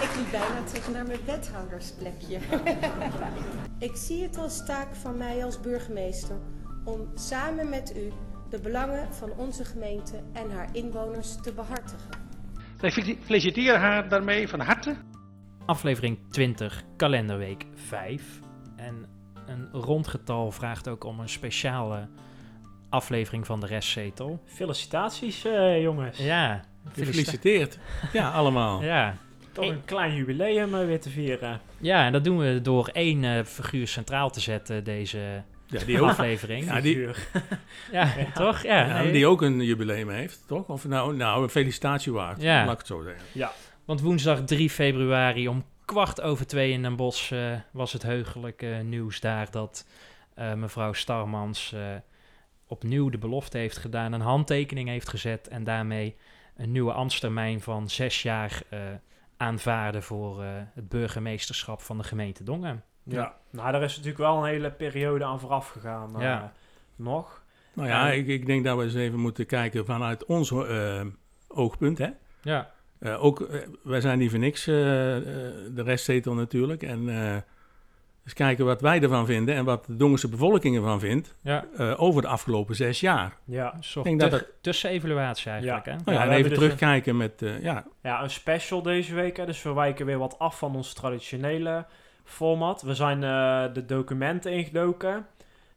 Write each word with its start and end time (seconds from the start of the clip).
Ik 0.00 0.16
liep 0.16 0.30
bijna 0.30 0.62
terug 0.66 0.92
naar 0.92 1.06
mijn 1.06 1.24
wethoudersplekje. 1.24 2.38
ik 3.88 3.96
zie 3.96 4.22
het 4.22 4.38
als 4.38 4.66
taak 4.66 4.94
van 4.94 5.16
mij 5.16 5.44
als 5.44 5.60
burgemeester 5.60 6.36
om 6.84 7.08
samen 7.14 7.68
met 7.68 7.96
u 7.96 8.12
de 8.50 8.60
belangen 8.60 9.14
van 9.14 9.30
onze 9.36 9.64
gemeente 9.64 10.22
en 10.32 10.50
haar 10.50 10.68
inwoners 10.72 11.40
te 11.42 11.52
behartigen. 11.52 12.10
Wij 12.80 12.90
feliciteren 13.20 13.80
haar 13.80 14.08
daarmee 14.08 14.48
van 14.48 14.60
harte. 14.60 14.96
Aflevering 15.66 16.18
20, 16.30 16.84
kalenderweek 16.96 17.66
5. 17.74 18.40
En 18.76 19.06
een 19.46 19.68
rondgetal 19.72 20.50
vraagt 20.50 20.88
ook 20.88 21.04
om 21.04 21.20
een 21.20 21.28
speciale 21.28 22.08
aflevering 22.88 23.46
van 23.46 23.60
de 23.60 23.66
restzetel. 23.66 24.42
Felicitaties, 24.44 25.44
eh, 25.44 25.82
jongens. 25.82 26.18
Ja, 26.18 26.64
Gefeliciteerd. 26.92 27.78
Ja, 28.12 28.30
allemaal. 28.30 28.82
Ja. 28.82 29.16
Toch 29.56 29.70
een 29.70 29.84
klein 29.84 30.14
jubileum 30.14 30.74
eh, 30.74 30.86
weer 30.86 31.00
te 31.00 31.10
vieren. 31.10 31.60
ja, 31.78 32.06
en 32.06 32.12
dat 32.12 32.24
doen 32.24 32.38
we 32.38 32.60
door 32.62 32.88
één 32.92 33.24
eh, 33.24 33.44
figuur 33.44 33.88
centraal 33.88 34.30
te 34.30 34.40
zetten, 34.40 34.84
deze 34.84 35.42
Ja, 35.66 35.84
die 35.84 36.00
ook, 36.00 36.08
aflevering. 36.08 36.64
Ja, 36.64 36.80
die-. 36.80 37.08
Ja, 37.92 38.12
toch? 38.34 38.62
Ja, 38.62 38.86
ja, 38.86 39.02
nee. 39.02 39.12
die 39.12 39.26
ook 39.26 39.42
een 39.42 39.60
jubileum 39.64 40.10
heeft, 40.10 40.44
toch? 40.46 40.68
Of 40.68 40.88
nou, 40.88 41.16
nou 41.16 41.42
een 41.42 41.48
felicitatie 41.48 42.12
waard, 42.12 42.42
Ja. 42.42 42.64
laat 42.64 42.72
ik 42.72 42.78
het 42.78 42.86
zo 42.86 43.02
zeggen. 43.02 43.50
Want 43.84 44.00
woensdag 44.00 44.44
3 44.44 44.70
februari 44.70 45.48
om 45.48 45.64
kwart 45.84 46.20
over 46.20 46.46
twee 46.46 46.72
in 46.72 46.82
Den 46.82 46.96
Bosch 46.96 47.32
eh, 47.32 47.52
was 47.70 47.92
het 47.92 48.02
heugelijke 48.02 48.80
nieuws 48.84 49.20
daar 49.20 49.50
dat 49.50 49.86
eh, 50.34 50.52
mevrouw 50.54 50.92
Starmans 50.92 51.72
eh, 51.72 51.80
opnieuw 52.66 53.08
de 53.08 53.18
belofte 53.18 53.58
heeft 53.58 53.76
gedaan, 53.76 54.12
een 54.12 54.20
handtekening 54.20 54.88
heeft 54.88 55.08
gezet 55.08 55.48
en 55.48 55.64
daarmee 55.64 56.16
een 56.56 56.72
nieuwe 56.72 56.92
ambtstermijn 56.92 57.60
van 57.60 57.88
zes 57.90 58.22
jaar 58.22 58.62
eh 58.68 58.78
aanvaarden 59.36 60.02
voor 60.02 60.42
eh, 60.42 60.48
het 60.74 60.88
burgemeesterschap 60.88 61.80
van 61.82 61.98
de 61.98 62.04
gemeente 62.04 62.44
Dongen. 62.44 62.82
Ja. 63.02 63.34
Nou, 63.50 63.72
daar 63.72 63.82
is 63.82 63.90
natuurlijk 63.92 64.18
wel 64.22 64.36
een 64.36 64.44
hele 64.50 64.70
periode 64.70 65.24
aan 65.24 65.40
vooraf 65.40 65.68
gegaan. 65.68 66.14
eh, 66.16 66.22
Ja. 66.22 66.52
Nog. 66.96 67.42
Nou 67.72 67.88
ja, 67.88 68.10
ik, 68.10 68.26
ik 68.26 68.46
denk 68.46 68.64
dat 68.64 68.76
we 68.76 68.82
eens 68.82 68.94
even 68.94 69.18
moeten 69.18 69.46
kijken 69.46 69.86
vanuit 69.86 70.24
ons 70.24 70.50
eh, 70.50 71.04
oogpunt, 71.48 71.98
hè. 71.98 72.08
Ja, 72.42 72.70
Eh, 72.98 73.24
ook, 73.24 73.48
wij 73.82 74.00
zijn 74.00 74.18
niet 74.18 74.30
voor 74.30 74.38
niks, 74.38 74.64
de 74.64 75.72
restzetel 75.84 76.34
natuurlijk. 76.34 76.82
En 76.82 77.08
eh 77.08 77.36
eens 78.26 78.34
kijken 78.34 78.64
wat 78.64 78.80
wij 78.80 79.02
ervan 79.02 79.26
vinden 79.26 79.54
en 79.54 79.64
wat 79.64 79.86
de 79.86 79.96
Dongense 79.96 80.28
bevolking 80.28 80.76
ervan 80.76 81.00
vindt 81.00 81.34
ja. 81.40 81.64
eh, 81.76 82.02
over 82.02 82.22
de 82.22 82.28
afgelopen 82.28 82.74
zes 82.74 83.00
jaar. 83.00 83.36
Ja. 83.44 83.74
Soort 83.80 84.04
denk 84.04 84.20
dat 84.20 84.30
tu- 84.30 84.44
tussenevaluatie 84.60 85.50
eigenlijk. 85.50 85.84
Hè? 85.86 85.92
Nou 85.92 86.12
Ja, 86.12 86.24
en 86.24 86.30
even 86.30 86.50
dus 86.50 86.58
terugkijken 86.58 87.16
met, 87.16 87.42
eh, 87.42 87.62
ja, 87.62 87.84
ja, 88.02 88.22
een 88.22 88.30
special 88.30 88.82
deze 88.82 89.14
week. 89.14 89.36
Hè, 89.36 89.46
dus 89.46 89.62
we 89.62 89.72
wijken 89.72 90.06
weer 90.06 90.18
wat 90.18 90.38
af 90.38 90.58
van 90.58 90.76
ons 90.76 90.92
traditionele 90.92 91.86
format. 92.24 92.82
We 92.82 92.94
zijn 92.94 93.24
eh, 93.24 93.74
de 93.74 93.84
documenten 93.84 94.52
ingedoken. 94.52 95.26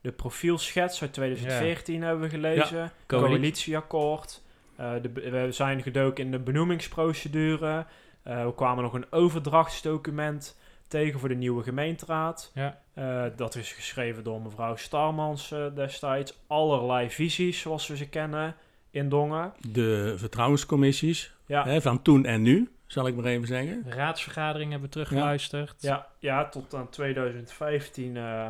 De 0.02 0.12
profielschets 0.12 1.02
uit 1.02 1.14
2014 1.14 2.02
hebben 2.02 2.24
we 2.24 2.30
gelezen. 2.30 2.92
Coalitie. 3.08 3.30
Coalitieakkoord. 3.30 4.42
De, 4.78 5.12
we 5.14 5.48
zijn 5.52 5.82
gedoken 5.82 6.24
in 6.26 6.32
de 6.32 6.40
benoemingsprocedure. 6.40 7.86
Eh, 8.24 8.46
we 8.46 8.54
kwamen 8.56 8.84
nog 8.84 8.94
een 8.94 9.06
overdrachtsdocument 9.10 10.58
tegen 10.90 11.20
voor 11.20 11.30
de 11.30 11.36
nieuwe 11.36 11.64
gemeenteraad. 11.64 12.52
Ja. 12.54 12.82
Eh, 12.94 13.26
dat 13.36 13.56
is 13.56 13.72
geschreven 13.72 14.24
door 14.24 14.42
mevrouw 14.42 14.76
Starmans 14.76 15.52
eh, 15.52 15.66
destijds. 15.76 16.40
Allerlei 16.48 17.10
visies, 17.10 17.60
zoals 17.60 17.88
we 17.88 17.98
ze 17.98 18.10
kennen, 18.10 18.56
in 18.92 19.10
Dongen. 19.10 19.54
de 19.72 20.14
vertrouwenscommissies 20.18 21.34
Ja, 21.46 21.64
hè, 21.66 21.82
van 21.82 22.02
toen 22.02 22.26
en 22.26 22.42
nu, 22.42 22.70
zal 22.86 23.08
ik 23.08 23.16
maar 23.16 23.26
even 23.26 23.48
zeggen. 23.48 23.84
Raadsvergadering 23.88 24.72
hebben 24.72 24.88
we 24.90 24.94
teruggeluisterd. 24.94 25.82
ja, 25.82 26.08
ja 26.20 26.50
tot 26.50 26.74
aan 26.74 26.90
2015 26.90 28.18
eh, 28.18 28.48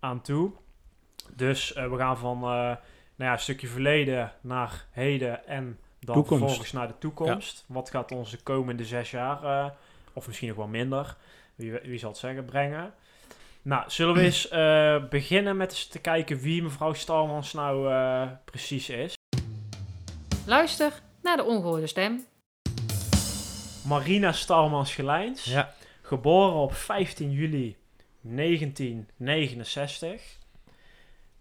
aan 0.00 0.20
toe. 0.20 0.50
Dus 1.36 1.72
we 1.72 1.96
gaan 1.96 2.18
van 2.18 2.36
eh, 2.36 2.76
nou 3.18 3.30
ja, 3.30 3.32
een 3.32 3.38
stukje 3.38 3.66
verleden 3.66 4.32
naar 4.40 4.86
heden 4.90 5.46
en 5.46 5.78
dan 6.00 6.14
Toekomst. 6.14 6.42
vervolgens 6.42 6.72
naar 6.72 6.86
de 6.86 6.98
toekomst. 6.98 7.64
Wat 7.68 7.90
gaat 7.90 8.12
ons 8.12 8.30
de 8.30 8.42
komende 8.42 8.84
zes 8.84 9.10
jaar, 9.10 9.44
eh, 9.44 9.70
of 10.12 10.26
misschien 10.26 10.48
nog 10.48 10.56
wel 10.56 10.66
minder, 10.66 11.16
wie, 11.58 11.72
wie 11.82 11.98
zal 11.98 12.10
het 12.10 12.18
zeggen, 12.18 12.44
brengen? 12.44 12.94
Nou, 13.62 13.90
zullen 13.90 14.14
we 14.14 14.20
eens 14.20 14.48
eh, 14.48 15.08
beginnen 15.08 15.56
met 15.56 15.70
eens 15.70 15.86
te 15.86 15.98
kijken 15.98 16.38
wie 16.38 16.62
mevrouw 16.62 16.92
Stalmans 16.92 17.52
nou 17.52 17.90
eh, 17.92 18.28
precies 18.44 18.88
is? 18.88 19.14
Luister 20.46 20.92
naar 21.22 21.36
de 21.36 21.44
ongehoorde 21.44 21.86
stem. 21.86 22.24
Marina 23.84 24.32
Stalmans 24.32 24.94
Gelijns. 24.94 25.44
Ja. 25.44 25.74
Geboren 26.02 26.54
op 26.54 26.74
15 26.74 27.30
juli 27.30 27.76
1969. 28.20 30.36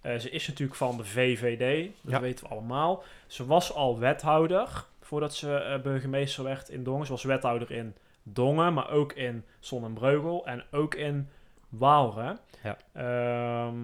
Eh, 0.02 0.18
ze 0.18 0.30
is 0.30 0.48
natuurlijk 0.48 0.78
van 0.78 0.98
de 0.98 1.06
VVD, 1.06 1.90
dat 2.02 2.12
Ja. 2.12 2.20
weten 2.20 2.46
we 2.46 2.52
allemaal. 2.52 3.04
Ze 3.28 3.46
was 3.46 3.74
al 3.74 4.00
wethouder 4.00 4.86
voordat 5.02 5.36
ze 5.36 5.56
eh, 5.56 5.82
burgemeester 5.82 6.44
werd 6.44 6.70
in 6.70 6.84
Dongen. 6.84 7.06
Ze 7.06 7.12
was 7.12 7.24
wethouder 7.24 7.72
in 7.72 7.96
Dongen, 8.34 8.74
maar 8.74 8.90
ook 8.90 9.14
in 9.14 9.44
Zonnebreugel 9.60 10.46
en 10.46 10.64
ook 10.72 10.96
in 10.96 11.30
Waalre. 11.70 12.38
Ja. 12.64 12.78
Ehm, 12.94 13.78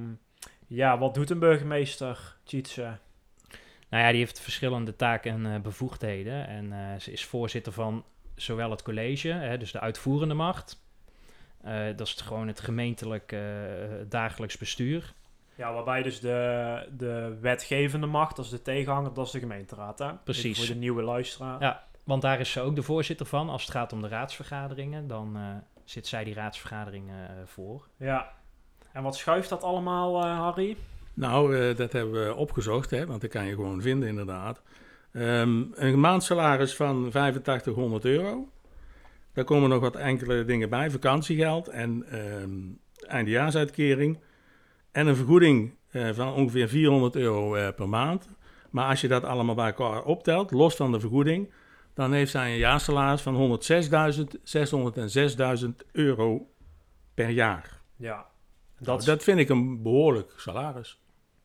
ja, 0.67 0.97
wat 0.97 1.13
doet 1.13 1.29
een 1.29 1.39
burgemeester, 1.39 2.37
Tjitse? 2.43 2.97
Nou 3.89 4.05
ja, 4.05 4.09
die 4.09 4.19
heeft 4.19 4.39
verschillende 4.39 4.95
taken 4.95 5.31
en 5.31 5.53
eh, 5.53 5.61
bevoegdheden. 5.61 6.47
En 6.47 6.73
eh, 6.73 6.99
ze 6.99 7.11
is 7.11 7.25
voorzitter 7.25 7.73
van 7.73 8.05
zowel 8.35 8.71
het 8.71 8.81
college, 8.81 9.29
hè, 9.29 9.57
dus 9.57 9.71
de 9.71 9.79
uitvoerende 9.79 10.33
macht. 10.33 10.81
Eh, 11.61 11.85
dat 11.95 12.07
is 12.07 12.13
gewoon 12.13 12.47
het 12.47 12.59
gemeentelijk 12.59 13.35
dagelijks 14.09 14.57
bestuur. 14.57 15.13
Ja, 15.55 15.73
waarbij 15.73 16.01
dus 16.01 16.19
de, 16.19 16.87
de 16.97 17.37
wetgevende 17.41 18.07
macht, 18.07 18.35
dat 18.35 18.45
is 18.45 18.51
de 18.51 18.61
tegenhanger, 18.61 19.13
dat 19.13 19.25
is 19.25 19.31
de 19.31 19.39
gemeenteraad. 19.39 19.99
Hè? 19.99 20.13
Precies. 20.13 20.43
Even 20.43 20.65
Voor 20.65 20.73
de 20.73 20.79
nieuwe 20.79 21.01
luisteraar. 21.01 21.61
Ja. 21.61 21.83
Want 22.03 22.21
daar 22.21 22.39
is 22.39 22.51
ze 22.51 22.61
ook 22.61 22.75
de 22.75 22.83
voorzitter 22.83 23.25
van. 23.25 23.49
Als 23.49 23.61
het 23.61 23.71
gaat 23.71 23.93
om 23.93 24.01
de 24.01 24.07
raadsvergaderingen, 24.07 25.07
dan 25.07 25.35
eh, 25.35 25.41
zit 25.83 26.07
zij 26.07 26.23
die 26.23 26.33
raadsvergaderingen 26.33 27.29
eh, 27.29 27.35
voor. 27.45 27.87
Ja. 27.97 28.31
En 28.91 29.03
wat 29.03 29.15
schuift 29.15 29.49
dat 29.49 29.63
allemaal, 29.63 30.23
eh, 30.23 30.39
Harry? 30.39 30.77
Nou, 31.13 31.57
eh, 31.57 31.75
dat 31.75 31.91
hebben 31.91 32.27
we 32.27 32.35
opgezocht, 32.35 32.89
hè, 32.89 33.05
want 33.05 33.21
dat 33.21 33.29
kan 33.29 33.45
je 33.45 33.53
gewoon 33.55 33.81
vinden 33.81 34.09
inderdaad. 34.09 34.61
Ehm, 35.11 35.63
een 35.73 35.99
maandsalaris 35.99 36.75
van 36.75 37.11
8500 37.11 38.05
euro. 38.05 38.47
Daar 39.33 39.43
komen 39.43 39.69
nog 39.69 39.81
wat 39.81 39.95
enkele 39.95 40.45
dingen 40.45 40.69
bij, 40.69 40.91
vakantiegeld 40.91 41.67
en 41.67 42.05
ehm 42.09 42.81
eindejaarsuitkering. 43.07 44.19
En 44.91 45.07
een 45.07 45.15
vergoeding 45.15 45.73
eh, 45.91 46.09
van 46.13 46.33
ongeveer 46.33 46.69
400 46.69 47.15
euro 47.15 47.55
eh, 47.55 47.67
per 47.75 47.89
maand. 47.89 48.29
Maar 48.69 48.89
als 48.89 49.01
je 49.01 49.07
dat 49.07 49.23
allemaal 49.23 49.55
bij 49.55 49.65
elkaar 49.65 50.03
optelt, 50.03 50.51
los 50.51 50.75
van 50.75 50.91
de 50.91 50.99
vergoeding, 50.99 51.51
dan 51.93 52.13
heeft 52.13 52.31
zij 52.31 52.51
een 52.51 52.57
jaarsalaris 52.57 53.21
van 53.21 53.59
106.606.000 55.63 55.69
euro 55.91 56.47
per 57.13 57.29
jaar. 57.29 57.81
Ja. 57.95 58.15
Dat, 58.77 58.85
Dat, 58.85 58.99
is- 58.99 59.05
dat 59.05 59.23
vind 59.23 59.39
ik 59.39 59.49
een 59.49 59.81
behoorlijk 59.81 60.33
salaris. 60.37 61.01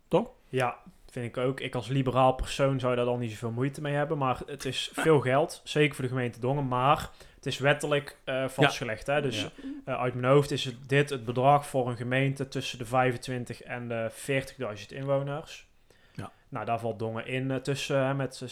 Toch? 0.08 0.30
ja, 0.48 0.76
vind 1.10 1.26
ik 1.26 1.36
ook. 1.36 1.60
Ik 1.60 1.74
als 1.74 1.88
liberaal 1.88 2.32
persoon 2.32 2.80
zou 2.80 2.96
daar 2.96 3.04
dan 3.04 3.18
niet 3.18 3.30
zoveel 3.30 3.50
moeite 3.50 3.80
mee 3.80 3.94
hebben. 3.94 4.18
Maar 4.18 4.40
het 4.46 4.64
is 4.64 4.90
veel 4.92 5.20
geld, 5.20 5.60
zeker 5.64 5.94
voor 5.94 6.04
de 6.04 6.10
gemeente 6.10 6.40
Dongen. 6.40 6.68
Maar 6.68 7.10
het 7.34 7.46
is 7.46 7.58
wettelijk 7.58 8.18
eh, 8.24 8.48
vastgelegd. 8.48 9.06
Hè? 9.06 9.20
Dus 9.22 9.42
Ja. 9.42 9.48
eh, 9.84 10.00
uit 10.00 10.14
mijn 10.14 10.32
hoofd 10.32 10.50
is 10.50 10.64
het, 10.64 10.88
dit 10.88 11.10
het 11.10 11.24
bedrag 11.24 11.66
voor 11.66 11.88
een 11.88 11.96
gemeente 11.96 12.48
tussen 12.48 12.78
de 12.78 12.84
25 12.84 13.62
en 13.62 13.88
de 13.88 14.10
40.000 14.10 14.92
inwoners. 14.92 15.66
Ja. 16.12 16.32
Nou, 16.48 16.64
daar 16.66 16.80
valt 16.80 16.98
Dongen 16.98 17.26
in 17.26 17.50
eh, 17.50 17.56
tussen 17.56 18.16
met 18.16 18.42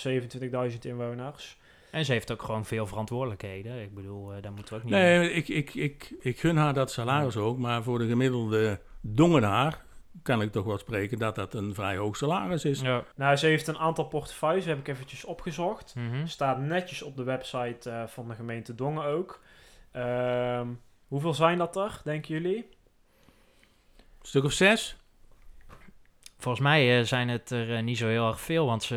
27.000 0.70 0.78
inwoners. 0.80 1.58
En 1.96 2.04
ze 2.04 2.12
heeft 2.12 2.32
ook 2.32 2.42
gewoon 2.42 2.64
veel 2.64 2.86
verantwoordelijkheden. 2.86 3.82
Ik 3.82 3.94
bedoel, 3.94 4.32
eh, 4.32 4.42
daar 4.42 4.52
moeten 4.52 4.74
we 4.74 4.78
ook 4.78 4.84
niet... 4.84 4.94
Nee, 4.94 5.32
ik, 5.32 5.48
ik, 5.48 5.74
ik, 5.74 6.14
ik 6.20 6.40
gun 6.40 6.56
haar 6.56 6.74
dat 6.74 6.90
salaris 6.90 7.36
ook, 7.36 7.58
maar 7.58 7.82
voor 7.82 7.98
de 7.98 8.06
gemiddelde 8.06 8.80
dongenaar 9.00 9.84
kan 10.22 10.42
ik 10.42 10.52
toch 10.52 10.64
wel 10.64 10.78
spreken 10.78 11.18
dat 11.18 11.34
dat 11.34 11.54
een 11.54 11.74
vrij 11.74 11.96
hoog 11.96 12.16
salaris 12.16 12.64
is. 12.64 12.80
Ja. 12.80 13.04
Nou, 13.14 13.36
ze 13.36 13.46
heeft 13.46 13.66
een 13.66 13.78
aantal 13.78 14.04
portefeuilles, 14.04 14.64
heb 14.64 14.78
ik 14.78 14.88
eventjes 14.88 15.24
opgezocht. 15.24 15.94
Mhm. 15.94 16.26
Staat 16.26 16.58
netjes 16.58 17.02
op 17.02 17.16
de 17.16 17.24
website 17.24 17.90
eh, 17.90 18.06
van 18.06 18.28
de 18.28 18.34
gemeente 18.34 18.74
Dongen 18.74 19.04
ook. 19.04 19.42
Ehm, 19.92 20.68
hoeveel 21.08 21.34
zijn 21.34 21.58
dat 21.58 21.76
er, 21.76 22.00
denken 22.04 22.34
jullie? 22.34 22.68
Een 23.96 24.26
stuk 24.26 24.44
of 24.44 24.52
zes? 24.52 24.96
Volgens 26.38 26.64
mij 26.64 26.98
eh, 26.98 27.04
zijn 27.04 27.28
het 27.28 27.50
er 27.50 27.76
eh, 27.76 27.82
niet 27.82 27.98
zo 27.98 28.06
heel 28.06 28.28
erg 28.28 28.40
veel, 28.40 28.66
want 28.66 28.82
ze, 28.82 28.96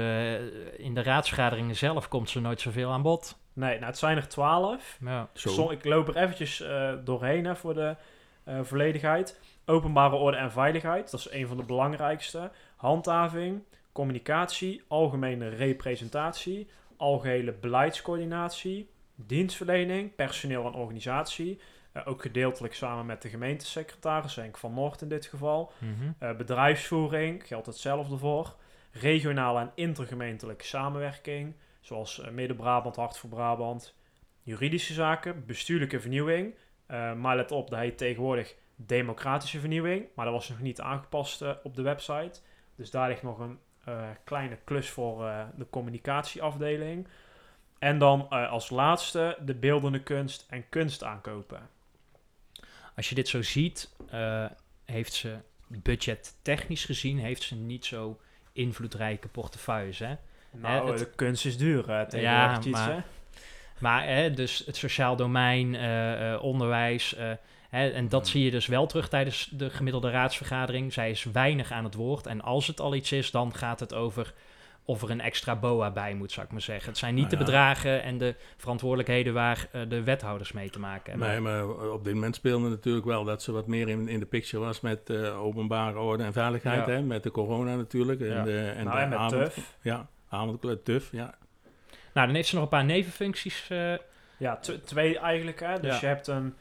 eh, 0.77 0.86
in 0.86 0.94
de 0.94 1.03
raadsvergaderingen 1.03 1.75
zelf 1.75 2.07
komt 2.07 2.30
ze 2.30 2.39
nooit 2.39 2.62
zoveel 2.62 2.91
aan 2.91 3.01
bod. 3.01 3.38
Nee, 3.59 3.74
nou, 3.74 3.86
het 3.86 3.97
zijn 3.97 4.18
er 4.18 4.27
twaalf. 4.27 4.97
Ja. 5.06 5.30
Zo. 5.33 5.71
Ik 5.71 5.86
loop 5.86 6.07
er 6.07 6.18
eventjes 6.18 6.62
eh, 6.62 6.94
doorheen 7.03 7.45
hè, 7.45 7.56
voor 7.56 7.74
de 7.74 7.95
eh, 8.44 8.59
volledigheid. 8.62 9.39
Openbare 9.65 10.15
orde 10.15 10.38
en 10.38 10.51
veiligheid, 10.51 11.12
dat 11.12 11.19
is 11.19 11.31
een 11.31 11.47
van 11.47 11.57
de 11.57 11.63
belangrijkste. 11.63 12.51
Handhaving, 12.75 13.63
communicatie, 13.91 14.83
algemene 14.88 15.50
representatie, 15.50 16.68
algehele 16.97 17.51
beleidscoördinatie, 17.51 18.89
dienstverlening, 19.15 20.15
personeel 20.15 20.65
en 20.65 20.74
organisatie. 20.74 21.59
Eh, 22.00 22.12
ook 22.12 22.22
gedeeltelijk 22.22 22.74
samen 22.74 23.06
met 23.06 23.22
de 23.22 23.30
gemeentesecretaris, 23.30 24.36
Henk 24.36 24.57
van 24.57 24.74
Noort 24.74 25.01
in 25.01 25.10
dit 25.10 25.25
geval. 25.25 25.72
Mhm. 25.78 26.12
Eh, 26.19 26.36
bedrijfsvoering 26.36 27.48
geldt 27.48 27.66
hetzelfde 27.66 28.18
voor. 28.18 28.56
Regionale 28.92 29.60
en 29.60 29.72
intergemeentelijke 29.75 30.66
samenwerking, 30.66 31.56
zoals 31.81 32.22
eh, 32.22 32.31
Midden-Brabant, 32.31 32.96
Hart 32.96 33.18
voor 33.18 33.30
Brabant. 33.30 33.96
Juridische 34.44 34.94
zaken, 34.94 35.46
bestuurlijke 35.46 36.00
vernieuwing. 36.00 36.54
Maar 37.18 37.36
let 37.36 37.51
op, 37.51 37.69
dat 37.69 37.80
heet 37.80 37.98
tegenwoordig 37.98 38.56
democratische 38.75 39.60
vernieuwing. 39.60 40.06
Maar 40.16 40.25
dat 40.25 40.34
was 40.34 40.50
nog 40.50 40.60
niet 40.60 40.81
aangepast 40.81 41.44
op 41.63 41.75
de 41.75 41.81
website. 41.81 42.40
Dus 42.75 42.92
daar 42.92 43.07
ligt 43.07 43.24
nog 43.24 43.40
een 43.40 43.60
kleine 44.24 44.57
klus 44.63 44.90
voor 44.90 45.18
de 45.56 45.68
communicatieafdeling. 45.69 47.07
En 47.80 47.98
dan 47.98 48.30
als 48.30 48.69
laatste 48.69 49.38
de 49.46 49.56
beeldende 49.56 50.04
kunst 50.04 50.46
en 50.50 50.69
kunst 50.69 51.04
aankopen. 51.04 51.69
Als 53.00 53.10
je 53.10 53.16
dit 53.16 53.28
zo 53.28 53.42
ziet, 53.42 53.90
eh, 54.10 54.46
heeft 54.86 55.13
ze 55.13 55.36
budgettechnisch 55.68 56.86
gezien 56.86 57.19
heeft 57.19 57.44
ze 57.44 57.56
niet 57.56 57.86
zo 57.86 58.19
invloedrijke 58.54 59.28
portefeuilles. 59.28 60.00
Hè? 60.00 60.13
Nou, 60.51 60.90
het- 60.90 61.00
de 61.00 61.10
kunst 61.16 61.46
is 61.46 61.57
duur 61.57 61.90
eh, 61.90 62.01
tegenwoordig, 62.01 62.57
iets, 62.66 62.78
maar- 62.78 62.92
hè? 62.94 63.00
Maar 63.80 64.06
hè, 64.07 64.31
dus 64.31 64.63
het 64.66 64.75
sociaal 64.78 65.16
domein, 65.16 65.75
eh, 65.75 66.34
eh, 66.34 66.44
onderwijs. 66.44 67.16
hè, 67.69 67.90
en 67.90 68.10
dat 68.10 68.28
zie 68.28 68.44
je 68.44 68.51
dus 68.51 68.66
wel 68.68 68.86
terug 68.88 69.10
tijdens 69.10 69.50
de 69.51 69.69
gemiddelde 69.69 70.10
raadsvergadering. 70.10 70.94
Zij 70.94 71.10
is 71.10 71.24
weinig 71.24 71.72
aan 71.72 71.84
het 71.84 71.94
woord. 71.94 72.25
En 72.28 72.42
als 72.42 72.68
het 72.68 72.80
al 72.80 72.96
iets 72.96 73.12
is, 73.12 73.31
dan 73.31 73.56
gaat 73.56 73.80
het 73.80 73.94
over 73.94 74.34
of 74.89 75.01
er 75.01 75.09
een 75.09 75.21
extra 75.21 75.56
BOA 75.56 75.91
bij 75.91 76.13
moet, 76.13 76.31
zou 76.31 76.45
ik 76.45 76.51
maar 76.51 76.62
zeggen. 76.62 76.89
Het 76.89 76.97
zijn 76.97 77.13
niet 77.13 77.24
Nou 77.27 77.38
de 77.38 77.44
bedragen 77.44 78.03
en 78.03 78.18
de 78.18 78.36
verantwoordelijkheden 78.57 79.33
waar 79.33 79.68
eh, 79.71 79.81
de 79.89 80.03
wethouders 80.03 80.51
mee 80.51 80.69
te 80.69 80.80
maken 80.80 81.09
hebben. 81.12 81.30
Nee, 81.30 81.39
maar 81.39 81.91
op 81.91 82.03
dit 82.03 82.13
moment 82.13 82.36
speelde 82.36 82.69
natuurlijk 82.69 83.06
wel 83.06 83.24
dat 83.24 83.44
ze 83.44 83.51
wat 83.51 83.68
meer 83.68 83.89
in, 83.89 84.07
in 84.07 84.19
de 84.19 84.25
picture 84.25 84.63
was 84.63 84.81
met 84.81 85.09
eh, 85.09 85.41
openbare 85.44 86.00
orde 86.00 86.24
en 86.24 86.33
veiligheid. 86.33 86.86
Ja. 86.86 86.91
Hè? 86.91 87.01
Met 87.01 87.24
de 87.24 87.31
corona 87.31 87.75
natuurlijk. 87.75 88.21
En, 88.21 88.27
Ja. 88.27 88.44
de, 88.44 88.59
en 88.77 88.83
nou, 88.83 88.95
de 88.97 89.03
en 89.03 89.09
met 89.09 89.18
avond- 89.19 89.53
TUF. 89.53 89.75
Ja, 89.81 90.07
avondkleur 90.30 90.83
TUF, 90.83 91.09
ja. 91.12 91.33
Nou, 92.13 92.27
dan 92.27 92.36
heeft 92.36 92.47
ze 92.47 92.53
nog 92.56 92.63
een 92.63 92.69
paar 92.69 92.86
nevenfuncties. 92.86 93.65
eh, 93.69 93.94
Ja, 94.38 94.56
tw- 94.57 94.71
twee 94.83 95.19
eigenlijk. 95.19 95.59
Hè? 95.59 95.80
Dus 95.80 95.94
Ja. 95.94 96.00
je 96.00 96.06
hebt 96.06 96.27
een 96.27 96.53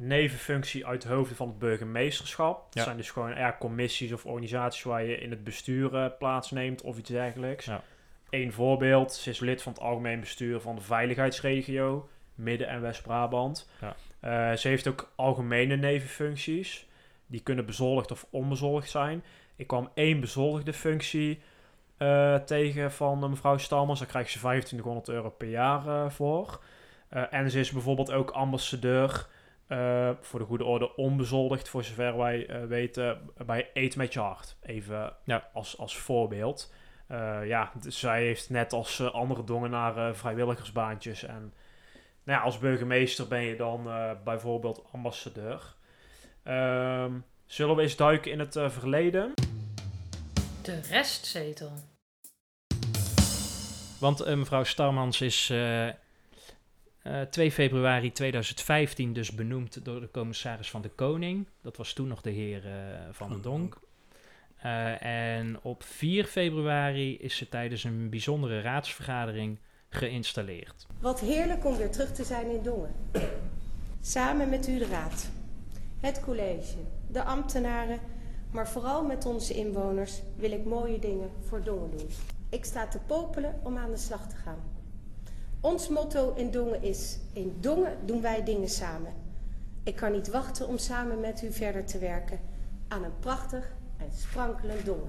nevenfunctie 0.00 0.86
uit 0.86 1.04
hoofden 1.04 1.36
van 1.36 1.48
het 1.48 1.58
burgemeesterschap. 1.58 2.56
Dat 2.64 2.74
Ja. 2.74 2.82
zijn 2.82 2.96
dus 2.96 3.10
gewoon 3.10 3.34
ja, 3.34 3.56
commissies 3.58 4.12
of 4.12 4.26
organisaties 4.26 4.82
waar 4.82 5.04
je 5.04 5.18
in 5.18 5.30
het 5.30 5.44
bestuur 5.44 5.94
eh, 5.94 6.06
plaatsneemt 6.18 6.82
of 6.82 6.98
iets 6.98 7.10
dergelijks. 7.10 7.64
Ja. 7.64 7.82
Eén 8.30 8.52
voorbeeld, 8.52 9.12
ze 9.12 9.30
is 9.30 9.40
lid 9.40 9.62
van 9.62 9.72
het 9.72 9.80
algemeen 9.82 10.20
bestuur 10.20 10.60
van 10.60 10.74
de 10.74 10.80
veiligheidsregio 10.82 12.08
Midden- 12.34 12.68
en 12.68 12.80
West-Brabant. 12.80 13.68
Ja. 13.80 13.94
Eh, 14.20 14.56
ze 14.56 14.68
heeft 14.68 14.88
ook 14.88 15.12
algemene 15.14 15.76
nevenfuncties. 15.76 16.88
Die 17.26 17.40
kunnen 17.40 17.66
bezoldigd 17.66 18.10
of 18.10 18.26
onbezoldigd 18.30 18.90
zijn. 18.90 19.24
Ik 19.56 19.66
kwam 19.66 19.90
één 19.94 20.20
bezoldigde 20.20 20.72
functie 20.72 21.40
eh, 21.96 22.34
tegen 22.34 22.92
van 22.92 23.30
mevrouw 23.30 23.56
Stalmans. 23.58 23.98
Daar 23.98 24.08
krijgt 24.08 24.30
ze 24.30 24.38
2500 24.38 25.08
euro 25.08 25.30
per 25.30 25.48
jaar 25.48 26.12
voor. 26.12 26.60
En 27.30 27.50
ze 27.50 27.60
is 27.60 27.70
bijvoorbeeld 27.70 28.12
ook 28.12 28.30
ambassadeur 28.30 29.26
eh, 29.70 30.10
voor 30.20 30.38
de 30.38 30.44
goede 30.44 30.64
orde 30.64 30.96
onbezoldigd, 30.96 31.68
voor 31.68 31.84
zover 31.84 32.16
wij 32.16 32.46
eh, 32.46 32.64
weten, 32.64 33.30
bij 33.46 33.70
Eet 33.74 33.96
met 33.96 34.12
je 34.12 34.20
hart. 34.20 34.56
Even 34.62 35.12
Ja. 35.24 35.48
als, 35.52 35.78
als 35.78 35.96
voorbeeld. 35.96 36.72
Eh, 37.06 37.46
ja, 37.46 37.72
dus 37.82 37.98
zij 37.98 38.22
heeft 38.22 38.50
net 38.50 38.72
als 38.72 39.12
andere 39.12 39.44
dongenaren 39.44 40.16
vrijwilligersbaantjes. 40.16 41.22
En 41.24 41.52
nou 42.24 42.38
ja, 42.38 42.44
als 42.44 42.58
burgemeester 42.58 43.28
ben 43.28 43.40
je 43.42 43.56
dan 43.56 43.88
eh, 43.88 44.10
bijvoorbeeld 44.24 44.84
ambassadeur. 44.92 45.74
Ehm, 46.42 47.12
zullen 47.46 47.76
we 47.76 47.82
eens 47.82 47.96
duiken 47.96 48.32
in 48.32 48.38
het 48.38 48.58
verleden? 48.66 49.34
De 50.62 50.80
restzetel. 50.80 51.72
Want 54.00 54.26
mevrouw 54.36 54.64
Starmans 54.64 55.20
is 55.20 55.52
eh, 57.02 57.20
eh, 57.20 57.28
2 57.28 57.52
februari 57.52 58.12
2015 58.12 59.12
dus 59.12 59.30
benoemd 59.30 59.84
door 59.84 60.00
de 60.00 60.10
commissaris 60.10 60.70
van 60.70 60.82
de 60.82 60.88
Koning. 60.88 61.46
Dat 61.62 61.76
was 61.76 61.92
toen 61.92 62.08
nog 62.08 62.20
de 62.20 62.30
heer 62.30 62.66
eh, 62.66 62.72
Van 63.10 63.28
der 63.28 63.42
Donk. 63.42 63.78
Eh, 64.56 65.02
en 65.36 65.58
op 65.62 65.82
4 65.82 66.24
februari 66.24 67.18
is 67.18 67.36
ze 67.36 67.48
tijdens 67.48 67.84
een 67.84 68.10
bijzondere 68.10 68.60
raadsvergadering 68.60 69.58
geïnstalleerd. 69.88 70.86
Wat 71.00 71.20
heerlijk 71.20 71.64
om 71.64 71.76
weer 71.76 71.90
terug 71.90 72.12
te 72.12 72.24
zijn 72.24 72.50
in 72.50 72.62
Dongen. 72.62 72.94
Samen 74.00 74.48
met 74.48 74.68
u 74.68 74.78
de 74.78 74.86
raad, 74.86 75.28
het 76.00 76.20
college, 76.20 76.74
de 77.06 77.22
ambtenaren, 77.22 77.98
maar 78.50 78.68
vooral 78.68 79.04
met 79.04 79.26
onze 79.26 79.54
inwoners 79.54 80.20
wil 80.36 80.52
ik 80.52 80.64
mooie 80.64 80.98
dingen 80.98 81.30
voor 81.40 81.62
Dongen 81.62 81.90
doen. 81.90 82.08
Ik 82.50 82.64
sta 82.64 82.86
te 82.86 82.98
popelen 82.98 83.60
om 83.62 83.76
aan 83.76 83.90
de 83.90 83.96
slag 83.96 84.28
te 84.28 84.36
gaan. 84.36 84.79
Ons 85.62 85.88
motto 85.88 86.32
in 86.36 86.50
Dongen 86.50 86.82
is: 86.82 87.18
in 87.32 87.56
Dongen 87.60 87.96
doen 88.04 88.20
wij 88.20 88.44
dingen 88.44 88.68
samen. 88.68 89.12
Ik 89.84 89.96
kan 89.96 90.12
niet 90.12 90.30
wachten 90.30 90.68
om 90.68 90.78
samen 90.78 91.20
met 91.20 91.42
u 91.42 91.52
verder 91.52 91.84
te 91.86 91.98
werken 91.98 92.40
aan 92.88 93.04
een 93.04 93.18
prachtig 93.20 93.72
en 93.96 94.12
sprankelend 94.12 94.84
Dongen. 94.84 95.08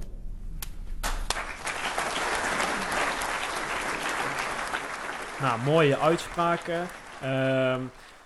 Nou, 5.42 5.62
mooie 5.62 5.98
uitspraken. 5.98 6.88
Ehm, 7.22 7.82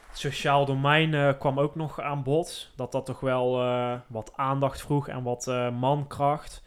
het 0.09 0.17
sociaal 0.17 0.65
domein 0.65 1.13
eh, 1.13 1.33
kwam 1.39 1.59
ook 1.59 1.75
nog 1.75 2.01
aan 2.01 2.23
bod. 2.23 2.71
Dat 2.75 2.91
dat 2.91 3.05
toch 3.05 3.19
wel 3.19 3.61
eh, 3.61 3.93
wat 4.07 4.31
aandacht 4.35 4.81
vroeg 4.81 5.07
en 5.07 5.23
wat 5.23 5.47
eh, 5.47 5.69
mankracht. 5.69 6.63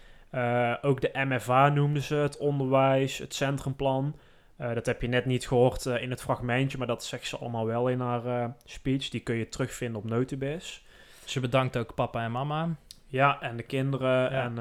Ook 0.82 1.00
de 1.00 1.10
MFA 1.12 1.68
noemden 1.68 2.02
ze, 2.02 2.14
het 2.14 2.36
onderwijs, 2.36 3.18
het 3.18 3.34
centrumplan. 3.34 4.14
Eh, 4.58 4.74
dat 4.74 4.86
heb 4.86 5.02
je 5.02 5.08
net 5.08 5.24
niet 5.24 5.48
gehoord 5.48 5.86
eh, 5.86 6.02
in 6.02 6.10
het 6.10 6.20
fragmentje, 6.20 6.78
maar 6.78 6.86
dat 6.86 7.04
zegt 7.04 7.26
ze 7.26 7.36
allemaal 7.38 7.66
wel 7.66 7.88
in 7.88 8.00
haar 8.00 8.26
eh, 8.26 8.48
speech. 8.64 9.08
Die 9.08 9.20
kun 9.20 9.34
je 9.34 9.48
terugvinden 9.48 10.00
op 10.00 10.08
Notibis. 10.08 10.84
Ze 11.24 11.40
bedankt 11.40 11.76
ook 11.76 11.94
papa 11.94 12.24
en 12.24 12.32
mama. 12.32 12.68
Ja, 13.06 13.40
en 13.40 13.56
de 13.56 13.62
kinderen 13.62 14.32
Ja. 14.32 14.44
en, 14.44 14.58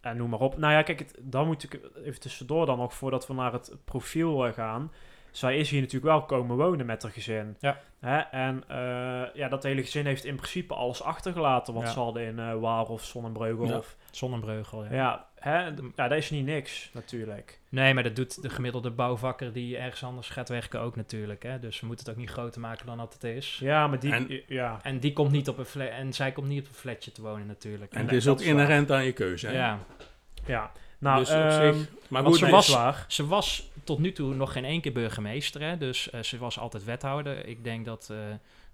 en 0.00 0.16
noem 0.16 0.30
maar 0.30 0.40
op. 0.40 0.58
Nou 0.58 0.72
ja, 0.72 0.82
kijk, 0.82 0.98
het, 0.98 1.14
dan 1.20 1.46
moet 1.46 1.62
ik 1.62 1.80
even 2.04 2.20
tussendoor 2.20 2.66
dan 2.66 2.78
nog, 2.78 2.94
voordat 2.94 3.26
we 3.26 3.34
naar 3.34 3.52
het 3.52 3.76
profiel 3.84 4.52
gaan. 4.52 4.92
Zij 5.30 5.58
is 5.58 5.70
hier 5.70 5.80
natuurlijk 5.80 6.12
wel 6.12 6.22
komen 6.22 6.56
wonen 6.56 6.86
met 6.86 7.02
haar 7.02 7.12
gezin. 7.12 7.56
Ja. 7.60 7.80
Hè? 8.00 8.18
En 8.18 8.64
eh, 8.68 9.34
ja, 9.34 9.48
dat 9.48 9.62
hele 9.62 9.80
gezin 9.82 10.06
heeft 10.06 10.24
in 10.24 10.36
principe 10.36 10.74
alles 10.74 11.02
achtergelaten 11.02 11.74
wat 11.74 11.82
Ja. 11.82 11.90
ze 11.90 11.98
hadden 11.98 12.22
in 12.24 12.38
eh 12.38 12.54
Waar 12.54 12.86
of 12.86 13.04
Sonnenbreugel. 13.04 13.66
Ja. 13.66 13.76
Of, 13.76 13.96
Zonnebreugel, 14.10 14.84
ja. 14.84 14.92
ja, 14.92 15.26
hè? 15.38 15.64
ja, 15.96 16.08
dat 16.08 16.12
is 16.12 16.30
niet 16.30 16.44
niks 16.44 16.90
natuurlijk. 16.92 17.58
Nee, 17.68 17.94
maar 17.94 18.02
dat 18.02 18.16
doet 18.16 18.42
de 18.42 18.50
gemiddelde 18.50 18.90
bouwvakker 18.90 19.52
die 19.52 19.76
ergens 19.76 20.04
anders 20.04 20.28
gaat 20.28 20.48
werken 20.48 20.80
ook 20.80 20.96
natuurlijk. 20.96 21.42
Hè? 21.42 21.58
Dus 21.58 21.80
we 21.80 21.86
moeten 21.86 22.04
het 22.06 22.14
ook 22.14 22.20
niet 22.20 22.30
groter 22.30 22.60
maken 22.60 22.86
dan 22.86 22.96
dat 22.96 23.12
het 23.12 23.24
is. 23.24 23.58
Ja, 23.62 23.86
maar 23.86 23.98
die... 23.98 24.12
En- 24.12 24.42
ja, 24.46 24.78
En 24.82 24.98
die 24.98 25.12
komt 25.12 25.30
niet 25.30 25.48
op 25.48 25.58
een 25.58 25.64
flat 25.64 25.88
en 25.88 26.12
zij 26.12 26.32
komt 26.32 26.48
niet 26.48 26.60
op 26.62 26.68
een 26.68 26.74
flatje 26.74 27.12
te 27.12 27.22
wonen 27.22 27.46
natuurlijk. 27.46 27.92
En 27.92 27.96
Nee, 27.98 28.06
het 28.06 28.16
is 28.16 28.28
ook 28.28 28.40
inherent 28.40 28.90
aan 28.90 29.04
je 29.04 29.12
keuze. 29.12 29.46
Hè? 29.46 29.52
ja. 29.52 29.78
ja. 30.46 30.72
Nou, 31.00 31.18
dus 31.18 31.30
op 31.30 31.50
zich. 31.50 31.88
Maar 32.08 32.24
goed, 32.24 32.36
ze 32.36 32.42
nee, 32.44 32.52
was- 32.52 32.68
is 32.68 32.74
waar. 32.74 33.04
Ze 33.08 33.26
was 33.26 33.70
tot 33.84 33.98
nu 33.98 34.12
toe 34.12 34.34
nog 34.34 34.52
geen 34.52 34.64
één 34.64 34.80
keer 34.80 34.92
burgemeester, 34.92 35.60
hè? 35.60 35.76
dus 35.76 36.10
eh, 36.10 36.22
ze 36.22 36.38
was 36.38 36.58
altijd 36.58 36.84
wethouder. 36.84 37.46
Ik 37.46 37.64
denk 37.64 37.84
dat 37.84 38.08
eh, 38.10 38.16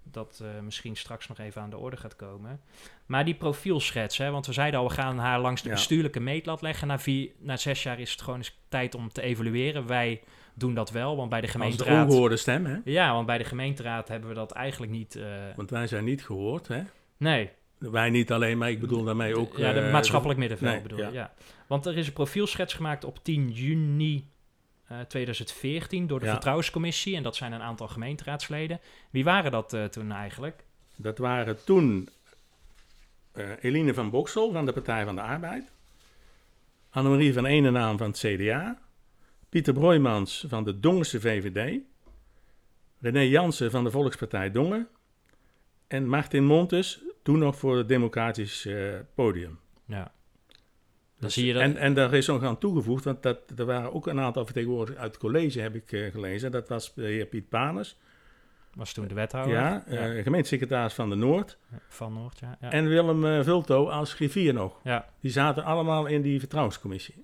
dat 0.03 0.39
eh, 0.43 0.47
misschien 0.63 0.95
straks 0.95 1.27
nog 1.27 1.39
even 1.39 1.61
aan 1.61 1.69
de 1.69 1.77
orde 1.77 1.97
gaat 1.97 2.15
komen. 2.15 2.61
Maar 3.05 3.25
die 3.25 3.33
profielschets, 3.33 4.17
hè, 4.17 4.31
want 4.31 4.45
we 4.45 4.53
zeiden 4.53 4.79
al, 4.79 4.87
we 4.87 4.93
gaan 4.93 5.17
haar 5.17 5.39
langs 5.39 5.61
de 5.61 5.69
Ja. 5.69 5.73
bestuurlijke 5.75 6.19
meetlat 6.19 6.61
leggen. 6.61 6.87
Na, 6.87 6.99
vier, 6.99 7.29
na 7.39 7.57
zes 7.57 7.83
jaar 7.83 7.99
is 7.99 8.11
het 8.11 8.21
gewoon 8.21 8.37
eens 8.39 8.57
tijd 8.69 8.95
om 8.95 9.11
te 9.11 9.21
evalueren. 9.21 9.87
Wij 9.87 10.21
doen 10.53 10.73
dat 10.73 10.91
wel, 10.91 11.15
want 11.15 11.29
bij 11.29 11.41
de 11.41 11.45
als 11.47 11.55
de 11.55 11.59
gemeenteraad... 11.61 12.05
ongehoorde 12.07 12.37
stem, 12.37 12.65
hè? 12.65 12.75
Ja, 12.83 13.13
want 13.13 13.25
bij 13.25 13.37
de 13.37 13.43
gemeenteraad 13.43 14.07
hebben 14.07 14.29
we 14.29 14.35
dat 14.35 14.51
eigenlijk 14.51 14.91
niet... 14.91 15.15
eh, 15.15 15.23
Want 15.55 15.69
wij 15.69 15.87
zijn 15.87 16.03
niet 16.03 16.25
gehoord, 16.25 16.67
hè? 16.67 16.81
nee, 17.17 17.49
Wij 17.77 18.09
niet 18.09 18.31
alleen, 18.31 18.57
maar 18.57 18.69
ik 18.69 18.79
bedoel 18.79 19.03
daarmee 19.03 19.37
ook... 19.37 19.57
ja, 19.57 19.73
de 19.73 19.89
maatschappelijk 19.91 20.39
middenveld 20.39 20.71
nee, 20.71 20.81
bedoel 20.81 20.97
ik, 20.99 21.05
ja. 21.05 21.11
ja. 21.11 21.33
Want 21.67 21.85
er 21.85 21.97
is 21.97 22.07
een 22.07 22.13
profielschets 22.13 22.73
gemaakt 22.73 23.03
op 23.03 23.23
10 23.23 23.49
juni 23.51 24.27
eh, 24.87 24.99
2014 24.99 26.07
door 26.07 26.19
de 26.19 26.25
Ja. 26.25 26.31
Vertrouwenscommissie. 26.31 27.15
En 27.15 27.23
dat 27.23 27.35
zijn 27.35 27.51
een 27.51 27.61
aantal 27.61 27.87
gemeenteraadsleden. 27.87 28.79
Wie 29.09 29.23
waren 29.23 29.51
dat 29.51 29.73
eh, 29.73 29.85
toen 29.85 30.11
eigenlijk? 30.11 30.63
Dat 30.95 31.17
waren 31.17 31.63
toen 31.63 32.09
eh, 33.31 33.49
Eline 33.61 33.93
van 33.93 34.09
Boksel 34.09 34.51
van 34.51 34.65
de 34.65 34.73
Partij 34.73 35.05
van 35.05 35.15
de 35.15 35.21
Arbeid. 35.21 35.71
Annemarie 36.89 37.33
van 37.33 37.45
Eenenaan 37.45 37.97
van 37.97 38.07
het 38.07 38.17
CDA, 38.17 38.79
Pieter 39.49 39.73
Broijmans 39.73 40.45
van 40.47 40.63
de 40.63 40.79
Dongense 40.79 41.19
VVD, 41.19 41.79
René 42.99 43.19
Jansen 43.19 43.71
van 43.71 43.83
de 43.83 43.91
Volkspartij 43.91 44.51
Dongen 44.51 44.87
en 45.87 46.07
Martin 46.07 46.45
Montes, 46.45 47.01
toen 47.23 47.39
nog 47.39 47.57
voor 47.57 47.77
het 47.77 47.87
Democratisch 47.87 48.67
Podium. 49.15 49.59
Ja. 49.85 50.11
Dan 51.19 51.25
Dus- 51.27 51.33
zie 51.33 51.45
je 51.45 51.53
dat... 51.53 51.61
En, 51.61 51.77
en 51.77 51.93
daar 51.93 52.13
is 52.13 52.27
nog 52.27 52.43
aan 52.43 52.57
toegevoegd, 52.57 53.03
want 53.03 53.23
dat, 53.23 53.39
er 53.57 53.65
waren 53.65 53.93
ook 53.93 54.07
een 54.07 54.19
aantal 54.19 54.45
vertegenwoordigers 54.45 54.99
uit 54.99 55.11
het 55.11 55.21
college, 55.21 55.59
heb 55.61 55.75
ik 55.75 55.91
eh, 55.91 56.11
gelezen. 56.11 56.51
Dat 56.51 56.69
was 56.69 56.93
de 56.93 57.01
heer 57.05 57.25
Piet 57.25 57.49
Paners, 57.49 57.97
was 58.73 58.93
toen 58.93 59.07
de 59.07 59.13
wethouder 59.13 59.55
ja, 59.55 59.83
eh, 59.85 60.23
gemeentesecretaris 60.23 60.93
van 60.93 61.09
de 61.09 61.15
Noord. 61.15 61.57
van 61.87 62.13
Noord. 62.13 62.39
Ja, 62.39 62.57
ja. 62.61 62.71
En 62.71 62.87
Willem 62.87 63.25
eh, 63.25 63.43
Vulto 63.43 63.89
als 63.89 64.13
griffier 64.13 64.53
nog. 64.53 64.79
ja. 64.83 65.09
Die 65.19 65.31
zaten 65.31 65.63
allemaal 65.63 66.05
in 66.05 66.21
die 66.21 66.39
vertrouwenscommissie. 66.39 67.15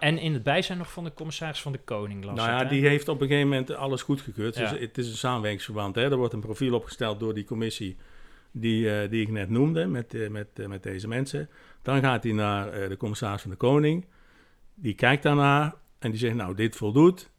En 0.00 0.18
in 0.18 0.32
het 0.32 0.42
bijzijn 0.42 0.78
nog 0.78 0.92
van 0.92 1.04
de 1.04 1.14
commissaris 1.14 1.60
van 1.60 1.72
de 1.72 1.78
Koning. 1.78 2.24
Las 2.24 2.36
nou 2.36 2.50
ja, 2.50 2.64
die 2.64 2.86
heeft 2.86 3.08
op 3.08 3.20
een 3.20 3.26
gegeven 3.26 3.48
moment 3.48 3.70
alles 3.70 4.02
goedgekeurd. 4.02 4.56
Ja. 4.56 4.70
Dus 4.70 4.80
het 4.80 4.98
is 4.98 5.08
een 5.08 5.16
samenwerkingsverband. 5.16 5.94
Hè. 5.94 6.10
Er 6.10 6.16
wordt 6.16 6.34
een 6.34 6.40
profiel 6.40 6.74
opgesteld 6.74 7.20
door 7.20 7.34
die 7.34 7.44
commissie 7.44 7.96
die, 8.52 9.00
eh, 9.00 9.10
die 9.10 9.22
ik 9.22 9.28
net 9.28 9.48
noemde, 9.48 9.86
met, 9.86 10.14
eh, 10.14 10.28
met, 10.28 10.48
eh, 10.54 10.66
met 10.66 10.82
deze 10.82 11.08
mensen. 11.08 11.48
Dan 11.82 12.00
gaat 12.00 12.22
hij 12.22 12.32
naar 12.32 12.72
eh, 12.72 12.88
de 12.88 12.96
commissaris 12.96 13.42
van 13.42 13.50
de 13.50 13.56
Koning. 13.56 14.06
Die 14.74 14.94
kijkt 14.94 15.22
daarnaar 15.22 15.74
en 15.98 16.10
die 16.10 16.20
zegt, 16.20 16.34
nou, 16.34 16.54
dit 16.54 16.76
voldoet. 16.76 17.30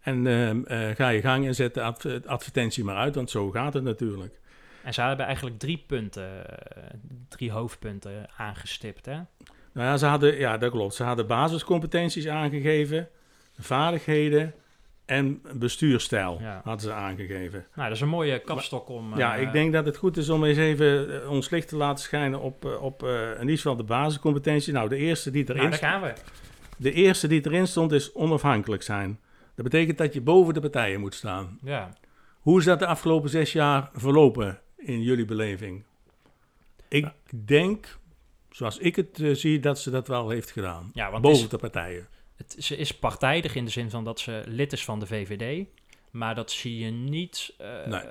En 0.00 0.26
ehm, 0.26 0.64
eh, 0.64 0.94
ga 0.94 1.08
je 1.08 1.20
gang 1.20 1.46
en 1.46 1.54
zet 1.54 1.74
de 1.74 1.82
adv- 1.82 2.26
advertentie 2.26 2.84
maar 2.84 2.96
uit, 2.96 3.14
want 3.14 3.30
zo 3.30 3.50
gaat 3.50 3.74
het 3.74 3.82
natuurlijk. 3.82 4.40
En 4.82 4.94
ze 4.94 5.00
hebben 5.00 5.26
eigenlijk 5.26 5.58
drie 5.58 5.84
punten, 5.86 6.46
eh, 6.46 6.82
drie 7.28 7.50
hoofdpunten 7.50 8.28
aangestipt. 8.36 9.06
Hè? 9.06 9.14
Nou 9.72 9.86
ja, 9.88 9.96
ze 9.96 10.06
hadden, 10.06 10.38
ja, 10.38 10.58
dat 10.58 10.70
klopt. 10.70 10.94
Ze 10.94 11.02
hadden 11.02 11.26
basiscompetenties 11.26 12.28
aangegeven, 12.28 13.08
vaardigheden 13.58 14.54
en 15.08 15.42
bestuurstijl 15.54 16.38
Ja. 16.40 16.60
hadden 16.64 16.82
ze 16.88 16.92
aangegeven. 16.92 17.66
Nou, 17.74 17.88
dat 17.88 17.96
is 17.96 18.02
een 18.02 18.08
mooie 18.08 18.38
kapstok 18.38 18.88
om... 18.88 19.16
ja, 19.16 19.36
eh, 19.36 19.42
ik 19.42 19.52
denk 19.52 19.72
dat 19.72 19.86
het 19.86 19.96
goed 19.96 20.16
is 20.16 20.28
om 20.28 20.44
eens 20.44 20.58
even 20.58 21.22
eh, 21.22 21.30
ons 21.30 21.50
licht 21.50 21.68
te 21.68 21.76
laten 21.76 22.04
schijnen 22.04 22.40
op, 22.40 22.64
eh, 22.64 22.82
op 22.82 23.02
in 23.02 23.40
ieder 23.40 23.56
geval 23.56 23.76
de 23.76 23.82
basiscompetentie. 23.82 24.72
Nou, 24.72 24.88
de 24.88 24.96
eerste 24.96 25.30
die 25.30 25.42
erin, 25.44 25.56
Nou, 25.56 25.70
daar 25.70 25.78
gaan 25.78 26.00
we. 26.02 26.12
de 26.76 26.92
eerste 26.92 27.26
die 27.28 27.46
erin 27.46 27.66
stond 27.66 27.92
is 27.92 28.12
onafhankelijk 28.12 28.82
zijn. 28.82 29.20
Dat 29.54 29.64
betekent 29.64 29.98
dat 29.98 30.14
je 30.14 30.20
boven 30.20 30.54
de 30.54 30.60
partijen 30.60 31.00
moet 31.00 31.14
staan. 31.14 31.58
Ja. 31.62 31.92
Hoe 32.40 32.58
is 32.58 32.64
dat 32.64 32.78
de 32.78 32.86
afgelopen 32.86 33.30
zes 33.30 33.52
jaar 33.52 33.90
verlopen 33.94 34.60
in 34.76 35.02
jullie 35.02 35.24
beleving? 35.24 35.82
Ik 36.88 37.06
denk, 37.44 37.98
zoals 38.50 38.78
ik 38.78 38.96
het 38.96 39.20
zie, 39.32 39.60
dat 39.60 39.78
ze 39.78 39.90
dat 39.90 40.08
wel 40.08 40.28
heeft 40.30 40.50
gedaan. 40.50 40.90
Ja, 40.94 41.10
want 41.10 41.22
boven 41.22 41.42
is- 41.42 41.48
de 41.48 41.56
partijen. 41.58 42.06
Het, 42.38 42.56
ze 42.58 42.76
is 42.76 42.98
partijdig 42.98 43.54
in 43.54 43.64
de 43.64 43.70
zin 43.70 43.90
van 43.90 44.04
dat 44.04 44.20
ze 44.20 44.42
lid 44.46 44.72
is 44.72 44.84
van 44.84 45.00
de 45.00 45.06
VVD. 45.06 45.66
Maar 46.10 46.34
dat 46.34 46.50
zie 46.50 46.78
je 46.84 46.90
niet 46.90 47.54
eh, 47.58 47.86
Nee. 47.86 48.02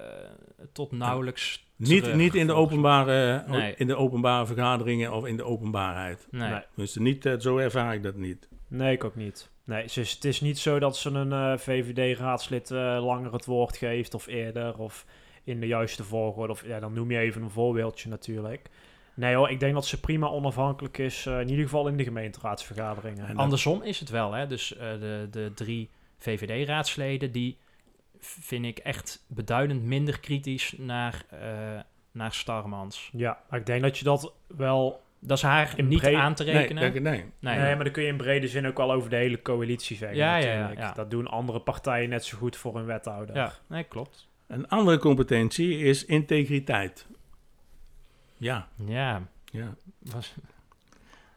tot 0.74 0.92
nauwelijks 0.92 1.66
Niet, 1.76 2.04
terug, 2.04 2.18
niet 2.18 2.36
in, 2.36 2.48
de 2.48 2.54
openbare, 2.54 3.44
Nee. 3.48 3.74
in 3.78 3.88
de 3.88 3.96
openbare 3.96 4.46
vergaderingen 4.46 5.14
of 5.14 5.26
in 5.26 5.38
de 5.38 5.44
openbaarheid. 5.44 6.28
Nee. 6.32 6.50
Nee. 6.50 6.62
Dus 6.76 6.96
niet, 6.96 7.26
eh, 7.26 7.34
zo 7.40 7.58
ervaar 7.58 7.94
ik 7.94 8.04
dat 8.04 8.16
niet. 8.16 8.48
Nee, 8.68 8.94
ik 8.94 9.04
ook 9.04 9.16
niet. 9.16 9.50
Nee, 9.64 9.88
ze 9.88 10.02
is, 10.02 10.12
het 10.12 10.26
is 10.26 10.42
niet 10.42 10.58
zo 10.60 10.80
dat 10.80 10.98
ze 10.98 11.10
een 11.10 11.32
eh, 11.32 11.58
VVD-raadslid 11.58 12.72
eh, 12.72 12.78
langer 13.06 13.34
het 13.34 13.46
woord 13.46 13.78
geeft 13.78 14.14
of 14.14 14.28
eerder 14.28 14.78
of 14.78 15.06
in 15.44 15.60
de 15.60 15.68
juiste 15.68 16.04
volgorde. 16.04 16.54
Of, 16.54 16.66
ja, 16.66 16.80
dan 16.80 16.94
noem 16.94 17.12
je 17.12 17.18
even 17.18 17.42
een 17.42 17.50
voorbeeldje 17.50 18.10
natuurlijk. 18.10 18.70
Nee 19.18 19.36
hoor, 19.36 19.50
ik 19.50 19.60
denk 19.60 19.74
dat 19.74 19.86
ze 19.86 20.00
prima 20.00 20.28
onafhankelijk 20.28 20.98
is, 20.98 21.26
eh, 21.26 21.40
in 21.40 21.50
ieder 21.50 21.64
geval 21.64 21.88
in 21.88 21.98
de 21.98 22.04
gemeenteraadsvergaderingen. 22.04 23.22
En 23.28 23.34
dat- 23.34 23.44
Andersom 23.44 23.82
is 23.84 24.00
het 24.00 24.10
wel, 24.10 24.32
hè? 24.34 24.48
Dus 24.48 24.76
eh, 24.76 24.92
de, 25.00 25.28
de 25.32 25.52
drie 25.56 25.90
VVD-raadsleden, 26.18 27.32
die 27.32 27.58
vind 28.20 28.66
ik 28.66 28.78
echt 28.78 29.24
beduidend 29.28 29.84
minder 29.84 30.20
kritisch 30.20 30.74
naar, 30.78 31.24
eh, 31.30 31.40
naar 32.12 32.34
Starmans. 32.34 33.10
Ja, 33.14 33.38
maar 33.50 33.60
ik 33.60 33.66
denk 33.66 33.82
dat 33.82 33.98
je 33.98 34.04
dat 34.04 34.34
wel... 34.48 35.06
Dat 35.20 35.38
is 35.38 35.44
haar 35.44 35.74
In 35.76 35.88
niet 35.88 36.06
aan 36.06 36.34
te 36.34 36.44
Nee, 36.44 36.54
rekenen. 36.54 37.04
nee. 37.04 37.26
Nee, 37.40 37.60
Nee, 37.60 37.76
maar 37.76 37.84
dan 37.84 37.94
kun 37.94 38.04
je 38.04 38.10
in 38.10 38.18
brede 38.18 38.48
zin 38.48 38.68
ook 38.68 38.78
wel 38.78 38.92
over 38.92 39.10
de 39.10 39.16
hele 39.16 39.42
coalitie 39.42 39.98
zeggen 39.98 40.18
Ja, 40.18 40.36
ja, 40.38 40.72
ja. 40.78 40.92
Dat 40.92 41.12
doen 41.12 41.28
andere 41.28 41.60
partijen 41.60 42.10
net 42.10 42.26
zo 42.26 42.38
goed 42.38 42.56
voor 42.58 42.76
hun 42.76 42.86
wethouder. 42.86 43.36
ja, 43.36 43.54
nee, 43.68 43.84
klopt. 43.84 44.28
Een 44.48 44.68
andere 44.68 44.98
competentie 44.98 45.78
is 45.78 46.06
integriteit. 46.06 47.08
Ja, 48.38 48.68
Ja, 48.86 49.28
ja. 49.46 49.76
was, 50.00 50.34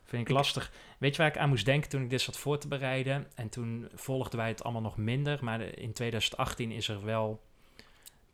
vind 0.04 0.28
ik 0.28 0.34
lastig. 0.34 0.72
Weet 0.98 1.16
je 1.16 1.22
waar 1.22 1.30
ik 1.30 1.38
aan 1.38 1.48
moest 1.48 1.64
denken 1.64 1.90
toen 1.90 2.02
ik 2.02 2.10
dit 2.10 2.20
zat 2.20 2.38
voor 2.38 2.58
te 2.58 2.68
bereiden? 2.68 3.26
En 3.34 3.48
toen 3.48 3.88
volgden 3.94 4.38
wij 4.38 4.48
het 4.48 4.62
allemaal 4.62 4.82
nog 4.82 4.96
minder. 4.96 5.44
Maar 5.44 5.60
in 5.60 5.92
2018 5.92 6.70
is 6.70 6.88
er 6.88 7.04
wel 7.04 7.42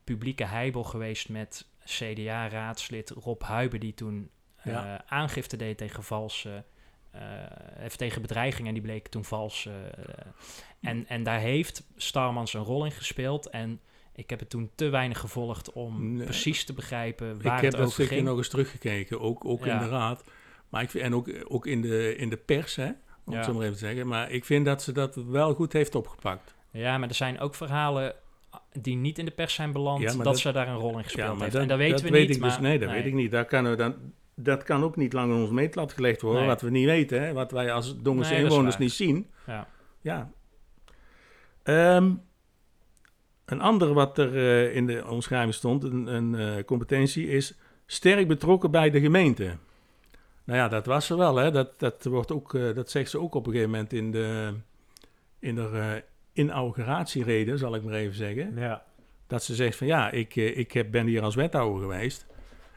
publieke 0.05 0.45
heibel 0.45 0.85
geweest 0.85 1.29
met 1.29 1.67
CDA-raadslid 1.85 3.11
Rob 3.11 3.43
Huiben... 3.43 3.81
die 3.81 3.95
toen 3.95 4.31
eh, 4.57 4.95
aangifte 4.95 5.57
deed 5.57 5.79
tegen 5.79 6.03
valse... 6.03 6.65
even 7.79 7.99
tegen 7.99 8.23
bedreigingen 8.23 8.69
en 8.69 8.75
die 8.75 8.83
bleken 8.83 9.11
toen 9.11 9.25
vals. 9.25 9.67
eh, 9.67 9.73
en, 10.81 11.09
en 11.09 11.23
daar 11.23 11.41
heeft 11.41 11.87
Starmans 11.97 12.55
een 12.55 12.63
rol 12.63 12.85
in 12.85 12.91
gespeeld. 12.91 13.51
En 13.51 13.81
ik 14.17 14.31
heb 14.31 14.39
het 14.41 14.51
toen 14.51 14.71
te 14.75 14.89
weinig 14.89 15.19
gevolgd 15.21 15.73
om 15.73 16.13
Nee. 16.15 16.25
precies 16.25 16.65
te 16.65 16.73
begrijpen 16.73 17.37
Ik 17.37 17.43
waar 17.43 17.55
heb 17.55 17.63
het 17.65 17.73
dat 17.81 17.87
over 17.87 18.05
ging. 18.07 18.23
nog 18.25 18.37
eens 18.37 18.49
teruggekeken, 18.49 19.21
ook, 19.21 19.45
ook 19.45 19.67
in 19.67 19.79
de 19.79 19.89
raad. 19.89 20.25
Maar 20.69 20.83
ik 20.83 20.91
vind, 20.91 21.05
en 21.05 21.15
ook, 21.15 21.29
ook 21.49 21.67
in, 21.67 21.81
de, 21.83 22.17
in 22.17 22.29
de 22.29 22.37
pers, 22.37 22.77
hè, 22.77 22.87
om 23.25 23.33
Ja. 23.33 23.37
het 23.37 23.45
zo 23.45 23.53
maar 23.53 23.63
even 23.63 23.73
te 23.73 23.79
zeggen. 23.87 24.07
Maar 24.07 24.31
ik 24.31 24.45
vind 24.45 24.65
dat 24.65 24.83
ze 24.83 24.93
dat 24.93 25.15
wel 25.15 25.55
goed 25.55 25.73
heeft 25.73 25.95
opgepakt. 25.95 26.55
Ja, 26.71 26.99
maar 26.99 27.09
er 27.09 27.15
zijn 27.15 27.41
ook 27.41 27.55
verhalen 27.55 28.15
die 28.81 28.97
niet 28.97 29.19
in 29.19 29.25
de 29.25 29.31
pers 29.31 29.55
zijn 29.55 29.73
beland, 29.73 30.03
Ja, 30.03 30.13
dat, 30.13 30.25
dat- 30.25 30.39
ze 30.39 30.53
daar 30.53 30.69
een 30.69 30.75
rol 30.77 30.97
in 30.99 31.05
gespeeld 31.05 31.33
maar 31.33 31.41
heeft. 31.41 31.53
dat, 31.53 31.63
en 31.63 31.69
dat 31.69 31.79
weten 31.79 31.95
dat 31.97 32.05
we 32.05 32.11
weet 32.11 32.27
niet. 32.29 32.37
ik 32.37 32.43
dus, 32.43 32.59
nee, 32.59 32.79
dat 32.79 32.91
weet 32.91 33.07
ik 33.07 33.15
niet. 33.15 33.31
Daar 33.31 33.45
kunnen 33.45 33.71
we 33.71 33.77
dan, 33.79 33.95
dat 34.35 34.63
kan 34.63 34.83
ook 34.83 34.97
niet 34.97 35.13
lang 35.13 35.33
in 35.33 35.39
ons 35.41 35.51
meetlat 35.51 35.93
gelegd 35.93 36.21
worden, 36.21 36.41
Nee. 36.41 36.51
wat 36.51 36.61
we 36.61 36.71
niet 36.71 36.85
weten, 36.87 37.23
hè, 37.23 37.33
wat 37.33 37.51
wij 37.51 37.73
als 37.73 37.97
Dongense 38.03 38.31
dat 38.35 38.41
inwoners 38.43 38.79
niet 38.79 38.93
zien. 38.93 39.31
Ja. 39.47 39.69
Ja. 40.01 40.31
Ehm, 41.63 42.13
een 43.47 43.61
ander 43.61 43.93
wat 43.93 44.19
er 44.19 44.35
eh, 44.37 44.77
in 44.77 44.87
de 44.87 45.07
omschrijving 45.07 45.55
stond, 45.55 45.85
een, 45.85 46.07
een 46.07 46.35
eh, 46.35 46.65
competentie, 46.65 47.29
is 47.29 47.55
sterk 47.87 48.29
betrokken 48.29 48.71
bij 48.71 48.91
de 48.91 49.01
gemeente. 49.01 49.57
Nou 50.45 50.59
ja, 50.59 50.69
dat 50.69 50.87
was 50.87 51.07
ze 51.07 51.17
wel, 51.17 51.37
hè. 51.37 51.51
Dat, 51.51 51.79
dat, 51.79 52.05
wordt 52.05 52.33
ook, 52.33 52.55
eh, 52.55 52.75
dat 52.75 52.91
zegt 52.91 53.11
ze 53.11 53.21
ook 53.21 53.35
op 53.35 53.47
een 53.47 53.53
gegeven 53.53 53.71
moment 53.73 53.93
in 53.93 54.11
de, 54.11 54.55
in 55.39 55.55
de 55.55 56.03
inauguratiereden, 56.33 57.59
zal 57.59 57.75
ik 57.75 57.83
maar 57.83 57.95
even 57.95 58.15
zeggen. 58.15 58.55
Ja. 58.57 58.85
Dat 59.27 59.43
ze 59.43 59.55
zegt 59.55 59.77
van 59.77 59.87
ja, 59.87 60.11
ik, 60.11 60.37
ik 60.37 60.73
heb, 60.73 60.91
ben 60.91 61.07
hier 61.07 61.23
als 61.23 61.35
wethouder 61.35 61.81
geweest. 61.81 62.27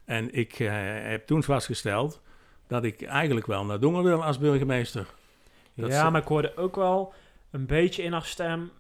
En 0.06 0.34
ik 0.34 0.54
heb 0.56 1.26
toen 1.26 1.44
vastgesteld 1.44 2.22
dat 2.68 2.84
ik 2.84 3.02
eigenlijk 3.02 3.46
wel 3.46 3.66
naar 3.66 3.80
Dongen 3.80 4.04
wil 4.04 4.24
als 4.24 4.38
burgemeester. 4.40 5.06
Dat 5.76 5.90
ja, 5.90 6.06
ze- 6.06 6.12
maar 6.12 6.22
ik 6.22 6.28
hoorde 6.28 6.56
ook 6.58 6.76
wel 6.76 7.14
een 7.52 7.66
beetje 7.66 8.04
in 8.04 8.12
haar 8.12 8.26
stem. 8.26 8.72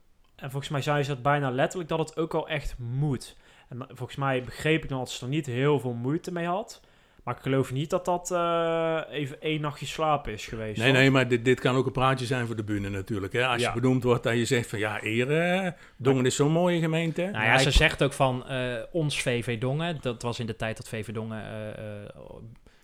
En 0.41 0.49
volgens 0.51 0.71
mij 0.71 0.81
zei 0.81 1.03
ze 1.03 1.09
dat 1.09 1.21
bijna 1.21 1.49
letterlijk 1.51 1.89
dat 1.89 1.99
het 1.99 2.17
ook 2.17 2.31
wel 2.31 2.47
echt 2.47 2.75
moet. 2.77 3.35
En 3.69 3.85
volgens 3.87 4.17
mij 4.17 4.43
begreep 4.43 4.83
ik 4.83 4.89
dan 4.89 4.97
dat 4.99 5.09
ze 5.11 5.23
er 5.23 5.29
niet 5.31 5.45
heel 5.45 5.79
veel 5.79 5.93
moeite 5.93 6.31
mee 6.31 6.45
had. 6.45 6.81
Maar 7.23 7.35
ik 7.37 7.41
geloof 7.43 7.71
niet 7.71 7.89
dat 7.89 8.05
dat 8.05 8.31
eh, 8.31 8.99
even 9.09 9.41
één 9.41 9.61
nachtje 9.61 9.85
slapen 9.85 10.33
is 10.33 10.45
geweest. 10.47 10.77
Nee, 10.77 10.87
hoor. 10.89 10.97
nee, 10.97 11.11
maar 11.11 11.27
dit, 11.27 11.45
dit 11.45 11.59
kan 11.59 11.75
ook 11.75 11.85
een 11.85 11.91
praatje 11.91 12.25
zijn 12.25 12.45
voor 12.47 12.55
de 12.55 12.63
bühne 12.63 12.89
natuurlijk. 12.89 13.33
Hè? 13.33 13.45
Als 13.47 13.61
Ja. 13.61 13.73
je 13.73 13.79
benoemd 13.81 14.03
wordt 14.03 14.23
dat 14.23 14.33
je 14.33 14.45
zegt 14.45 14.69
van 14.69 14.79
ja, 14.79 15.03
eer, 15.03 15.41
eh, 15.41 15.71
Dongen 15.97 16.25
is 16.25 16.35
zo'n 16.35 16.51
mooie 16.51 16.79
gemeente. 16.79 17.21
Nou 17.21 17.45
Ja, 17.45 17.57
ze 17.57 17.67
ik- 17.67 17.73
zegt 17.75 18.03
ook 18.03 18.13
van 18.13 18.47
eh, 18.47 18.73
ons 18.91 19.21
VV 19.21 19.59
Dongen. 19.59 19.97
Dat 20.01 20.21
was 20.21 20.39
in 20.39 20.45
de 20.45 20.55
tijd 20.55 20.77
dat 20.77 20.89
VV 20.89 21.11
Dongen 21.11 21.43
eh, 21.43 21.67
eh, 21.69 22.09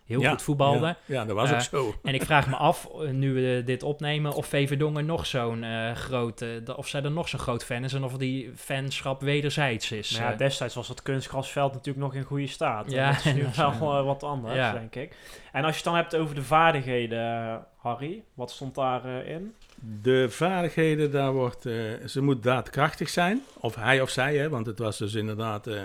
heel 0.06 0.22
Ja, 0.22 0.30
goed 0.30 0.42
voetbalde. 0.42 0.86
Ja, 0.86 0.96
ja, 1.06 1.26
dat 1.26 1.36
was 1.36 1.50
Eh, 1.50 1.56
ook 1.56 1.62
zo. 1.62 1.94
En 2.04 2.14
ik 2.14 2.24
vraag 2.24 2.48
me 2.48 2.56
af, 2.56 2.88
eh, 3.02 3.10
nu 3.10 3.34
we 3.34 3.62
dit 3.66 3.84
opnemen, 3.84 4.34
of 4.34 4.46
VV 4.48 4.78
Dongen 4.78 5.06
nog 5.06 5.26
zo'n 5.26 5.64
eh 5.64 5.92
grote, 5.96 6.64
of 6.76 6.88
zij 6.88 7.04
er 7.04 7.12
nog 7.12 7.28
zo'n 7.30 7.40
groot 7.40 7.64
fan 7.66 7.84
is 7.84 7.94
en 7.94 8.04
of 8.04 8.18
die 8.18 8.52
fanschap 8.56 9.22
wederzijds 9.22 9.92
is. 9.92 10.12
Maar 10.12 10.22
ja, 10.28 10.32
Eh, 10.32 10.38
destijds 10.38 10.76
was 10.76 10.88
het 10.88 11.02
kunstgrasveld 11.02 11.74
natuurlijk 11.74 12.06
nog 12.06 12.14
in 12.16 12.24
goede 12.24 12.48
staat. 12.48 12.92
Ja, 12.92 13.12
dat 13.12 13.26
is 13.26 13.34
nu 13.34 13.46
wel 13.56 13.72
eh, 13.98 14.06
wat 14.06 14.24
anders, 14.24 14.56
Ja. 14.56 14.72
denk 14.74 14.96
ik. 14.96 15.16
En 15.52 15.62
als 15.64 15.70
je 15.72 15.76
het 15.76 15.84
dan 15.86 15.96
hebt 15.96 16.16
over 16.16 16.36
de 16.36 16.44
vaardigheden, 16.44 17.20
eh, 17.48 17.56
Harry, 17.78 18.24
wat 18.34 18.52
stond 18.52 18.76
daarin? 18.76 19.26
in? 19.26 19.54
De 20.02 20.30
vaardigheden, 20.30 21.12
daar 21.12 21.32
wordt, 21.34 21.66
eh, 21.66 21.74
ze 22.06 22.22
moet 22.22 22.44
daadkrachtig 22.44 23.10
zijn. 23.10 23.42
Of 23.60 23.76
hij 23.76 24.02
of 24.02 24.10
zij, 24.10 24.38
hè, 24.38 24.50
want 24.50 24.66
het 24.66 24.80
was 24.80 24.98
dus 24.98 25.14
inderdaad... 25.14 25.68
eh, 25.68 25.82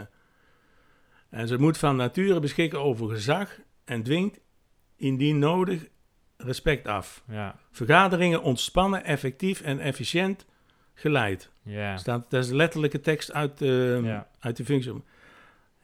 en 1.31 1.49
ze 1.49 1.59
moet 1.59 1.79
van 1.79 1.97
nature 1.97 2.41
beschikken 2.41 2.81
over 2.81 3.09
gezag 3.09 3.59
en 3.91 4.03
dwingt 4.03 4.41
indien 4.97 5.39
nodig 5.39 5.89
respect 6.37 6.87
af. 6.87 7.23
ja, 7.29 7.59
Vergaderingen 7.71 8.43
ontspannen, 8.43 9.05
effectief 9.05 9.61
en 9.61 9.79
efficiënt 9.79 10.47
geleid. 10.95 11.51
ja, 11.63 11.97
Staat, 11.97 12.31
dat 12.31 12.43
is 12.43 12.49
de 12.49 12.57
letterlijke 12.57 13.01
tekst 13.01 13.33
uit, 13.33 13.59
de 13.59 14.01
ja. 14.05 14.29
uit 14.41 14.57
de 14.57 14.65
functie. 14.65 15.03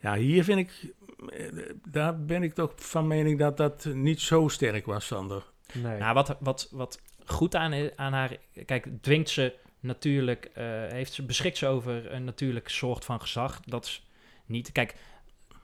Ja, 0.00 0.14
hier 0.14 0.44
vind 0.44 0.58
ik, 0.58 0.94
eh, 1.28 1.46
daar 1.88 2.25
ben 2.25 2.42
ik 2.42 2.54
toch 2.54 2.72
van 2.76 3.06
mening 3.06 3.38
dat 3.38 3.56
dat 3.56 3.84
niet 3.84 4.20
zo 4.20 4.48
sterk 4.48 4.86
was, 4.86 5.06
Sander. 5.06 5.44
Nee. 5.72 5.98
Nou, 5.98 6.14
wat, 6.14 6.36
wat, 6.40 6.68
wat 6.70 7.00
goed 7.25 7.54
aan, 7.54 7.90
aan 7.96 8.12
haar... 8.12 8.36
Kijk, 8.66 8.88
dwingt 9.00 9.28
ze 9.30 9.54
natuurlijk... 9.80 10.50
eh, 10.54 10.64
heeft 10.88 11.12
ze, 11.12 11.22
beschikt 11.22 11.56
ze 11.56 11.66
over 11.66 12.12
een 12.12 12.25
natuurlijk 12.25 12.68
soort 12.68 13.04
van 13.04 13.20
gezag. 13.20 13.60
Dat 13.60 13.84
is 13.84 14.08
niet... 14.46 14.72
Kijk, 14.72 14.94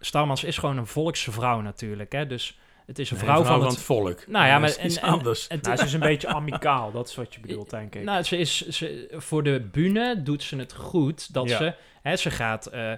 Starmans 0.05 0.45
is 0.45 0.59
gewoon 0.59 0.77
een 0.79 0.87
volkse 0.87 1.33
vrouw 1.33 1.61
natuurlijk, 1.61 2.13
hè. 2.13 2.27
Dus 2.27 2.59
het 2.87 2.99
is 2.99 3.11
een 3.11 3.17
Nee, 3.17 3.25
vrouw, 3.25 3.43
van, 3.45 3.65
het... 3.67 3.79
volk. 3.79 4.27
Nou 4.27 4.47
ja, 4.47 4.59
maar... 4.59 4.69
is 4.69 4.77
en- 4.77 5.03
en- 5.03 5.09
anders. 5.13 5.45
het- 5.49 5.63
nou, 5.63 5.77
ze 5.77 5.85
is 5.85 5.93
een 5.93 6.01
beetje 6.13 6.29
amicaal, 6.29 6.93
dat 6.93 7.09
is 7.09 7.15
wat 7.15 7.35
je 7.35 7.41
bedoelt, 7.41 7.71
denk 7.71 7.95
ik. 7.95 8.03
Nou, 8.03 8.23
ze 8.23 8.37
is, 8.37 8.69
ze, 8.69 9.09
voor 9.13 9.43
de 9.43 9.61
bühne 9.73 10.23
doet 10.23 10.43
ze 10.43 10.57
het 10.57 10.73
goed 10.73 11.35
dat 11.35 11.49
Ja. 11.49 11.57
ze, 11.57 11.75
hè, 12.03 12.17
ze 12.17 12.31
gaat, 12.31 12.67
eh, 12.67 12.93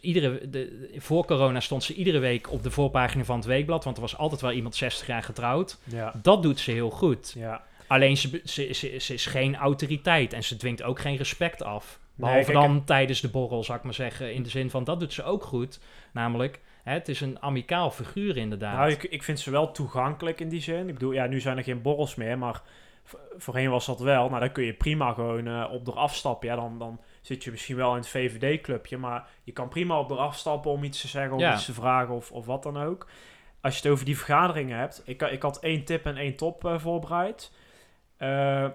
iedere, 0.00 0.50
de, 0.50 0.90
voor 0.98 1.24
corona 1.26 1.60
stond 1.60 1.82
ze 1.84 1.94
iedere 1.94 2.18
week 2.18 2.50
op 2.50 2.62
de 2.62 2.70
voorpagina 2.70 3.24
van 3.24 3.36
het 3.36 3.44
weekblad, 3.46 3.84
want 3.84 3.96
er 3.96 4.02
was 4.02 4.16
altijd 4.16 4.40
wel 4.40 4.52
iemand 4.52 4.76
60 4.76 5.06
jaar 5.06 5.22
getrouwd. 5.22 5.78
ja, 5.84 6.14
Dat 6.22 6.42
doet 6.42 6.60
ze 6.60 6.70
heel 6.70 6.90
goed. 6.90 7.32
ja. 7.36 7.62
Alleen 7.86 8.16
ze, 8.16 8.40
ze, 8.44 8.72
ze, 8.72 8.96
ze 8.98 9.14
is 9.14 9.26
geen 9.26 9.56
autoriteit 9.56 10.32
en 10.32 10.44
ze 10.44 10.56
dwingt 10.56 10.82
ook 10.82 11.00
geen 11.00 11.16
respect 11.16 11.62
af. 11.62 11.98
Behalve 12.14 12.52
kijk, 12.52 12.66
dan 12.66 12.84
tijdens 12.84 13.20
de 13.20 13.30
borrel, 13.30 13.64
zou 13.64 13.78
ik 13.78 13.84
maar 13.84 13.94
zeggen, 13.94 14.34
in 14.34 14.42
de 14.42 14.48
zin 14.48 14.70
van 14.70 14.84
dat 14.84 15.00
doet 15.00 15.12
ze 15.12 15.22
ook 15.22 15.44
goed. 15.44 15.80
Namelijk, 16.12 16.60
hè, 16.82 16.92
het 16.92 17.08
is 17.08 17.20
een 17.20 17.42
amicaal 17.42 17.90
figuur 17.90 18.36
inderdaad. 18.36 18.76
Nou, 18.76 18.90
ik, 18.90 19.02
ik 19.02 19.22
vind 19.22 19.40
ze 19.40 19.50
wel 19.50 19.72
toegankelijk 19.72 20.40
in 20.40 20.48
die 20.48 20.60
zin. 20.60 20.88
Ik 20.88 20.94
bedoel, 20.94 21.12
ja, 21.12 21.26
nu 21.26 21.40
zijn 21.40 21.56
er 21.56 21.64
geen 21.64 21.82
borrels 21.82 22.14
meer, 22.14 22.38
maar 22.38 22.62
voorheen 23.36 23.70
was 23.70 23.86
dat 23.86 24.00
wel. 24.00 24.28
Nou, 24.28 24.40
dan 24.40 24.52
kun 24.52 24.64
je 24.64 24.72
prima 24.74 25.12
gewoon 25.12 25.46
eh, 25.46 25.72
op 25.72 25.86
er 25.86 25.94
afstappen. 25.94 26.48
Ja, 26.48 26.54
dan, 26.56 26.78
dan 26.78 27.00
zit 27.20 27.44
je 27.44 27.50
misschien 27.50 27.76
wel 27.76 27.90
in 27.90 27.96
het 27.96 28.08
VVD-clubje, 28.08 28.96
maar 28.96 29.28
je 29.42 29.52
kan 29.52 29.68
prima 29.68 29.98
op 29.98 30.10
er 30.10 30.16
afstappen 30.16 30.70
om 30.70 30.84
iets 30.84 31.00
te 31.00 31.08
zeggen 31.08 31.34
of 31.34 31.40
Ja. 31.40 31.54
iets 31.54 31.64
te 31.64 31.72
vragen 31.72 32.14
of, 32.14 32.32
of 32.32 32.46
wat 32.46 32.62
dan 32.62 32.76
ook. 32.82 33.08
Als 33.60 33.74
je 33.76 33.82
het 33.82 33.90
over 33.92 34.04
die 34.04 34.16
vergaderingen 34.16 34.78
hebt, 34.78 35.02
ik, 35.04 35.22
ik 35.22 35.42
had 35.42 35.60
één 35.60 35.84
tip 35.84 36.06
en 36.06 36.16
één 36.16 36.36
top 36.36 36.64
eh, 36.64 36.78
voorbereid. 36.78 37.52
Eh, 38.16 38.66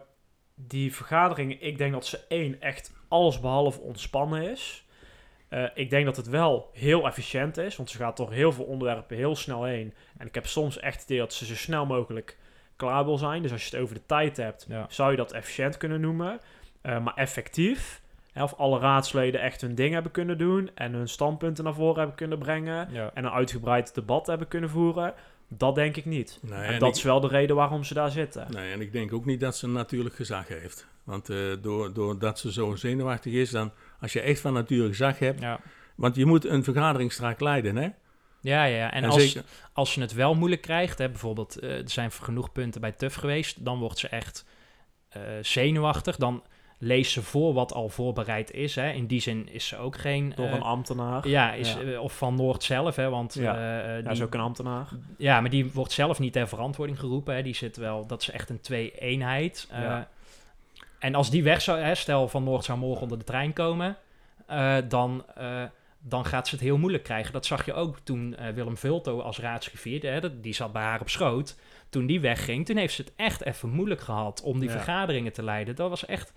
die 0.55 0.95
vergaderingen, 0.95 1.61
ik 1.61 1.77
denk 1.77 1.91
dat 1.91 2.05
ze 2.05 2.19
één 2.27 2.61
echt 2.61 2.93
allesbehalve 3.09 3.79
ontspannen 3.81 4.51
is. 4.51 4.83
Eh, 5.49 5.63
ik 5.73 5.89
denk 5.89 6.05
dat 6.05 6.15
het 6.15 6.27
wel 6.27 6.69
heel 6.73 7.05
efficiënt 7.07 7.57
is, 7.57 7.75
want 7.75 7.89
ze 7.89 7.97
gaat 7.97 8.17
door 8.17 8.31
heel 8.31 8.51
veel 8.51 8.65
onderwerpen 8.65 9.17
heel 9.17 9.35
snel 9.35 9.63
heen. 9.63 9.93
En 10.17 10.27
ik 10.27 10.35
heb 10.35 10.45
soms 10.47 10.79
echt 10.79 10.95
het 11.01 11.03
idee 11.09 11.19
dat 11.19 11.33
ze 11.33 11.45
zo 11.45 11.55
snel 11.55 11.85
mogelijk 11.85 12.37
klaar 12.75 13.05
wil 13.05 13.17
zijn. 13.17 13.41
Dus 13.41 13.51
als 13.51 13.63
je 13.65 13.69
het 13.75 13.83
over 13.83 13.95
de 13.95 14.05
tijd 14.05 14.37
hebt, 14.37 14.65
Ja. 14.69 14.85
zou 14.89 15.11
je 15.11 15.17
dat 15.17 15.31
efficiënt 15.31 15.77
kunnen 15.77 16.01
noemen. 16.01 16.39
Eh, 16.81 16.99
maar 17.03 17.13
effectief, 17.13 18.01
hè, 18.31 18.43
of 18.43 18.53
alle 18.53 18.79
raadsleden 18.79 19.41
echt 19.41 19.61
hun 19.61 19.75
ding 19.75 19.93
hebben 19.93 20.11
kunnen 20.11 20.37
doen 20.37 20.71
en 20.75 20.93
hun 20.93 21.07
standpunten 21.09 21.63
naar 21.63 21.73
voren 21.73 21.97
hebben 21.97 22.15
kunnen 22.15 22.39
brengen 22.39 22.87
Ja. 22.91 23.11
en 23.13 23.23
een 23.25 23.31
uitgebreid 23.31 23.95
debat 23.95 24.27
hebben 24.27 24.47
kunnen 24.47 24.69
voeren, 24.69 25.13
dat 25.49 25.75
denk 25.75 25.95
ik 25.97 26.05
niet. 26.05 26.39
Nee, 26.41 26.53
en 26.53 26.73
en 26.73 26.79
dat 26.79 26.89
ik- 26.89 26.95
is 26.95 27.03
wel 27.03 27.19
de 27.19 27.27
reden 27.27 27.55
waarom 27.55 27.83
ze 27.83 27.93
daar 27.93 28.11
zitten. 28.11 28.47
Nee, 28.51 28.71
en 28.73 28.81
ik 28.81 28.91
denk 28.91 29.13
ook 29.13 29.25
niet 29.25 29.39
dat 29.39 29.57
ze 29.57 29.65
een 29.65 29.71
natuurlijk 29.71 30.15
gezag 30.15 30.47
heeft. 30.47 30.87
Want 31.03 31.29
eh, 31.29 31.37
door, 31.61 31.93
doordat 31.93 32.39
ze 32.39 32.51
zo 32.51 32.75
zenuwachtig 32.75 33.33
is, 33.33 33.49
dan 33.49 33.71
als 33.99 34.13
je 34.13 34.21
echt 34.21 34.39
van 34.41 34.53
natuurlijk 34.53 34.89
gezag 34.95 35.19
hebt. 35.19 35.41
Ja. 35.41 35.59
Want 35.95 36.15
je 36.15 36.25
moet 36.25 36.45
een 36.45 36.63
vergadering 36.63 37.11
strak 37.13 37.39
leiden, 37.39 37.75
hè? 37.75 37.89
Ja, 38.41 38.63
ja, 38.63 38.91
en 38.91 39.03
En 39.03 39.09
als, 39.09 39.21
zeker- 39.31 39.43
als 39.73 39.91
ze 39.93 40.01
het 40.01 40.13
wel 40.13 40.35
moeilijk 40.35 40.61
krijgt, 40.61 40.97
hè, 40.97 41.09
bijvoorbeeld 41.09 41.59
eh, 41.59 41.77
er 41.77 41.89
zijn 41.89 42.11
genoeg 42.11 42.51
punten 42.51 42.81
bij 42.81 42.91
TUF 42.91 43.15
geweest, 43.15 43.65
dan 43.65 43.79
wordt 43.79 43.97
ze 43.99 44.07
echt 44.07 44.45
eh, 45.09 45.21
zenuwachtig. 45.41 46.15
Dan 46.15 46.43
leest 46.81 47.11
ze 47.11 47.21
voor 47.21 47.53
wat 47.53 47.73
al 47.73 47.89
voorbereid 47.89 48.51
is. 48.51 48.75
Hè. 48.75 48.89
In 48.91 49.05
die 49.07 49.21
zin 49.21 49.49
is 49.51 49.67
ze 49.67 49.77
ook 49.77 49.97
geen... 49.97 50.33
Door 50.35 50.45
eh, 50.45 50.51
een 50.53 50.61
ambtenaar. 50.61 51.27
ja, 51.27 51.53
is, 51.53 51.73
Ja. 51.73 51.79
eh, 51.81 52.01
of 52.01 52.17
van 52.17 52.35
Noord 52.35 52.63
zelf, 52.63 52.95
hè, 52.95 53.09
want 53.09 53.33
Ja. 53.33 53.55
eh, 53.55 53.79
eh, 53.79 53.85
Hij 53.85 54.01
die, 54.01 54.11
is 54.11 54.21
ook 54.21 54.33
een 54.33 54.39
ambtenaar. 54.39 54.87
ja, 55.17 55.41
maar 55.41 55.49
die 55.49 55.71
wordt 55.73 55.91
zelf 55.91 56.19
niet 56.19 56.33
ter 56.33 56.47
verantwoording 56.47 56.99
geroepen. 56.99 57.35
Hè. 57.35 57.41
Die 57.43 57.55
zit 57.55 57.77
wel, 57.77 58.05
dat 58.05 58.21
is 58.21 58.29
echt 58.29 58.49
een 58.49 58.61
twee-eenheid. 58.61 59.67
Eh, 59.71 59.81
Ja. 59.81 60.07
En 60.99 61.15
als 61.15 61.29
die 61.29 61.43
weg 61.43 61.61
zou, 61.61 61.79
hè, 61.79 61.95
stel 61.95 62.27
van 62.27 62.43
Noord 62.43 62.63
zou 62.65 62.77
morgen 62.79 63.01
onder 63.01 63.17
de 63.17 63.23
trein 63.23 63.53
komen, 63.53 63.97
eh, 64.45 64.75
dan, 64.87 65.23
eh, 65.35 65.63
dan 65.99 66.25
gaat 66.25 66.47
ze 66.47 66.55
het 66.55 66.63
heel 66.63 66.77
moeilijk 66.77 67.03
krijgen. 67.03 67.33
Dat 67.33 67.45
zag 67.45 67.65
je 67.65 67.73
ook 67.73 67.99
toen 68.03 68.35
eh, 68.35 68.49
Willem 68.53 68.77
Vulto 68.77 69.19
als 69.21 69.37
dat- 70.19 70.43
die 70.43 70.53
zat 70.53 70.71
bij 70.73 70.81
haar 70.83 71.01
op 71.01 71.09
schoot. 71.09 71.55
Toen 71.89 72.05
die 72.05 72.19
wegging, 72.19 72.65
toen 72.65 72.77
heeft 72.77 72.93
ze 72.93 73.01
het 73.01 73.13
echt 73.15 73.45
even 73.45 73.69
moeilijk 73.69 74.01
gehad 74.01 74.41
om 74.41 74.59
die 74.59 74.69
Ja. 74.69 74.75
vergaderingen 74.75 75.33
te 75.33 75.43
leiden. 75.43 75.75
Dat 75.75 75.89
was 75.89 76.05
echt, 76.05 76.33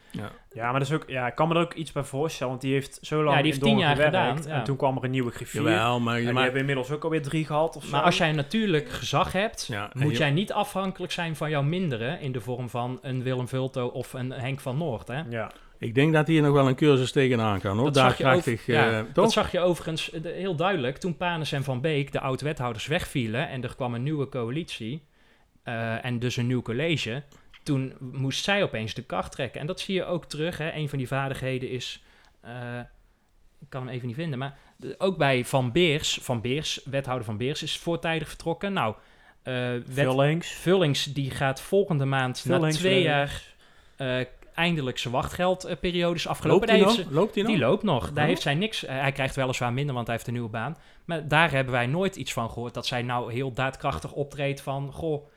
Ja, 0.52 0.70
maar 0.70 0.72
dat 0.72 0.82
is 0.88 0.92
ook, 0.92 1.04
ja, 1.06 1.26
ik 1.26 1.34
kan 1.34 1.48
me 1.48 1.54
er 1.54 1.60
ook 1.60 1.74
iets 1.74 1.92
bij 1.92 2.02
voorstellen, 2.04 2.48
want 2.52 2.60
die 2.64 2.72
heeft 2.72 2.98
zo 3.02 3.16
lang 3.22 3.36
Ja, 3.36 3.42
die 3.42 3.52
in 3.52 3.58
heeft 3.58 3.62
tien 3.62 3.78
jaar 3.78 3.94
gewerkt. 3.96 4.14
gedaan, 4.16 4.42
ja. 4.46 4.58
En 4.58 4.64
toen 4.64 4.76
kwam 4.76 4.96
er 4.96 5.04
een 5.04 5.10
nieuwe 5.10 5.30
griffier. 5.30 5.62
Jawel, 5.62 6.00
maar 6.00 6.14
en 6.16 6.22
je 6.22 6.30
die 6.32 6.38
hebben 6.40 6.60
inmiddels 6.60 6.90
ook 6.90 7.04
alweer 7.04 7.22
drie 7.22 7.44
gehad 7.46 7.76
of 7.76 7.84
zo. 7.84 7.90
maar 7.90 8.02
als 8.02 8.16
jij 8.18 8.32
natuurlijk 8.32 8.88
gezag 8.88 9.32
hebt, 9.32 9.68
moet 9.92 10.12
je- 10.12 10.18
jij 10.18 10.30
niet 10.30 10.52
afhankelijk 10.52 11.12
zijn 11.12 11.36
van 11.36 11.50
jouw 11.50 11.62
minderen 11.62 12.20
in 12.20 12.32
de 12.32 12.40
vorm 12.40 12.68
van 12.68 12.98
een 13.02 13.22
Willem 13.22 13.48
Vulto 13.48 13.86
of 13.86 14.12
een 14.12 14.30
Henk 14.30 14.60
van 14.60 14.78
Noord. 14.78 15.08
Hè? 15.08 15.20
Ja, 15.30 15.50
Ik 15.78 15.94
denk 15.94 16.12
dat 16.12 16.26
hier 16.26 16.42
nog 16.42 16.52
wel 16.52 16.68
een 16.68 16.74
cursus 16.74 17.12
tegenaan 17.12 17.60
kan, 17.60 17.74
hoor. 17.76 17.84
Dat 17.84 17.94
Daar 17.94 18.08
zag, 18.08 18.18
je 18.18 18.24
krachtig, 18.24 18.60
over- 18.60 18.72
ja, 18.74 18.90
eh, 18.98 19.04
dat 19.12 19.32
zag 19.32 19.52
je 19.52 19.60
overigens 19.60 20.10
eh, 20.10 20.20
heel 20.32 20.54
duidelijk 20.56 20.96
toen 20.96 21.16
Panes 21.16 21.52
en 21.52 21.64
Van 21.64 21.80
Beek, 21.80 22.12
de 22.12 22.20
oud-wethouders, 22.20 22.86
wegvielen 22.86 23.48
en 23.48 23.62
er 23.62 23.74
kwam 23.74 23.94
een 23.94 24.02
nieuwe 24.02 24.28
coalitie 24.28 25.02
eh, 25.62 26.04
en 26.04 26.18
dus 26.18 26.36
een 26.36 26.46
nieuw 26.46 26.62
college. 26.62 27.22
Toen 27.62 27.94
moest 28.00 28.44
zij 28.44 28.62
opeens 28.62 28.94
de 28.94 29.02
kar 29.02 29.28
trekken. 29.28 29.60
En 29.60 29.66
dat 29.66 29.80
zie 29.80 29.94
je 29.94 30.04
ook 30.04 30.24
terug. 30.24 30.58
Hè. 30.58 30.72
Een 30.72 30.88
van 30.88 30.98
die 30.98 31.06
vaardigheden 31.08 31.68
is, 31.70 32.02
eh, 32.40 32.78
ik 33.60 33.66
kan 33.68 33.82
hem 33.86 33.94
even 33.94 34.06
niet 34.06 34.16
vinden, 34.16 34.38
maar 34.38 34.58
de- 34.76 34.94
ook 34.98 35.16
bij 35.16 35.44
Van 35.44 35.72
Beers, 35.72 36.18
Van 36.22 36.40
Beers, 36.40 36.80
wethouder 36.84 37.24
Van 37.26 37.36
Beers, 37.36 37.62
is 37.62 37.78
voortijdig 37.78 38.28
vertrokken. 38.28 38.72
Nou, 38.72 38.94
eh 39.42 39.52
wet, 39.70 39.82
veel 39.86 40.16
links. 40.16 40.52
Vullings 40.52 41.04
die 41.04 41.30
gaat 41.30 41.60
volgende 41.60 42.04
maand 42.04 42.44
na 42.44 42.68
twee 42.70 43.02
jaar 43.02 43.42
eh, 43.96 44.20
eindelijk 44.54 44.98
zijn 44.98 45.14
wachtgeldperiode 45.14 46.14
is 46.14 46.26
afgelopen. 46.26 46.68
Loopt 46.68 46.80
nog? 46.84 46.94
ze- 46.94 47.14
Loopt 47.14 47.34
hij 47.34 47.42
nog? 47.42 47.52
die 47.52 47.60
loopt 47.60 47.82
nog. 47.82 48.12
Daar 48.12 48.22
Oh. 48.24 48.28
heeft 48.28 48.42
zij 48.42 48.54
niks. 48.54 48.84
eh, 48.84 49.00
hij 49.00 49.12
krijgt 49.12 49.34
weliswaar 49.36 49.72
minder, 49.72 49.94
want 49.94 50.06
hij 50.06 50.14
heeft 50.16 50.26
een 50.28 50.34
nieuwe 50.34 50.48
baan. 50.48 50.76
Maar 51.04 51.28
daar 51.28 51.50
hebben 51.50 51.72
wij 51.72 51.86
nooit 51.86 52.16
iets 52.16 52.32
van 52.32 52.50
gehoord. 52.50 52.74
Dat 52.74 52.86
zij 52.86 53.02
nou 53.02 53.32
heel 53.32 53.52
daadkrachtig 53.52 54.12
optreedt 54.12 54.60
van... 54.60 54.92
Goh, 54.92 55.22
eh, 55.24 55.31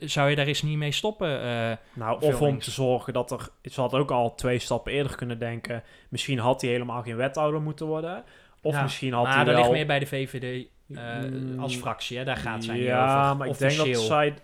zou 0.00 0.30
je 0.30 0.36
daar 0.36 0.46
eens 0.46 0.62
niet 0.62 0.76
mee 0.76 0.92
stoppen? 0.92 1.42
Eh, 1.42 1.76
Nou, 1.92 2.20
of 2.20 2.40
om 2.40 2.58
te 2.58 2.70
zorgen 2.70 3.12
dat 3.12 3.30
er... 3.30 3.48
Ze 3.62 3.80
had 3.80 3.94
ook 3.94 4.10
al 4.10 4.34
twee 4.34 4.58
stappen 4.58 4.92
eerder 4.92 5.16
kunnen 5.16 5.38
denken. 5.38 5.82
Misschien 6.08 6.38
had 6.38 6.60
hij 6.60 6.70
helemaal 6.70 7.02
geen 7.02 7.16
wethouder 7.16 7.60
moeten 7.60 7.86
worden. 7.86 8.24
Of 8.62 8.74
ja. 8.74 8.82
misschien 8.82 9.12
had 9.12 9.24
maar 9.24 9.34
hij 9.34 9.44
dat 9.44 9.54
wel... 9.54 9.62
ligt 9.62 9.74
meer 9.74 9.86
bij 9.86 9.98
de 9.98 10.06
VVD 10.06 10.66
eh, 10.94 11.18
Mm, 11.18 11.58
als 11.60 11.76
fractie. 11.76 12.18
Hè? 12.18 12.24
Daar 12.24 12.36
gaat 12.36 12.64
zij 12.64 12.78
ja, 12.78 13.20
over. 13.24 13.36
maar 13.36 13.46
ik 13.46 13.52
Officieel. 13.52 13.84
denk 13.84 13.96
dat 13.96 14.04
zij... 14.04 14.34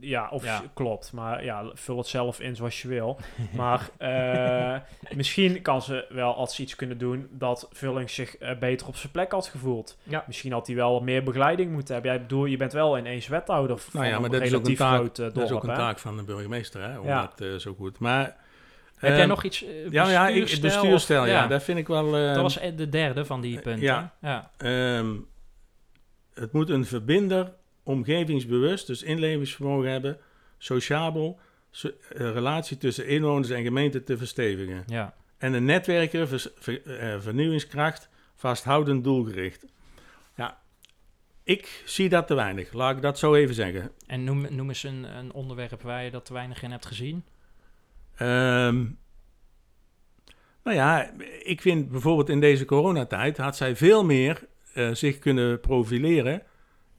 Ja, 0.00 0.28
of 0.30 0.44
Ja. 0.44 0.62
klopt. 0.74 1.12
Maar 1.12 1.44
ja, 1.44 1.64
vul 1.74 1.96
het 1.98 2.06
zelf 2.06 2.40
in 2.40 2.56
zoals 2.56 2.82
je 2.82 2.88
wil. 2.88 3.18
maar 3.56 3.88
eh, 3.98 4.76
misschien 5.16 5.62
kan 5.62 5.82
ze 5.82 6.06
wel 6.08 6.34
als 6.34 6.54
ze 6.54 6.62
iets 6.62 6.76
kunnen 6.76 6.98
doen... 6.98 7.28
dat 7.30 7.68
Vullings 7.72 8.14
zich 8.14 8.36
eh, 8.36 8.58
beter 8.58 8.86
op 8.86 8.96
zijn 8.96 9.12
plek 9.12 9.32
had 9.32 9.46
gevoeld. 9.46 9.98
Ja. 10.02 10.24
Misschien 10.26 10.52
had 10.52 10.66
hij 10.66 10.76
wel 10.76 10.92
wat 10.92 11.02
meer 11.02 11.22
begeleiding 11.22 11.72
moeten 11.72 11.94
hebben. 11.94 12.12
Jij 12.12 12.20
bedoel, 12.20 12.44
je 12.44 12.56
bent 12.56 12.72
wel 12.72 12.98
ineens 12.98 13.26
wethouder 13.28 13.78
van 13.78 14.00
Nou 14.00 14.12
ja, 14.12 14.18
maar 14.18 14.24
een 14.24 14.30
dat 14.38 14.40
is 14.42 14.54
ook 14.54 14.66
een 14.66 14.74
relatief 14.74 14.78
taak, 14.78 14.94
groot 14.96 15.16
dat 15.34 15.36
is 15.44 15.50
ook 15.50 15.62
een 15.62 15.68
hè? 15.70 15.76
taak 15.76 15.98
van 15.98 16.16
de 16.16 16.22
burgemeester, 16.22 16.82
hè, 16.82 16.98
om 16.98 17.06
Ja. 17.06 17.20
dat 17.20 17.40
eh, 17.48 17.54
zo 17.56 17.74
goed. 17.78 17.98
Maar, 17.98 18.36
Heb 18.96 19.10
jij 19.12 19.20
eh, 19.22 19.28
nog 19.28 19.44
iets? 19.44 19.64
Ja, 19.90 20.08
ja, 20.10 20.28
ik, 20.28 20.40
bestuursstijl 20.40 20.74
of- 20.74 20.80
bestuurstijl, 20.82 21.26
ja, 21.26 21.46
dat 21.46 21.62
vind 21.62 21.78
ik 21.78 21.86
wel... 21.88 22.16
eh, 22.16 22.34
dat 22.34 22.42
was 22.42 22.58
de 22.76 22.88
derde 22.88 23.24
van 23.24 23.40
die 23.40 23.60
punten. 23.60 23.80
ja. 23.84 24.12
ja. 24.20 24.50
Ehm, 24.56 25.06
het 26.34 26.52
moet 26.52 26.70
een 26.70 26.84
verbinder, 26.86 27.52
omgevingsbewust, 27.82 28.86
dus 28.86 29.02
inlevingsvermogen 29.02 29.90
hebben, 29.90 30.18
sociabel, 30.58 31.38
so- 31.70 31.90
eh, 32.08 32.32
relatie 32.32 32.76
tussen 32.78 33.06
inwoners 33.06 33.50
en 33.50 33.62
gemeente 33.62 34.04
te 34.04 34.16
verstevigen. 34.18 34.82
ja. 34.86 35.14
En 35.38 35.52
een 35.52 35.64
netwerker, 35.64 36.28
vers- 36.28 36.48
ver- 36.56 36.98
eh, 36.98 37.20
vernieuwingskracht, 37.20 38.08
vasthoudend 38.34 39.04
doelgericht. 39.04 39.64
Ja, 40.36 40.60
ik 41.42 41.82
zie 41.84 42.08
dat 42.08 42.26
te 42.26 42.34
weinig, 42.34 42.72
laat 42.72 42.96
ik 42.96 43.02
dat 43.02 43.18
zo 43.18 43.34
even 43.34 43.54
zeggen. 43.54 43.90
En 44.06 44.24
noem, 44.24 44.46
noem 44.54 44.68
eens 44.68 44.82
een, 44.82 45.16
een 45.18 45.32
onderwerp 45.32 45.82
waar 45.82 46.04
je 46.04 46.10
dat 46.10 46.24
te 46.24 46.32
weinig 46.32 46.62
in 46.62 46.70
hebt 46.70 46.86
gezien. 46.86 47.24
Ehm, 48.16 48.84
nou 50.62 50.76
ja, 50.76 51.10
ik 51.42 51.60
vind 51.60 51.88
bijvoorbeeld 51.90 52.28
in 52.28 52.40
deze 52.40 52.64
coronatijd 52.64 53.36
had 53.36 53.56
zij 53.56 53.76
veel 53.76 54.04
meer 54.04 54.46
eh, 54.74 54.88
zich 54.92 55.18
kunnen 55.18 55.60
profileren. 55.60 56.42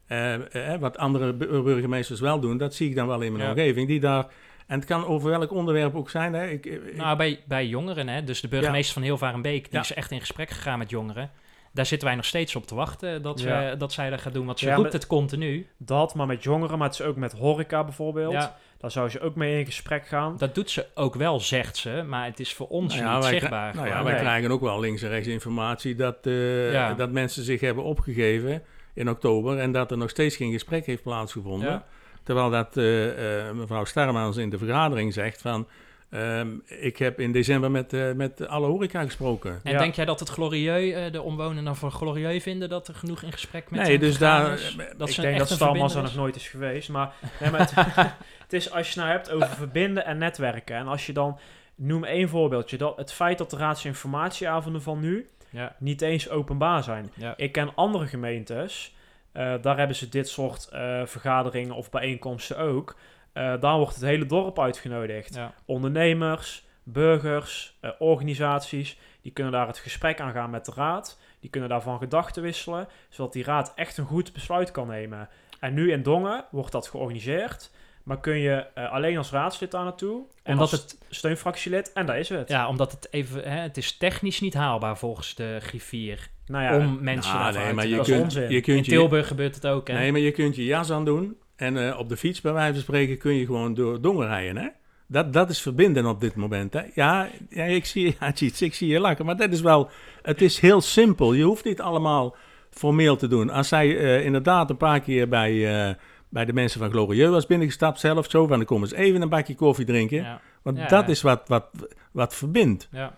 Eh, 0.06 0.72
eh, 0.74 0.80
wat 0.80 0.98
andere 0.98 1.32
bu- 1.32 1.62
burgemeesters 1.62 2.20
wel 2.20 2.40
doen, 2.40 2.58
dat 2.58 2.74
zie 2.74 2.88
ik 2.88 2.94
dan 2.96 3.06
wel 3.06 3.20
in 3.20 3.32
mijn 3.32 3.44
Ja. 3.44 3.50
omgeving. 3.50 3.88
Die 3.88 4.00
daar, 4.00 4.26
en 4.66 4.78
het 4.78 4.84
kan 4.88 5.04
over 5.06 5.30
welk 5.30 5.52
onderwerp 5.52 5.94
ook 5.96 6.10
zijn. 6.10 6.32
Hè. 6.34 6.46
Ik, 6.48 6.66
ik- 6.66 6.96
Nou, 6.96 7.16
bij, 7.16 7.40
bij 7.48 7.66
jongeren, 7.66 8.08
hè, 8.08 8.24
dus 8.24 8.40
de 8.40 8.48
burgemeester 8.48 8.94
van 8.94 9.02
Hilvarenbeek, 9.02 9.64
die 9.64 9.72
Ja. 9.74 9.80
is 9.80 9.92
echt 9.94 10.10
in 10.10 10.20
gesprek 10.20 10.50
gegaan 10.50 10.78
met 10.78 10.90
jongeren. 10.90 11.30
Daar 11.72 11.86
zitten 11.86 12.08
wij 12.08 12.16
nog 12.16 12.24
steeds 12.26 12.56
op 12.56 12.66
te 12.66 12.74
wachten 12.74 13.22
dat, 13.22 13.40
Ja. 13.40 13.70
ze, 13.70 13.76
dat 13.76 13.92
zij 13.92 14.10
dat 14.10 14.20
gaat 14.20 14.32
doen, 14.32 14.46
want 14.46 14.58
ze 14.58 14.64
Ja, 14.66 14.74
roept 14.74 14.84
maar- 14.84 14.92
het 14.96 15.06
continu. 15.06 15.66
Dat, 15.76 16.14
maar 16.14 16.26
met 16.26 16.42
jongeren, 16.42 16.78
maar 16.78 16.88
het 16.88 16.98
is 17.00 17.06
ook 17.06 17.16
met 17.16 17.32
horeca 17.32 17.84
bijvoorbeeld. 17.84 18.32
Ja, 18.32 18.56
Daar 18.86 18.94
zou 18.94 19.08
ze 19.08 19.20
ook 19.20 19.34
mee 19.34 19.58
in 19.58 19.64
gesprek 19.64 20.06
gaan. 20.06 20.34
dat 20.38 20.54
doet 20.54 20.70
ze 20.70 20.86
ook 20.94 21.14
wel, 21.14 21.40
zegt 21.40 21.76
ze, 21.76 22.04
maar 22.06 22.24
het 22.24 22.40
is 22.40 22.54
voor 22.54 22.66
ons 22.68 22.94
nou 22.94 23.06
ja, 23.06 23.14
niet 23.14 23.22
wij, 23.24 23.32
zichtbaar. 23.32 23.74
nou 23.74 23.86
ja, 23.86 23.90
gewoon. 23.90 24.04
wij 24.04 24.12
Nee. 24.14 24.22
krijgen 24.22 24.50
ook 24.50 24.60
wel 24.60 24.80
links 24.80 25.02
en 25.02 25.08
rechts 25.08 25.28
informatie 25.28 25.94
dat, 25.94 26.16
eh, 26.22 26.72
Ja. 26.72 26.94
dat 26.94 27.10
mensen 27.10 27.44
zich 27.44 27.60
hebben 27.60 27.84
opgegeven 27.84 28.62
in 28.94 29.10
oktober 29.10 29.58
en 29.58 29.72
dat 29.72 29.90
er 29.90 29.96
nog 29.98 30.10
steeds 30.10 30.36
geen 30.36 30.52
gesprek 30.52 30.86
heeft 30.86 31.02
plaatsgevonden. 31.02 31.68
Ja. 31.70 31.84
Terwijl 32.22 32.50
dat 32.50 32.76
eh, 32.76 33.48
eh, 33.48 33.54
mevrouw 33.54 33.84
Starmans 33.84 34.36
in 34.36 34.50
de 34.50 34.58
vergadering 34.58 35.12
zegt 35.12 35.40
van... 35.42 35.68
ehm, 36.10 36.48
ik 36.66 36.96
heb 36.98 37.20
in 37.20 37.32
december 37.32 37.70
met, 37.70 37.92
eh, 37.92 38.12
met 38.12 38.48
alle 38.48 38.66
horeca 38.66 39.02
gesproken. 39.04 39.60
En 39.64 39.72
Ja. 39.72 39.78
denk 39.78 39.94
jij 39.94 40.04
dat 40.04 40.20
het 40.20 40.28
Glorieux, 40.28 40.94
eh, 40.96 41.12
de 41.12 41.22
omwonenden 41.22 41.76
van 41.76 41.90
Glorieux 41.90 42.42
vinden 42.42 42.68
dat 42.68 42.88
er 42.88 42.94
genoeg 42.94 43.22
in 43.22 43.32
gesprek 43.32 43.70
met 43.70 43.80
Nee, 43.80 43.90
hen 43.90 44.00
dus 44.00 44.18
daar- 44.18 44.52
is? 44.52 44.74
ik 44.76 44.92
ik 44.98 45.08
ze 45.08 45.20
denk 45.20 45.38
dat 45.38 45.48
Stalmans 45.50 45.94
er 45.94 46.02
nog 46.02 46.14
nooit 46.14 46.36
is 46.36 46.48
geweest. 46.48 46.88
Maar, 46.88 47.12
nee, 47.40 47.50
maar 47.50 47.60
het, 47.60 47.72
het 48.44 48.52
is 48.52 48.70
als 48.72 48.92
je 48.92 49.00
nou 49.00 49.10
hebt 49.12 49.30
over 49.30 49.48
verbinden 49.48 50.04
en 50.04 50.18
netwerken. 50.18 50.76
En 50.76 50.86
als 50.86 51.06
je 51.06 51.12
dan, 51.12 51.38
noem 51.74 52.04
één 52.04 52.28
voorbeeldje. 52.28 52.76
Dat 52.76 52.96
het 52.96 53.12
feit 53.12 53.38
dat 53.38 53.50
de 53.50 53.56
raadsinformatieavonden 53.56 54.82
van 54.82 55.00
nu 55.00 55.26
Ja, 55.50 55.76
niet 55.78 56.02
eens 56.02 56.28
openbaar 56.30 56.82
zijn. 56.82 57.10
ja. 57.14 57.34
Ik 57.36 57.52
ken 57.52 57.72
andere 57.74 58.06
gemeentes, 58.06 58.94
eh, 59.32 59.54
daar 59.62 59.78
hebben 59.78 59.96
ze 59.96 60.08
dit 60.08 60.28
soort 60.28 60.68
eh, 60.72 61.02
vergaderingen 61.06 61.74
of 61.74 61.90
bijeenkomsten 61.90 62.58
ook. 62.58 62.96
Eh, 63.36 63.60
daar 63.60 63.76
wordt 63.76 63.94
het 63.94 64.04
hele 64.04 64.26
dorp 64.26 64.58
uitgenodigd. 64.58 65.34
ja. 65.34 65.54
Ondernemers, 65.64 66.64
burgers, 66.82 67.76
eh, 67.80 67.90
organisaties, 67.98 68.98
die 69.22 69.32
kunnen 69.32 69.52
daar 69.52 69.66
het 69.66 69.78
gesprek 69.78 70.20
aangaan 70.20 70.50
met 70.50 70.64
de 70.64 70.72
raad. 70.74 71.18
Die 71.40 71.50
kunnen 71.50 71.68
daarvan 71.68 71.98
gedachten 71.98 72.42
wisselen, 72.42 72.88
zodat 73.08 73.32
die 73.32 73.44
raad 73.44 73.72
echt 73.74 73.96
een 73.96 74.04
goed 74.04 74.32
besluit 74.32 74.70
kan 74.70 74.86
nemen. 74.86 75.28
En 75.60 75.74
nu 75.74 75.92
in 75.92 76.02
Dongen 76.02 76.44
wordt 76.50 76.72
dat 76.72 76.88
georganiseerd, 76.88 77.70
maar 78.02 78.20
kun 78.20 78.38
je 78.38 78.66
eh, 78.74 78.92
alleen 78.92 79.16
als 79.16 79.30
raadslid 79.30 79.70
daar 79.70 79.84
naartoe. 79.84 80.24
En 80.42 80.52
Omdat 80.52 80.70
als 80.72 80.80
het, 80.80 80.98
steunfractielid, 81.08 81.92
en 81.92 82.06
daar 82.06 82.18
is 82.18 82.28
het. 82.28 82.48
ja, 82.48 82.68
omdat 82.68 82.92
het 82.92 83.08
even, 83.10 83.42
hè, 83.50 83.60
het 83.60 83.76
is 83.76 83.96
technisch 83.96 84.40
niet 84.40 84.54
haalbaar 84.54 84.98
volgens 84.98 85.34
de 85.34 85.58
griffier 85.60 86.30
nou 86.46 86.64
ja, 86.64 86.76
om 86.76 87.02
mensen 87.02 87.34
Nou, 87.34 87.52
nee, 87.52 87.72
maar 87.72 87.86
je 87.86 87.96
dat 87.96 88.06
is 88.06 88.12
kunt, 88.12 88.24
onzin. 88.24 88.48
je 88.50 88.56
In 88.56 88.62
kunt 88.62 88.84
je, 88.84 88.90
Tilburg 88.90 89.26
gebeurt 89.26 89.54
het 89.54 89.66
ook, 89.66 89.88
hè? 89.88 89.94
nee, 89.94 90.12
maar 90.12 90.20
je 90.20 90.30
kunt 90.30 90.56
je 90.56 90.64
jas 90.64 90.90
aan 90.90 91.04
doen 91.04 91.36
en 91.56 91.88
eh, 91.88 91.98
op 91.98 92.08
de 92.08 92.16
fiets 92.16 92.40
bij 92.40 92.52
wijze 92.52 92.72
van 92.72 92.82
spreken 92.82 93.18
kun 93.18 93.34
je 93.34 93.44
gewoon 93.46 93.74
door 93.74 94.00
Dongen 94.00 94.26
rijden, 94.26 94.56
hè? 94.56 94.68
Dat, 95.08 95.32
dat 95.32 95.50
is 95.50 95.60
verbinden 95.62 96.06
op 96.06 96.20
dit 96.20 96.34
moment, 96.34 96.72
hè? 96.72 96.82
Ja, 96.94 97.28
ja 97.48 97.64
ik, 97.64 97.84
zie, 97.86 98.16
ja, 98.20 98.32
ik 98.58 98.74
zie 98.74 98.88
je 98.88 99.00
lachen, 99.00 99.24
maar 99.26 99.36
dat 99.36 99.52
is 99.52 99.60
wel... 99.60 99.90
Het 100.22 100.42
is 100.42 100.58
heel 100.60 100.80
simpel. 100.80 101.32
Je 101.32 101.44
hoeft 101.44 101.64
niet 101.64 101.80
allemaal 101.80 102.36
formeel 102.70 103.16
te 103.16 103.28
doen. 103.28 103.50
Als 103.50 103.68
zij 103.68 103.98
eh, 103.98 104.24
inderdaad 104.24 104.70
een 104.70 104.76
paar 104.76 105.00
keer 105.00 105.28
bij, 105.28 105.52
eh, 105.88 105.94
bij 106.28 106.44
de 106.44 106.52
mensen 106.52 106.80
van 106.80 106.90
Glorieux 106.90 107.30
was 107.30 107.46
binnengestapt 107.46 108.00
zelf, 108.00 108.30
zo 108.30 108.46
van, 108.46 108.56
dan 108.56 108.66
komen 108.66 108.88
ze 108.88 108.96
even 108.96 109.22
een 109.22 109.28
bakje 109.28 109.54
koffie 109.54 109.84
drinken. 109.84 110.16
ja, 110.22 110.40
Want 110.62 110.76
Ja, 110.78 110.86
dat 110.86 111.08
is 111.08 111.22
wat, 111.22 111.42
wat, 111.46 111.66
wat 112.12 112.34
verbindt. 112.34 112.88
ja. 112.92 113.14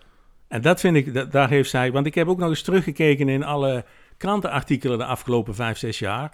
En 0.47 0.61
dat 0.61 0.79
vind 0.79 0.95
ik, 0.95 1.13
da- 1.13 1.25
daar 1.25 1.49
heeft 1.49 1.69
zij, 1.69 1.91
want 1.91 2.05
ik 2.05 2.15
heb 2.15 2.27
ook 2.27 2.37
nog 2.37 2.49
eens 2.49 2.61
teruggekeken 2.61 3.29
in 3.29 3.43
alle 3.43 3.85
krantenartikelen 4.17 4.97
de 4.97 5.05
afgelopen 5.05 5.55
vijf, 5.55 5.77
zes 5.77 5.99
jaar. 5.99 6.31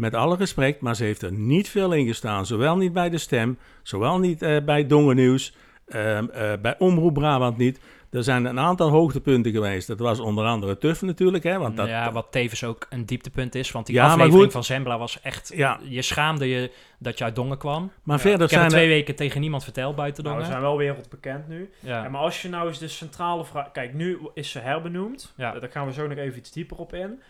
Met 0.00 0.14
alle 0.14 0.36
respect, 0.36 0.80
maar 0.80 0.96
ze 0.96 1.04
heeft 1.04 1.22
er 1.22 1.32
niet 1.32 1.68
veel 1.68 1.92
in 1.92 2.06
gestaan. 2.06 2.46
Zowel 2.46 2.76
niet 2.76 2.92
bij 2.92 3.10
de 3.10 3.18
stem, 3.18 3.58
zowel 3.82 4.18
niet 4.18 4.42
eh, 4.42 4.56
bij 4.64 4.86
Dongen 4.86 5.16
Nieuws, 5.16 5.54
ehm, 5.88 6.26
eh, 6.28 6.52
bij 6.62 6.78
Omroep 6.78 7.14
Brabant 7.14 7.56
niet. 7.56 7.80
Er 8.10 8.22
zijn 8.24 8.44
een 8.44 8.58
aantal 8.58 8.90
hoogtepunten 8.90 9.52
geweest. 9.52 9.86
Dat 9.86 9.98
was 9.98 10.20
onder 10.20 10.44
andere 10.46 10.78
Tuff 10.78 11.02
natuurlijk, 11.02 11.44
hè, 11.44 11.58
want 11.58 11.76
dat, 11.76 11.88
ja, 11.88 12.12
wat 12.12 12.26
tevens 12.30 12.64
ook 12.64 12.86
een 12.90 13.06
dieptepunt 13.06 13.54
is, 13.54 13.70
want 13.70 13.86
die 13.86 13.94
Ja, 13.94 14.04
aflevering 14.06 14.42
goed. 14.42 14.52
van 14.52 14.64
Zembla 14.64 14.98
was 14.98 15.20
echt... 15.22 15.52
Ja. 15.54 15.80
Je 15.82 16.02
schaamde 16.02 16.48
je 16.48 16.70
dat 16.98 17.18
je 17.18 17.24
uit 17.24 17.34
Dongen 17.34 17.58
kwam. 17.58 17.92
maar 18.02 18.16
Ja, 18.16 18.22
verder 18.22 18.34
Ik 18.34 18.40
heb 18.40 18.48
zijn 18.50 18.62
het 18.62 18.72
twee 18.72 18.84
er... 18.84 18.90
weken 18.90 19.14
tegen 19.16 19.40
niemand 19.40 19.64
verteld 19.64 19.96
buiten 19.96 20.24
nou, 20.24 20.36
we 20.36 20.42
Dongen. 20.42 20.58
zijn 20.60 20.68
wel 20.70 20.78
wereldbekend 20.78 21.48
nu. 21.48 21.70
ja. 21.80 22.02
Ja, 22.02 22.08
maar 22.08 22.20
als 22.20 22.42
je 22.42 22.48
nou 22.48 22.68
eens 22.68 22.78
de 22.78 22.88
centrale 22.88 23.44
vraag... 23.44 23.70
Kijk, 23.72 23.94
nu 23.94 24.18
is 24.34 24.50
ze 24.50 24.58
herbenoemd. 24.58 25.32
Ja. 25.36 25.52
Daar 25.58 25.70
gaan 25.70 25.86
we 25.86 25.92
zo 25.92 26.06
nog 26.06 26.18
even 26.18 26.38
iets 26.38 26.52
dieper 26.52 26.76
op 26.76 26.94
in. 26.94 27.20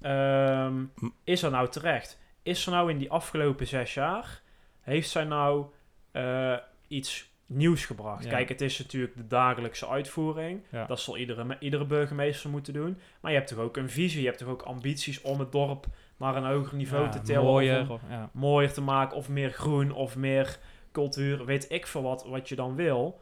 Ehm, 0.00 0.84
is 1.24 1.42
er 1.42 1.50
nou 1.50 1.68
terecht? 1.68 2.18
Is 2.42 2.66
er 2.66 2.72
nou 2.72 2.90
in 2.90 2.98
die 2.98 3.10
afgelopen 3.10 3.66
zes 3.66 3.94
jaar... 3.94 4.40
Heeft 4.80 5.10
zij 5.10 5.24
nou 5.24 5.66
eh, 6.10 6.56
iets 6.88 7.30
nieuws 7.46 7.84
gebracht? 7.86 8.24
Ja. 8.24 8.30
Kijk, 8.30 8.48
het 8.48 8.60
is 8.60 8.78
natuurlijk 8.78 9.16
de 9.16 9.26
dagelijkse 9.26 9.88
uitvoering. 9.88 10.62
Ja. 10.70 10.86
Dat 10.86 11.00
zal 11.00 11.16
iedere, 11.16 11.56
iedere 11.60 11.84
burgemeester 11.84 12.50
moeten 12.50 12.72
doen. 12.72 12.98
Maar 13.20 13.30
je 13.32 13.36
hebt 13.36 13.48
toch 13.50 13.58
ook 13.58 13.76
een 13.76 13.90
visie? 13.90 14.20
Je 14.20 14.26
hebt 14.26 14.38
toch 14.38 14.48
ook 14.48 14.62
ambities 14.62 15.20
om 15.20 15.38
het 15.38 15.52
dorp 15.52 15.86
naar 16.16 16.36
een 16.36 16.44
hoger 16.44 16.76
niveau 16.76 17.04
Ja, 17.04 17.10
te 17.10 17.20
tillen? 17.20 17.42
mooier, 17.44 17.90
Of 17.90 18.00
mooier 18.32 18.72
te 18.72 18.80
maken? 18.80 19.16
Of 19.16 19.28
meer 19.28 19.50
groen? 19.50 19.92
Of 19.92 20.16
meer 20.16 20.58
cultuur? 20.92 21.44
Weet 21.44 21.70
ik 21.70 21.86
veel 21.86 22.02
wat, 22.02 22.24
wat 22.26 22.48
je 22.48 22.54
dan 22.54 22.74
wil. 22.74 23.20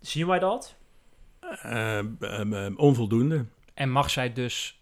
Zien 0.00 0.26
wij 0.26 0.38
dat? 0.38 0.76
eh, 1.40 1.98
ehm, 2.20 2.74
onvoldoende. 2.76 3.44
En 3.74 3.90
mag 3.90 4.10
zij 4.10 4.32
dus... 4.32 4.79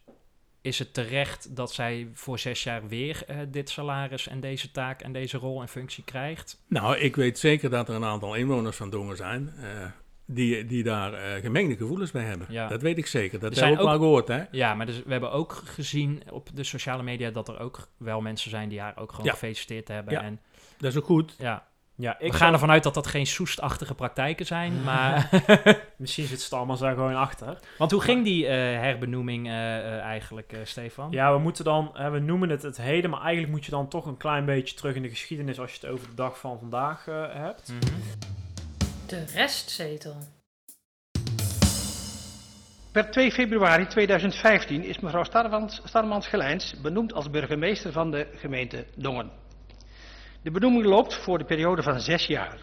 Is 0.60 0.78
het 0.78 0.94
terecht 0.94 1.56
dat 1.56 1.72
zij 1.72 2.08
voor 2.12 2.38
zes 2.38 2.62
jaar 2.62 2.88
weer 2.88 3.22
eh, 3.26 3.36
dit 3.48 3.70
salaris 3.70 4.28
en 4.28 4.40
deze 4.40 4.70
taak 4.70 5.02
en 5.02 5.12
deze 5.12 5.38
rol 5.38 5.60
en 5.60 5.68
functie 5.68 6.04
krijgt? 6.04 6.62
Nou, 6.66 6.96
ik 6.96 7.16
weet 7.16 7.38
zeker 7.38 7.70
dat 7.70 7.88
er 7.88 7.94
een 7.94 8.04
aantal 8.04 8.34
inwoners 8.34 8.76
van 8.76 8.90
Dongen 8.90 9.16
zijn... 9.16 9.52
eh, 9.62 9.86
die, 10.30 10.66
die 10.66 10.82
daar 10.82 11.12
eh, 11.14 11.42
gemengde 11.42 11.76
gevoelens 11.76 12.10
bij 12.10 12.24
hebben. 12.24 12.46
Ja. 12.50 12.68
Dat 12.68 12.82
weet 12.82 12.98
ik 12.98 13.06
zeker. 13.06 13.38
Dat 13.38 13.54
hebben 13.54 13.76
we 13.76 13.82
ook 13.82 13.88
wel 13.88 13.98
gehoord, 13.98 14.28
hè? 14.28 14.42
Ja, 14.50 14.74
maar 14.74 14.86
dus, 14.86 15.02
we 15.02 15.10
hebben 15.12 15.32
ook 15.32 15.52
gezien 15.64 16.22
op 16.30 16.48
de 16.54 16.64
sociale 16.64 17.02
media 17.02 17.30
dat 17.30 17.48
er 17.48 17.58
ook 17.58 17.88
wel 17.96 18.20
mensen 18.20 18.50
zijn 18.50 18.68
die 18.68 18.80
haar 18.80 18.96
ook 18.96 19.10
gewoon 19.10 19.26
Ja. 19.26 19.32
gefeliciteerd 19.32 19.88
hebben. 19.88 20.12
Ja. 20.12 20.22
En 20.22 20.40
Dat 20.78 20.90
is 20.90 20.98
ook 20.98 21.04
goed. 21.04 21.34
ja, 21.38 21.66
Ja, 22.00 22.16
we 22.18 22.24
ik 22.24 22.32
gaan 22.32 22.52
ervan 22.52 22.70
uit 22.70 22.82
dat 22.82 22.94
dat 22.94 23.06
geen 23.06 23.26
soestachtige 23.26 23.94
praktijken 23.94 24.46
zijn. 24.46 24.82
Maar, 24.84 25.28
Misschien 25.96 26.26
zit 26.26 26.40
Stalmans 26.40 26.80
daar 26.80 26.94
gewoon 26.94 27.14
achter. 27.14 27.58
want 27.78 27.90
hoe 27.90 28.00
ging 28.00 28.24
die 28.24 28.46
eh, 28.46 28.54
herbenoeming 28.80 29.46
eh, 29.46 29.76
eh, 29.78 29.98
eigenlijk, 30.00 30.52
eh, 30.52 30.58
Stefan? 30.64 31.10
Ja, 31.10 31.32
we 31.32 31.38
moeten 31.38 31.64
dan, 31.64 31.90
hè, 31.92 32.10
we 32.10 32.18
noemen 32.18 32.48
het 32.48 32.62
het 32.62 32.76
heden, 32.76 33.10
maar 33.10 33.20
eigenlijk 33.20 33.52
moet 33.52 33.64
je 33.64 33.70
dan 33.70 33.88
toch 33.88 34.06
een 34.06 34.16
klein 34.16 34.44
beetje 34.44 34.74
terug 34.76 34.94
in 34.94 35.02
de 35.02 35.08
geschiedenis 35.08 35.60
als 35.60 35.72
je 35.72 35.78
het 35.80 35.90
over 35.90 36.08
de 36.08 36.14
dag 36.14 36.38
van 36.38 36.58
vandaag 36.58 37.06
eh, 37.08 37.24
hebt. 37.34 37.68
Mhm. 37.68 37.92
De 39.06 39.24
restzetel. 39.34 40.16
Per 42.92 43.10
2 43.10 43.32
februari 43.32 43.86
2015 43.86 44.84
is 44.84 44.98
mevrouw 44.98 45.24
Starmans, 45.24 45.80
Starmans 45.84 46.26
Gelijns 46.26 46.74
benoemd 46.82 47.12
als 47.12 47.30
burgemeester 47.30 47.92
van 47.92 48.10
de 48.10 48.26
gemeente 48.34 48.84
Dongen. 48.96 49.30
De 50.42 50.50
benoeming 50.50 50.84
loopt 50.84 51.14
voor 51.14 51.38
de 51.38 51.44
periode 51.44 51.82
van 51.82 52.00
zes 52.00 52.26
jaar. 52.26 52.58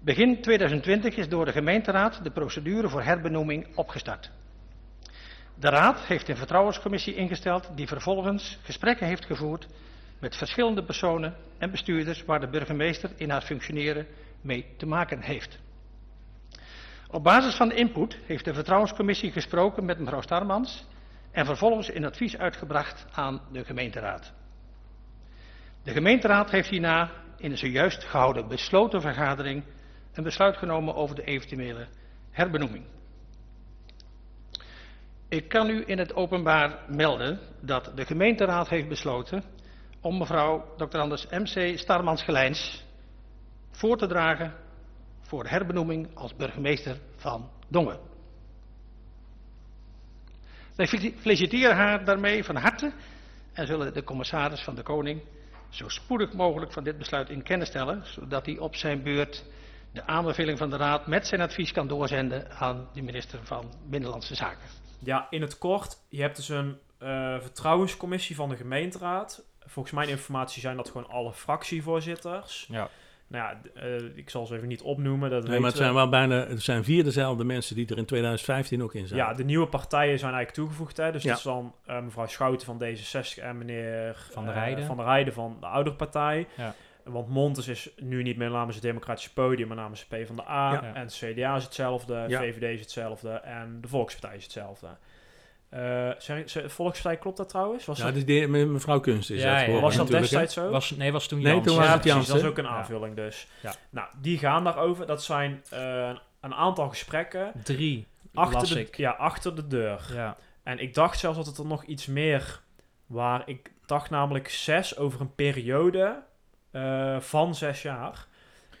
Begin 0.00 0.42
2020 0.42 1.16
is 1.16 1.28
door 1.28 1.44
de 1.44 1.52
gemeenteraad 1.52 2.24
de 2.24 2.30
procedure 2.30 2.88
voor 2.88 3.02
herbenoeming 3.02 3.76
opgestart. 3.76 4.30
De 5.54 5.68
raad 5.68 6.00
heeft 6.00 6.28
een 6.28 6.36
vertrouwenscommissie 6.36 7.14
ingesteld 7.14 7.70
die 7.74 7.86
vervolgens 7.86 8.58
gesprekken 8.62 9.06
heeft 9.06 9.24
gevoerd 9.24 9.66
met 10.18 10.36
verschillende 10.36 10.84
personen 10.84 11.36
en 11.58 11.70
bestuurders 11.70 12.24
waar 12.24 12.40
de 12.40 12.48
burgemeester 12.48 13.10
in 13.16 13.30
haar 13.30 13.42
functioneren 13.42 14.06
mee 14.40 14.66
te 14.76 14.86
maken 14.86 15.22
heeft. 15.22 15.58
Op 17.10 17.22
basis 17.22 17.54
van 17.54 17.68
de 17.68 17.74
input 17.74 18.18
heeft 18.26 18.44
de 18.44 18.54
vertrouwenscommissie 18.54 19.32
gesproken 19.32 19.84
met 19.84 19.98
mevrouw 19.98 20.20
Starmans 20.20 20.84
en 21.30 21.46
vervolgens 21.46 21.94
een 21.94 22.04
advies 22.04 22.36
uitgebracht 22.36 23.06
aan 23.12 23.40
de 23.52 23.64
gemeenteraad. 23.64 24.32
De 25.82 25.92
gemeenteraad 25.92 26.50
heeft 26.50 26.68
hierna 26.68 27.10
in 27.36 27.50
een 27.50 27.58
zojuist 27.58 28.04
gehouden 28.04 28.48
besloten 28.48 29.00
vergadering 29.00 29.64
een 30.12 30.24
besluit 30.24 30.56
genomen 30.56 30.94
over 30.94 31.16
de 31.16 31.24
eventuele 31.24 31.86
herbenoeming. 32.30 32.84
Ik 35.28 35.48
kan 35.48 35.70
u 35.70 35.82
in 35.86 35.98
het 35.98 36.14
openbaar 36.14 36.78
melden 36.88 37.40
dat 37.60 37.92
de 37.94 38.04
gemeenteraad 38.06 38.68
heeft 38.68 38.88
besloten 38.88 39.44
om 40.00 40.18
mevrouw 40.18 40.74
Dr. 40.76 40.98
Anders 40.98 41.26
MC 41.26 41.78
Starmans-Gelijns 41.78 42.84
voor 43.70 43.96
te 43.96 44.06
dragen 44.06 44.54
voor 45.20 45.46
herbenoeming 45.46 46.14
als 46.14 46.36
burgemeester 46.36 46.98
van 47.16 47.50
Dongen. 47.68 47.98
Wij 50.76 50.86
fel- 50.86 51.12
feliciteren 51.16 51.76
haar 51.76 52.04
daarmee 52.04 52.44
van 52.44 52.56
harte 52.56 52.92
en 53.52 53.66
zullen 53.66 53.94
de 53.94 54.04
commissaris 54.04 54.60
van 54.64 54.74
de 54.74 54.82
Koning 54.82 55.22
zo 55.72 55.88
spoedig 55.88 56.32
mogelijk 56.32 56.72
van 56.72 56.84
dit 56.84 56.98
besluit 56.98 57.30
in 57.30 57.42
kennis 57.42 57.68
stellen, 57.68 58.02
zodat 58.04 58.46
hij 58.46 58.58
op 58.58 58.76
zijn 58.76 59.02
beurt 59.02 59.44
de 59.92 60.06
aanbeveling 60.06 60.58
van 60.58 60.70
de 60.70 60.76
Raad 60.76 61.06
met 61.06 61.26
zijn 61.26 61.40
advies 61.40 61.72
kan 61.72 61.88
doorzenden 61.88 62.50
aan 62.50 62.88
de 62.92 63.02
minister 63.02 63.38
van 63.42 63.72
Binnenlandse 63.86 64.34
Zaken. 64.34 64.68
Ja, 64.98 65.26
in 65.30 65.40
het 65.40 65.58
kort, 65.58 65.98
je 66.08 66.20
hebt 66.20 66.36
dus 66.36 66.48
een 66.48 66.78
eh, 66.98 67.40
vertrouwenscommissie 67.40 68.36
van 68.36 68.48
de 68.48 68.56
gemeenteraad. 68.56 69.44
Volgens 69.60 69.94
mijn 69.94 70.08
informatie 70.08 70.60
zijn 70.60 70.76
dat 70.76 70.90
gewoon 70.90 71.08
alle 71.08 71.32
fractievoorzitters. 71.32 72.66
Ja. 72.68 72.88
Nou 73.32 73.54
ja, 73.74 73.80
eh, 73.80 74.16
ik 74.16 74.30
zal 74.30 74.46
ze 74.46 74.54
even 74.56 74.68
niet 74.68 74.82
opnoemen. 74.82 75.30
Dat 75.30 75.46
Nee, 75.48 75.58
maar 75.58 75.68
het 75.68 75.78
zijn 75.78 75.94
wel 75.94 76.08
bijna, 76.08 76.46
het 76.46 76.62
zijn 76.62 76.84
vier 76.84 77.04
dezelfde 77.04 77.44
mensen 77.44 77.74
die 77.76 77.86
er 77.88 77.98
in 77.98 78.04
2015 78.04 78.82
ook 78.82 78.94
in 78.94 79.06
zijn. 79.06 79.20
Ja, 79.20 79.34
de 79.34 79.44
nieuwe 79.44 79.66
partijen 79.66 80.18
zijn 80.18 80.34
eigenlijk 80.34 80.54
toegevoegd. 80.62 80.96
Hè? 80.96 81.12
Dus 81.12 81.22
Ja. 81.22 81.28
dat 81.28 81.38
is 81.38 81.44
dan 81.44 81.74
eh, 81.86 82.00
mevrouw 82.00 82.26
Schouten 82.26 82.66
van 82.66 82.82
D66 82.82 83.42
en 83.42 83.58
meneer 83.58 84.16
Van 84.32 84.44
der 84.44 84.54
eh, 84.54 84.60
Rijden. 84.60 84.84
van 84.84 84.96
der 84.96 85.04
Rijden 85.06 85.32
van 85.34 85.56
de 85.60 85.66
oudere 85.66 85.96
partij. 85.96 86.46
Ja. 86.56 86.74
Want 87.04 87.28
Montes 87.28 87.68
is 87.68 87.90
nu 88.00 88.22
niet 88.22 88.36
meer 88.36 88.50
namens 88.50 88.74
het 88.74 88.84
Democratische 88.84 89.32
Podium, 89.32 89.68
maar 89.68 89.76
namens 89.76 90.06
de 90.08 90.16
PvdA. 90.16 90.72
Ja. 90.72 90.82
En 90.94 91.00
het 91.02 91.14
CDA 91.24 91.56
is 91.56 91.64
hetzelfde, 91.64 92.24
Ja. 92.28 92.40
VVD 92.40 92.62
is 92.62 92.80
hetzelfde 92.80 93.30
en 93.30 93.78
de 93.80 93.88
Volkspartij 93.88 94.36
is 94.36 94.42
hetzelfde. 94.42 94.86
Eh, 95.72 96.10
zeg, 96.18 96.50
zeg, 96.50 96.72
Volkspartij 96.72 97.20
klopt 97.20 97.36
dat 97.36 97.48
trouwens? 97.48 97.84
Was 97.84 97.98
Ja, 97.98 98.04
dat, 98.04 98.14
dus 98.14 98.24
die, 98.24 98.48
mevrouw 98.48 99.00
Kunst 99.00 99.30
is 99.30 99.42
Ja, 99.42 99.58
dat 99.58 99.74
ja, 99.74 99.80
was 99.80 99.96
dat 99.96 100.08
destijds 100.08 100.54
zo? 100.54 100.70
Was, 100.70 100.90
nee, 100.90 101.12
was 101.12 101.26
toen 101.28 101.42
Nee, 101.42 101.52
Jans. 101.52 101.66
toen 101.66 101.76
was 101.76 101.84
ja, 101.84 101.90
het 101.92 102.00
precies. 102.00 102.16
Jansen. 102.16 102.34
Dat 102.34 102.44
is 102.44 102.50
ook 102.50 102.58
een 102.58 102.64
Ja. 102.72 102.78
aanvulling 102.78 103.16
dus. 103.16 103.46
Ja. 103.62 103.74
Nou, 103.90 104.08
die 104.20 104.38
gaan 104.38 104.64
daarover. 104.64 105.06
Dat 105.06 105.24
zijn 105.24 105.62
eh, 105.70 106.10
een 106.40 106.54
aantal 106.54 106.88
gesprekken 106.88 107.52
Drie 107.64 108.06
achter 108.34 108.58
las 108.58 108.68
de, 108.68 108.80
ik. 108.80 108.96
ja, 108.96 109.10
achter 109.10 109.54
de 109.54 109.66
deur. 109.66 110.10
Ja. 110.14 110.36
En 110.62 110.78
ik 110.78 110.94
dacht 110.94 111.18
zelfs 111.18 111.36
dat 111.36 111.46
het 111.46 111.58
er 111.58 111.66
nog 111.66 111.84
iets 111.84 112.06
meer 112.06 112.60
waar 113.06 113.42
Ik 113.46 113.70
dacht 113.86 114.10
namelijk 114.10 114.48
zes 114.48 114.96
over 114.96 115.20
een 115.20 115.34
periode 115.34 116.22
eh, 116.70 117.20
van 117.20 117.54
zes 117.54 117.82
jaar. 117.82 118.26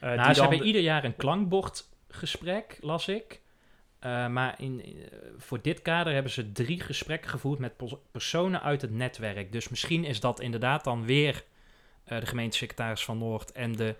Nou, 0.00 0.16
die 0.16 0.26
ze 0.26 0.32
dan 0.32 0.40
hebben 0.40 0.58
de- 0.58 0.64
ieder 0.64 0.82
jaar 0.82 1.04
een 1.04 1.16
klankbordgesprek, 1.16 2.78
las 2.80 3.08
ik. 3.08 3.40
Eh, 4.02 4.26
maar 4.26 4.54
in, 4.58 4.84
in- 4.84 4.96
eh, 5.10 5.18
voor 5.38 5.58
dit 5.62 5.82
kader 5.82 6.12
hebben 6.12 6.32
ze 6.32 6.52
drie 6.52 6.80
gesprekken 6.80 7.30
gevoerd 7.30 7.58
met 7.58 7.76
pers- 7.76 7.94
personen 8.10 8.62
uit 8.62 8.82
het 8.82 8.90
netwerk. 8.90 9.52
Dus 9.52 9.68
misschien 9.68 10.04
is 10.04 10.20
dat 10.20 10.40
inderdaad 10.40 10.84
dan 10.84 11.04
weer 11.04 11.44
eh, 12.04 12.20
de 12.20 12.26
gemeentesecretaris 12.26 13.04
van 13.04 13.18
Noord 13.18 13.52
en 13.52 13.72
de 13.72 13.94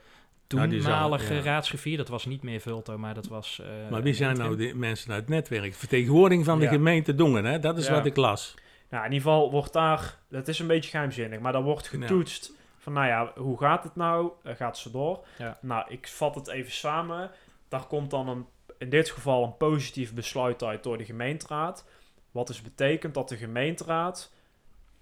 Nou, 0.49 0.69
toenmalige 0.71 1.35
ja. 1.35 1.41
raadsgriffier. 1.43 1.97
Dat 1.97 2.09
was 2.09 2.25
niet 2.25 2.43
meer 2.43 2.61
Vulto, 2.61 2.99
maar 2.99 3.15
dat 3.15 3.27
was... 3.27 3.61
eh, 3.63 3.91
Maar 3.91 4.03
wie 4.03 4.15
zijn 4.15 4.37
nou 4.37 4.57
die 4.57 4.75
mensen 4.75 5.11
uit 5.13 5.21
het 5.21 5.29
netwerk? 5.31 5.75
Vertegenwoordiging 5.75 6.45
van 6.47 6.59
de 6.59 6.65
Ja. 6.65 6.71
gemeente 6.71 7.15
Dongen, 7.15 7.45
hè? 7.45 7.59
Dat 7.59 7.79
is 7.79 7.87
Ja. 7.87 7.93
wat 7.93 8.07
ik 8.07 8.17
las. 8.17 8.55
Nou, 8.89 9.05
in 9.05 9.13
ieder 9.13 9.29
geval 9.29 9.51
wordt 9.51 9.73
daar, 9.73 10.19
dat 10.29 10.49
is 10.49 10.59
een 10.59 10.67
beetje 10.67 10.91
geheimzinnig, 10.91 11.41
maar 11.41 11.53
daar 11.53 11.63
wordt 11.63 11.89
Ja. 11.93 11.99
getoetst 11.99 12.53
van, 12.79 12.93
nou 12.93 13.07
ja, 13.07 13.33
hoe 13.37 13.59
gaat 13.59 13.85
het 13.85 13.97
nou? 13.97 14.31
Gaat 14.45 14.79
ze 14.79 14.91
door? 14.91 15.25
Ja. 15.39 15.59
Nou, 15.61 15.85
ik 15.89 16.09
vat 16.09 16.35
het 16.35 16.49
even 16.49 16.73
samen. 16.73 17.31
Daar 17.69 17.87
komt 17.87 18.11
dan 18.11 18.29
een, 18.29 18.47
in 18.83 18.91
dit 18.91 19.11
geval 19.11 19.45
een 19.45 19.57
positief 19.57 20.15
besluit 20.15 20.63
uit 20.63 20.83
door 20.83 20.99
de 20.99 21.05
gemeenteraad. 21.05 21.89
Wat 22.31 22.47
dus 22.47 22.63
betekent 22.63 23.15
dat 23.15 23.29
de 23.29 23.37
gemeenteraad 23.37 24.33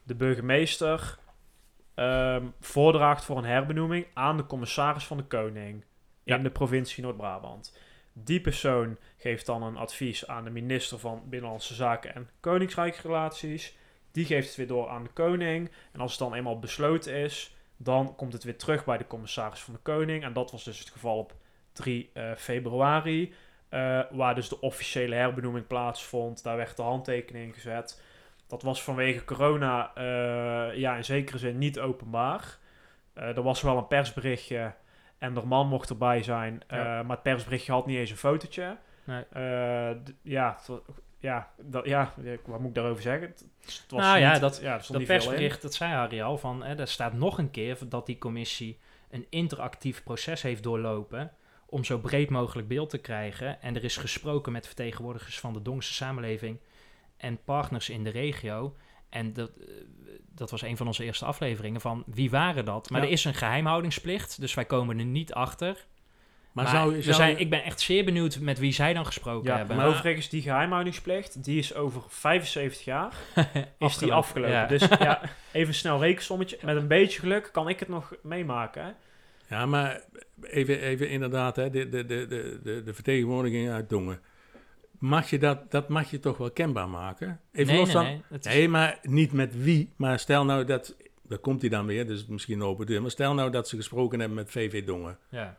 de 0.03 0.15
burgemeester 0.15 1.19
ehm, 1.95 2.47
voordraagt 2.61 3.25
voor 3.25 3.39
een 3.39 3.45
herbenoeming 3.45 4.07
aan 4.15 4.37
de 4.37 4.47
commissaris 4.47 5.05
van 5.05 5.17
de 5.17 5.25
Koning 5.25 5.85
Ja. 6.23 6.37
in 6.37 6.43
de 6.43 6.51
provincie 6.51 7.03
Noord-Brabant. 7.03 7.79
Die 8.13 8.41
persoon 8.41 8.97
geeft 9.17 9.47
dan 9.47 9.63
een 9.63 9.77
advies 9.77 10.27
aan 10.27 10.45
de 10.45 10.51
minister 10.51 10.99
van 10.99 11.23
Binnenlandse 11.29 11.75
Zaken 11.75 12.15
en 12.15 12.29
Koninkrijksrelaties. 12.41 13.77
Die 14.13 14.25
geeft 14.25 14.47
het 14.47 14.57
weer 14.57 14.67
door 14.67 14.89
aan 14.89 15.03
de 15.03 15.11
koning. 15.13 15.71
En 15.93 16.01
als 16.01 16.11
het 16.11 16.21
dan 16.21 16.35
eenmaal 16.35 16.59
besloten 16.59 17.15
is, 17.15 17.57
dan 17.77 18.17
komt 18.17 18.33
het 18.33 18.45
weer 18.45 18.59
terug 18.59 18.85
bij 18.85 18.99
de 18.99 19.07
commissaris 19.07 19.61
van 19.61 19.75
de 19.75 19.81
koning. 19.81 20.23
En 20.25 20.33
dat 20.33 20.51
was 20.51 20.65
dus 20.65 20.79
het 20.79 20.91
geval 20.91 21.19
op 21.19 21.35
3 21.73 22.11
eh, 22.13 22.35
februari, 22.35 23.35
eh, 23.71 24.01
waar 24.11 24.35
dus 24.35 24.49
de 24.49 24.61
officiële 24.61 25.15
herbenoeming 25.15 25.67
plaatsvond. 25.67 26.43
Daar 26.43 26.57
werd 26.57 26.77
de 26.77 26.83
handtekening 26.83 27.55
gezet. 27.55 28.03
Dat 28.47 28.63
was 28.63 28.83
vanwege 28.83 29.25
corona 29.25 29.91
eh, 29.95 30.77
ja, 30.79 30.97
in 30.97 31.05
zekere 31.05 31.39
zin 31.39 31.59
niet 31.59 31.79
openbaar. 31.81 32.59
Eh, 33.13 33.37
er 33.37 33.43
was 33.43 33.63
wel 33.63 33.77
een 33.77 33.87
persberichtje 33.87 34.75
en 35.19 35.35
de 35.35 35.43
man 35.45 35.69
mocht 35.69 35.91
erbij 35.91 36.23
zijn, 36.23 36.61
Ja. 36.69 37.03
maar 37.03 37.17
het 37.17 37.23
persberichtje 37.23 37.73
had 37.73 37.87
niet 37.87 37.99
eens 37.99 38.11
een 38.11 38.17
fotootje. 38.17 38.77
Nee. 39.05 39.25
Ja, 40.23 40.59
ja, 41.19 41.51
dat, 41.63 41.87
ja, 41.87 42.13
wat 42.47 42.59
moet 42.61 42.69
ik 42.69 42.75
daarover 42.75 43.03
zeggen? 43.03 43.29
Het, 43.29 43.45
het 43.65 43.85
was 43.91 44.01
Nou 44.01 44.19
ja, 44.19 44.39
dat- 44.39 44.61
ja, 44.63 44.75
er 44.75 44.87
Dat 44.93 45.05
persbericht, 45.05 45.63
dat 45.63 45.75
zei 45.75 45.93
Harry 45.93 46.21
al, 46.23 46.39
van, 46.39 46.63
hè, 46.65 46.75
daar 46.75 46.89
staat 46.89 47.13
nog 47.13 47.39
een 47.39 47.51
keer 47.51 47.79
dat 47.89 48.07
die 48.07 48.19
commissie 48.19 48.79
een 49.11 49.27
interactief 49.31 50.03
proces 50.03 50.43
heeft 50.43 50.63
doorlopen 50.63 51.33
om 51.71 51.85
zo 51.85 51.99
breed 51.99 52.31
mogelijk 52.31 52.69
beeld 52.69 52.91
te 52.91 52.99
krijgen. 52.99 53.63
En 53.63 53.77
er 53.77 53.85
is 53.85 53.97
gesproken 53.97 54.53
met 54.53 54.67
vertegenwoordigers 54.67 55.39
van 55.41 55.53
de 55.53 55.63
Dongse 55.63 55.93
samenleving 55.93 56.59
en 57.17 57.39
partners 57.45 57.89
in 57.89 58.05
de 58.05 58.11
regio. 58.11 58.77
En 59.09 59.33
dat, 59.33 59.51
eh, 59.51 59.67
dat 60.35 60.51
was 60.51 60.63
een 60.63 60.77
van 60.77 60.87
onze 60.87 61.05
eerste 61.05 61.25
afleveringen 61.25 61.81
van 61.81 62.03
wie 62.07 62.31
waren 62.31 62.65
dat? 62.65 62.91
Maar 62.91 63.01
Ja. 63.01 63.07
er 63.07 63.13
is 63.13 63.25
een 63.25 63.35
geheimhoudingsplicht, 63.35 64.41
dus 64.41 64.55
wij 64.55 64.65
komen 64.65 64.99
er 64.99 65.05
niet 65.05 65.33
achter. 65.35 65.87
Maar, 66.53 66.65
Maar 66.65 66.75
zou, 66.75 67.03
zijn, 67.03 67.39
ik 67.39 67.51
ben 67.51 67.63
echt 67.65 67.81
zeer 67.81 68.05
benieuwd 68.05 68.39
met 68.41 68.59
wie 68.59 68.73
zij 68.73 68.93
dan 68.93 69.07
gesproken 69.07 69.51
Ja, 69.51 69.57
hebben. 69.57 69.77
maar 69.77 69.87
overigens, 69.87 70.29
die 70.29 70.43
geheimhoudingsplicht, 70.43 71.45
die 71.45 71.59
is 71.59 71.75
over 71.75 72.03
75 72.09 72.85
jaar 72.85 73.15
is 73.79 73.99
die 73.99 74.13
Afgelopen, 74.13 74.53
ja. 74.53 74.67
Dus 74.67 74.89
ja, 74.99 75.21
even 75.53 75.75
snel 75.75 76.01
rekensommetje. 76.01 76.59
Met 76.63 76.77
een 76.77 76.89
beetje 76.89 77.21
geluk 77.21 77.49
kan 77.53 77.69
ik 77.69 77.79
het 77.81 77.89
nog 77.89 78.15
meemaken. 78.23 78.85
Hè? 78.85 78.91
Ja, 79.51 79.67
maar 79.67 80.01
even, 80.43 80.81
even 80.81 81.09
inderdaad, 81.09 81.57
hè, 81.57 81.71
de, 81.71 81.89
de, 81.89 82.05
de, 82.05 82.27
de, 82.63 82.83
de, 82.85 82.95
vertegenwoordiging 82.95 83.71
uit 83.71 83.89
Dongen. 83.89 84.21
Mag 84.99 85.31
je 85.31 85.39
dat, 85.39 85.71
dat 85.71 85.89
mag 85.89 86.11
je 86.11 86.19
toch 86.19 86.37
wel 86.37 86.51
kenbaar 86.51 86.89
maken? 86.89 87.41
Even 87.53 87.73
nee, 87.75 87.81
los 87.83 87.93
nee, 87.95 88.05
nee, 88.05 88.39
is- 88.39 88.45
Nee, 88.47 88.69
maar 88.69 88.99
niet 89.03 89.33
met 89.33 89.63
wie. 89.63 89.93
Maar 89.97 90.19
stel 90.19 90.45
nou 90.45 90.65
dat, 90.65 90.97
daar 91.23 91.39
komt 91.39 91.61
hij 91.61 91.71
dan 91.71 91.87
weer, 91.87 92.07
dus 92.07 92.27
misschien 92.27 92.61
een 92.61 92.67
open 92.67 92.87
deur. 92.87 93.01
Maar 93.03 93.11
stel 93.11 93.35
nou 93.35 93.51
dat 93.51 93.69
ze 93.69 93.77
gesproken 93.77 94.19
hebben 94.21 94.37
met 94.39 94.51
VV 94.51 94.85
Dongen. 94.85 95.19
ja. 95.29 95.57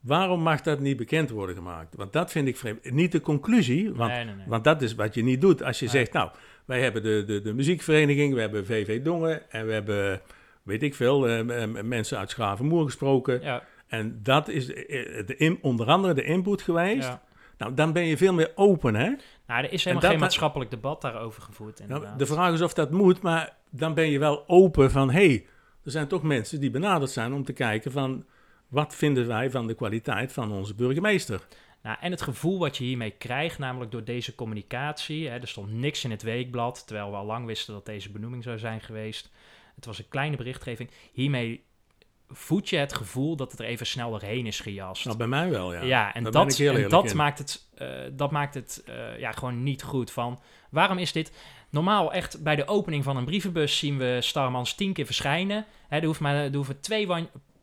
Waarom 0.00 0.40
mag 0.42 0.60
dat 0.60 0.80
niet 0.80 0.96
bekend 0.96 1.30
worden 1.30 1.54
gemaakt? 1.56 1.94
Want 1.96 2.12
dat 2.12 2.30
vind 2.30 2.48
ik 2.48 2.56
vreemd. 2.56 2.90
Niet 2.90 3.12
de 3.12 3.20
conclusie, 3.20 3.92
want, 3.94 4.12
nee, 4.12 4.24
nee, 4.24 4.34
nee. 4.34 4.46
want 4.46 4.64
dat 4.64 4.82
is 4.82 4.94
wat 4.94 5.14
je 5.14 5.22
niet 5.22 5.40
doet. 5.40 5.62
Als 5.62 5.78
je 5.78 5.88
zegt, 5.88 6.12
nou, 6.12 6.30
wij 6.64 6.80
hebben 6.80 7.02
de, 7.02 7.24
de, 7.26 7.40
de 7.40 7.54
muziekvereniging, 7.54 8.34
we 8.34 8.40
hebben 8.40 8.66
VV 8.66 9.02
Dongen 9.02 9.50
en 9.50 9.66
we 9.66 9.72
hebben, 9.72 10.20
weet 10.70 10.82
ik 10.82 10.94
veel, 10.94 11.28
eh, 11.28 11.66
mensen 11.82 12.18
uit 12.18 12.30
Schavenmoer 12.30 12.84
gesproken. 12.84 13.40
ja, 13.42 13.62
En 13.86 14.20
dat 14.22 14.48
is 14.48 14.72
eh, 14.72 15.26
de 15.26 15.34
in- 15.36 15.58
onder 15.62 15.86
andere 15.86 16.14
de 16.14 16.22
input 16.24 16.62
geweest. 16.62 17.08
ja. 17.08 17.22
Nou, 17.58 17.74
dan 17.74 17.92
ben 17.92 18.04
je 18.06 18.16
veel 18.16 18.32
meer 18.32 18.52
open, 18.54 18.94
hè? 18.94 19.08
Nou, 19.46 19.64
er 19.64 19.72
is 19.72 19.84
helemaal 19.84 20.02
dat- 20.02 20.10
geen 20.10 20.20
maatschappelijk 20.20 20.70
debat 20.70 21.00
daarover 21.02 21.42
gevoerd, 21.42 21.88
Nou, 21.88 22.06
de 22.16 22.26
vraag 22.26 22.52
is 22.52 22.60
of 22.60 22.74
dat 22.74 22.90
moet, 22.90 23.20
maar 23.22 23.56
dan 23.70 23.94
ben 23.94 24.10
je 24.10 24.18
wel 24.18 24.44
open 24.48 24.90
van... 24.90 25.10
hé, 25.10 25.26
hey, 25.26 25.46
er 25.84 25.90
zijn 25.90 26.06
toch 26.08 26.22
mensen 26.22 26.60
die 26.60 26.70
benaderd 26.70 27.10
zijn 27.10 27.32
om 27.32 27.44
te 27.44 27.52
kijken 27.52 27.92
van... 27.92 28.24
wat 28.68 28.94
vinden 28.94 29.26
wij 29.26 29.50
van 29.50 29.66
de 29.66 29.74
kwaliteit 29.74 30.32
van 30.32 30.52
onze 30.52 30.74
burgemeester? 30.74 31.40
Nou, 31.82 31.96
en 32.00 32.10
het 32.10 32.22
gevoel 32.22 32.58
wat 32.58 32.76
je 32.76 32.84
hiermee 32.84 33.10
krijgt, 33.10 33.58
namelijk 33.58 33.90
door 33.90 34.04
deze 34.04 34.34
communicatie. 34.34 35.28
Hè, 35.28 35.38
er 35.38 35.48
stond 35.48 35.72
niks 35.72 36.04
in 36.04 36.10
het 36.10 36.22
weekblad, 36.22 36.86
terwijl 36.86 37.10
we 37.10 37.16
al 37.16 37.24
lang 37.26 37.46
wisten 37.46 37.74
dat 37.74 37.86
deze 37.86 38.10
benoeming 38.10 38.42
zou 38.42 38.58
zijn 38.58 38.80
geweest. 38.80 39.30
Het 39.80 39.88
was 39.88 39.98
een 39.98 40.08
kleine 40.08 40.36
berichtgeving. 40.36 40.90
Hiermee 41.12 41.64
voed 42.28 42.68
je 42.68 42.76
het 42.76 42.92
gevoel 42.92 43.36
dat 43.36 43.50
het 43.50 43.60
er 43.60 43.66
even 43.66 43.86
snel 43.86 44.10
doorheen 44.10 44.46
is 44.46 44.60
gejast. 44.60 45.04
Nou, 45.04 45.16
bij 45.16 45.26
mij 45.26 45.50
wel, 45.50 45.72
ja. 45.72 45.82
Ja, 45.82 46.14
en 46.14 46.22
Daar 46.22 46.32
dat, 46.32 46.58
en 46.58 46.64
eerlijk 46.64 46.90
dat 46.90 47.10
in. 47.10 47.16
maakt 47.16 47.38
het, 47.38 47.68
eh, 47.74 47.88
dat 48.12 48.30
maakt 48.30 48.54
het 48.54 48.82
eh, 48.86 49.18
ja, 49.18 49.32
gewoon 49.32 49.62
niet 49.62 49.82
goed. 49.82 50.10
Van, 50.10 50.40
waarom 50.70 50.98
is 50.98 51.12
dit... 51.12 51.32
Normaal 51.70 52.12
echt 52.12 52.42
bij 52.42 52.56
de 52.56 52.66
opening 52.66 53.04
van 53.04 53.16
een 53.16 53.24
brievenbus 53.24 53.78
zien 53.78 53.98
we 53.98 54.18
Starmans 54.20 54.74
tien 54.74 54.92
keer 54.92 55.06
verschijnen. 55.06 55.66
Hè, 55.88 55.98
er, 55.98 56.04
hoeft 56.04 56.20
maar, 56.20 56.34
er 56.34 56.54
hoeven 56.54 56.80
twee 56.80 57.08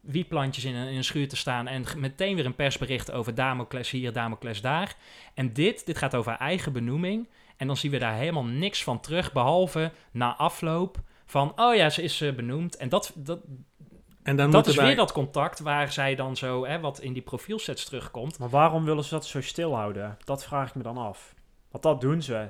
wietplantjes 0.02 0.64
in 0.66 0.76
een, 0.76 0.88
in 0.88 0.98
een 0.98 1.04
schuur 1.04 1.28
te 1.28 1.36
staan... 1.36 1.68
en 1.68 1.86
meteen 1.98 2.36
weer 2.36 2.46
een 2.46 2.56
persbericht 2.56 3.12
over 3.12 3.36
Damocles 3.36 3.92
hier, 3.92 4.14
Damocles 4.14 4.62
daar. 4.62 4.96
En 5.34 5.54
dit, 5.54 5.86
dit 5.86 5.98
gaat 5.98 6.16
over 6.16 6.34
eigen 6.34 6.74
benoeming. 6.74 7.28
En 7.58 7.68
dan 7.68 7.78
zien 7.78 7.92
we 7.92 7.98
daar 7.98 8.16
helemaal 8.16 8.46
niks 8.46 8.84
van 8.84 9.00
terug... 9.00 9.32
behalve 9.32 9.92
na 10.12 10.36
afloop 10.36 11.02
van... 11.28 11.54
oh 11.56 11.76
ja, 11.76 11.90
ze 11.90 12.02
is 12.02 12.22
eh, 12.22 12.34
benoemd. 12.34 12.78
En 12.78 12.90
dat, 12.90 13.12
dat, 13.16 13.40
En 14.24 14.36
dan 14.36 14.52
dat 14.52 14.68
is 14.68 14.76
wij- 14.76 14.86
weer 14.86 14.96
dat 14.96 15.12
contact 15.12 15.60
waar 15.60 15.92
zij 15.92 16.16
dan 16.16 16.36
zo... 16.36 16.66
Hè, 16.66 16.80
wat 16.80 17.00
in 17.00 17.14
die 17.14 17.22
profielsets 17.22 17.86
terugkomt. 17.86 18.40
Maar 18.40 18.50
waarom 18.50 18.86
willen 18.86 19.04
ze 19.04 19.10
dat 19.14 19.26
zo 19.26 19.42
stil 19.42 19.76
houden? 19.76 20.18
Dat 20.26 20.44
vraag 20.46 20.70
ik 20.70 20.76
me 20.76 20.84
dan 20.84 20.98
af. 20.98 21.36
Want 21.72 21.84
dat 21.84 22.02
doen 22.02 22.22
ze. 22.22 22.48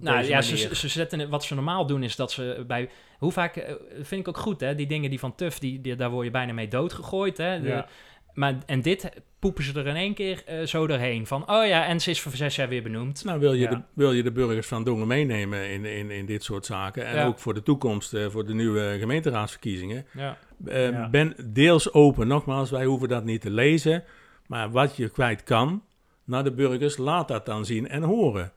Nou 0.00 0.24
ja, 0.24 0.42
ze, 0.42 0.74
ze 0.74 0.88
zetten 0.88 1.18
het- 1.18 1.28
wat 1.28 1.44
ze 1.44 1.54
normaal 1.54 1.86
doen 1.86 2.02
is 2.02 2.16
dat 2.16 2.32
ze 2.32 2.64
bij. 2.66 2.90
Hoe 3.18 3.32
vaak 3.32 3.56
eh, 3.56 3.74
vind 4.00 4.20
ik 4.20 4.28
ook 4.28 4.38
goed, 4.38 4.60
hè? 4.60 4.74
Die 4.74 4.86
dingen 4.86 5.10
die 5.10 5.18
van 5.18 5.34
Tuf, 5.34 5.58
die, 5.58 5.80
die, 5.80 5.96
daar 5.96 6.10
word 6.10 6.24
je 6.24 6.30
bijna 6.32 6.52
mee 6.52 6.68
doodgegooid, 6.68 7.36
hè? 7.36 7.60
De- 7.60 7.68
Ja. 7.68 7.86
maar, 8.32 8.54
en 8.66 8.82
dit 8.82 9.10
poepen 9.44 9.64
ze 9.64 9.78
er 9.78 9.86
in 9.86 9.96
één 9.96 10.14
keer 10.14 10.42
eh, 10.46 10.62
zo 10.66 10.86
doorheen. 10.86 11.26
Van, 11.26 11.50
oh 11.50 11.66
ja, 11.66 11.86
en 11.86 12.00
ze 12.00 12.10
is 12.10 12.20
voor 12.20 12.32
zes 12.32 12.56
jaar 12.56 12.68
weer 12.68 12.82
benoemd. 12.82 13.24
Nou, 13.24 13.40
wil 13.40 13.52
je, 13.52 13.60
Ja. 13.60 13.70
de, 13.70 13.80
wil 13.94 14.12
je 14.12 14.22
de 14.22 14.32
burgers 14.32 14.66
van 14.66 14.84
Dongen 14.84 15.06
meenemen 15.06 15.70
in, 15.70 15.84
in, 15.84 16.10
in 16.10 16.26
dit 16.26 16.42
soort 16.44 16.66
zaken? 16.66 17.06
En 17.06 17.14
Ja. 17.16 17.26
ook 17.26 17.38
voor 17.38 17.54
de 17.54 17.62
toekomst, 17.62 18.14
eh, 18.14 18.26
voor 18.28 18.46
de 18.46 18.54
nieuwe 18.54 18.96
gemeenteraadsverkiezingen. 19.00 20.06
Ja. 20.12 20.36
Eh, 20.66 20.90
Ja. 20.90 21.08
Ben 21.08 21.34
deels 21.44 21.92
open. 21.92 22.26
Nogmaals, 22.26 22.70
wij 22.70 22.84
hoeven 22.84 23.08
dat 23.08 23.24
niet 23.24 23.40
te 23.40 23.50
lezen. 23.50 24.04
Maar 24.46 24.70
wat 24.70 24.96
je 24.96 25.08
kwijt 25.08 25.42
kan 25.42 25.82
naar 26.24 26.44
de 26.44 26.52
burgers, 26.52 26.96
laat 26.96 27.28
dat 27.28 27.46
dan 27.46 27.64
zien 27.64 27.88
en 27.88 28.02
horen. 28.02 28.52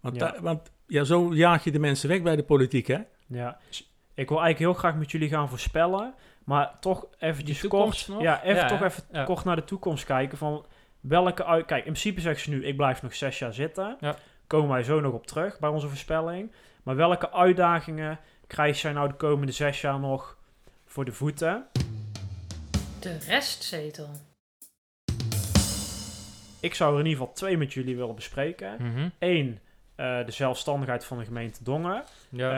Want, 0.00 0.16
Ja. 0.16 0.30
da- 0.30 0.40
want 0.42 0.70
ja, 0.86 1.04
zo 1.04 1.34
jaag 1.34 1.64
je 1.64 1.70
de 1.70 1.78
mensen 1.78 2.08
weg 2.08 2.22
bij 2.22 2.36
de 2.36 2.42
politiek, 2.42 2.86
hè? 2.86 2.98
Ja. 3.26 3.58
Ik 4.14 4.28
wil 4.28 4.40
eigenlijk 4.40 4.58
heel 4.58 4.80
graag 4.80 4.96
met 4.96 5.10
jullie 5.10 5.28
gaan 5.28 5.48
voorspellen. 5.48 6.14
Maar 6.48 6.76
toch 6.80 7.06
eventjes 7.18 7.60
toekomst 7.60 8.04
kort, 8.06 8.16
nog? 8.18 8.22
ja, 8.26 8.42
even, 8.42 8.56
Ja, 8.56 8.68
toch 8.68 8.82
even 8.82 9.02
Ja. 9.12 9.24
kort 9.24 9.44
naar 9.44 9.56
de 9.56 9.64
toekomst 9.64 10.04
kijken. 10.04 10.38
Van 10.38 10.66
welke 11.00 11.44
uit... 11.44 11.66
Kijk, 11.66 11.84
in 11.84 11.92
principe 11.92 12.20
zeggen 12.20 12.42
ze 12.42 12.50
nu, 12.50 12.64
ik 12.64 12.76
blijf 12.76 13.02
nog 13.02 13.14
zes 13.14 13.38
jaar 13.38 13.54
zitten. 13.54 13.96
Ja. 14.00 14.16
Komen 14.46 14.68
wij 14.68 14.82
zo 14.82 15.00
nog 15.00 15.12
op 15.12 15.26
terug 15.26 15.58
bij 15.58 15.70
onze 15.70 15.88
voorspelling. 15.88 16.52
Maar 16.82 16.96
welke 16.96 17.32
uitdagingen 17.32 18.18
krijgt 18.46 18.78
zij 18.78 18.92
nou 18.92 19.08
de 19.08 19.14
komende 19.14 19.52
zes 19.52 19.80
jaar 19.80 19.98
nog 20.00 20.36
voor 20.86 21.04
de 21.04 21.12
voeten? 21.12 21.66
De 23.00 23.18
restzetel. 23.26 24.10
Ik 26.60 26.74
zou 26.74 26.92
er 26.94 27.00
in 27.00 27.06
ieder 27.06 27.20
geval 27.20 27.34
twee 27.34 27.56
met 27.56 27.72
jullie 27.72 27.96
willen 27.96 28.14
bespreken. 28.14 28.76
Mhm. 28.78 29.08
Eén, 29.18 29.58
eh, 29.94 30.24
de 30.26 30.32
zelfstandigheid 30.32 31.04
van 31.04 31.18
de 31.18 31.24
gemeente 31.24 31.64
Dongen. 31.64 32.04
Ja. 32.28 32.50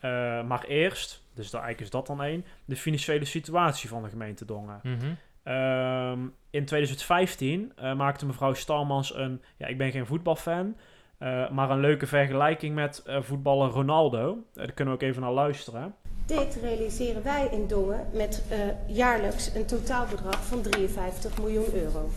Eh, 0.00 0.38
eh, 0.38 0.46
maar 0.46 0.64
eerst, 0.64 1.22
dus 1.34 1.50
daar 1.50 1.62
eigenlijk 1.62 1.80
is 1.80 1.98
dat 1.98 2.06
dan 2.06 2.22
één, 2.26 2.44
de 2.64 2.76
financiële 2.76 3.24
situatie 3.24 3.88
van 3.88 4.02
de 4.02 4.08
gemeente 4.08 4.44
Dongen. 4.44 4.80
Mhm. 4.82 5.14
Ehm, 5.42 6.20
in 6.50 6.64
2015 6.64 7.72
eh, 7.76 7.94
maakte 7.94 8.26
mevrouw 8.26 8.54
Stalmans 8.54 9.14
een, 9.14 9.42
ja, 9.56 9.66
ik 9.66 9.78
ben 9.78 9.90
geen 9.90 10.06
voetbalfan, 10.06 10.76
eh, 11.18 11.50
maar 11.50 11.70
een 11.70 11.80
leuke 11.80 12.06
vergelijking 12.06 12.74
met 12.74 13.02
eh, 13.06 13.22
voetballer 13.22 13.70
Ronaldo. 13.70 14.38
Daar 14.52 14.72
kunnen 14.72 14.94
we 14.94 15.00
ook 15.00 15.08
even 15.08 15.22
naar 15.22 15.32
luisteren. 15.32 15.94
Dit 16.26 16.58
realiseren 16.62 17.22
wij 17.22 17.48
in 17.50 17.66
Dongen 17.66 18.06
met 18.12 18.44
eh, 18.48 18.58
jaarlijks 18.96 19.54
een 19.54 19.66
totaalbedrag 19.66 20.44
van 20.44 20.62
53 20.62 21.38
miljoen 21.38 21.74
euro. 21.74 22.10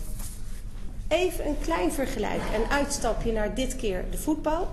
Even 1.08 1.48
een 1.48 1.60
klein 1.60 1.92
vergelijk, 1.92 2.42
een 2.56 2.72
uitstapje 2.72 3.32
naar 3.32 3.56
dit 3.56 3.76
keer 3.76 4.06
de 4.12 4.18
voetbal. 4.18 4.68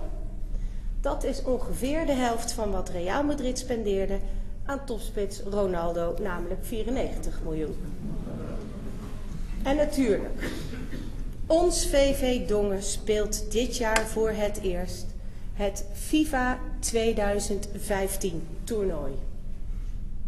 Dat 1.05 1.23
is 1.23 1.43
ongeveer 1.43 2.05
de 2.05 2.11
helft 2.11 2.51
van 2.51 2.71
wat 2.71 2.89
Real 2.89 3.23
Madrid 3.23 3.59
spendeerde 3.59 4.19
aan 4.65 4.85
topspits 4.85 5.39
Ronaldo, 5.39 6.15
namelijk 6.21 6.65
94 6.65 7.41
miljoen. 7.43 7.75
En 9.63 9.75
natuurlijk, 9.75 10.51
ons 11.45 11.87
VV 11.87 12.47
Dongen 12.47 12.83
speelt 12.83 13.51
dit 13.51 13.77
jaar 13.77 14.05
voor 14.05 14.29
het 14.29 14.61
eerst 14.61 15.05
het 15.53 15.85
FIFA 15.93 16.59
2015 16.79 18.47
toernooi. 18.63 19.13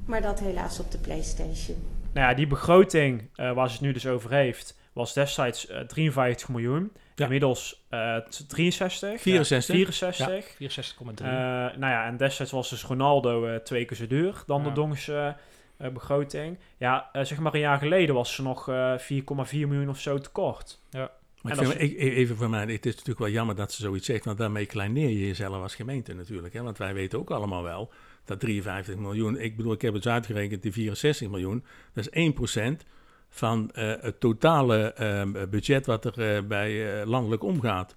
Maar 0.06 0.22
dat 0.22 0.40
helaas 0.40 0.80
op 0.80 0.92
de 0.92 0.98
PlayStation. 0.98 1.78
Nou 2.14 2.30
ja, 2.30 2.34
die 2.34 2.48
begroting 2.48 3.30
eh, 3.36 3.54
waar 3.54 3.68
ze 3.68 3.74
het 3.74 3.82
nu 3.82 3.92
dus 3.94 4.08
over 4.08 4.32
heeft, 4.32 4.77
was 4.98 5.14
destijds 5.14 5.68
eh, 5.68 5.80
53 5.82 6.50
miljoen. 6.50 6.92
Ja. 7.16 7.24
Inmiddels 7.24 7.86
eh, 7.90 8.16
t- 8.18 8.50
63. 8.50 9.22
64. 9.22 9.76
Ja, 9.76 9.84
64. 9.86 10.94
64,3. 10.94 11.26
Eh, 11.26 11.32
nou 11.78 11.78
ja, 11.80 12.06
en 12.06 12.18
destijds 12.18 12.52
was 12.52 12.70
dus 12.70 12.84
Ronaldo 12.84 13.46
eh, 13.46 13.56
twee 13.56 13.86
keer 13.86 13.98
zo 13.98 14.08
duur 14.08 14.44
dan 14.46 14.64
de 14.64 14.70
Ja. 14.70 14.76
Dongse 14.76 15.36
eh, 15.78 15.90
begroting. 15.90 16.60
Ja, 16.78 17.10
eh, 17.12 17.24
zeg 17.24 17.40
maar 17.40 17.54
een 17.54 17.60
jaar 17.60 17.78
geleden 17.78 18.16
was 18.16 18.34
ze 18.36 18.42
nog 18.42 18.70
eh 18.70 18.94
4,4 18.98 19.68
miljoen 19.68 19.90
of 19.90 20.00
zo 20.00 20.18
tekort. 20.18 20.80
Maar 20.92 21.02
En 21.44 21.52
ik 21.52 21.58
als 21.58 21.68
vind, 21.76 21.92
ik- 21.92 22.00
even 22.00 22.36
voor 22.38 22.50
mij, 22.50 22.62
het 22.62 22.86
is 22.86 22.92
natuurlijk 22.92 23.20
wel 23.20 23.30
jammer 23.30 23.56
dat 23.56 23.72
ze 23.72 23.82
zoiets 23.82 24.06
zegt, 24.06 24.26
want 24.26 24.38
daarmee 24.38 24.66
kleineer 24.66 25.10
je 25.10 25.28
jezelf 25.28 25.62
als 25.62 25.76
gemeente 25.76 26.14
natuurlijk. 26.14 26.54
Hè? 26.54 26.62
Want 26.62 26.78
wij 26.78 26.94
weten 26.94 27.20
ook 27.20 27.32
allemaal 27.32 27.64
wel 27.64 27.92
dat 28.26 28.40
53 28.40 28.96
miljoen, 28.96 29.40
ik 29.40 29.56
bedoel, 29.58 29.74
ik 29.74 29.82
heb 29.82 29.94
het 29.94 30.08
uitgerekend, 30.08 30.62
die 30.62 30.72
64 30.74 31.30
miljoen, 31.30 31.64
dat 31.94 32.08
is 32.12 32.32
1% 32.34 32.86
van 33.30 33.72
eh, 33.74 33.94
het 34.00 34.20
totale 34.20 34.94
eh, 34.94 35.22
budget 35.50 35.86
wat 35.86 36.06
er 36.06 36.36
eh, 36.36 36.44
bij 36.44 37.00
eh, 37.02 37.08
landelijk 37.08 37.44
omgaat. 37.44 37.96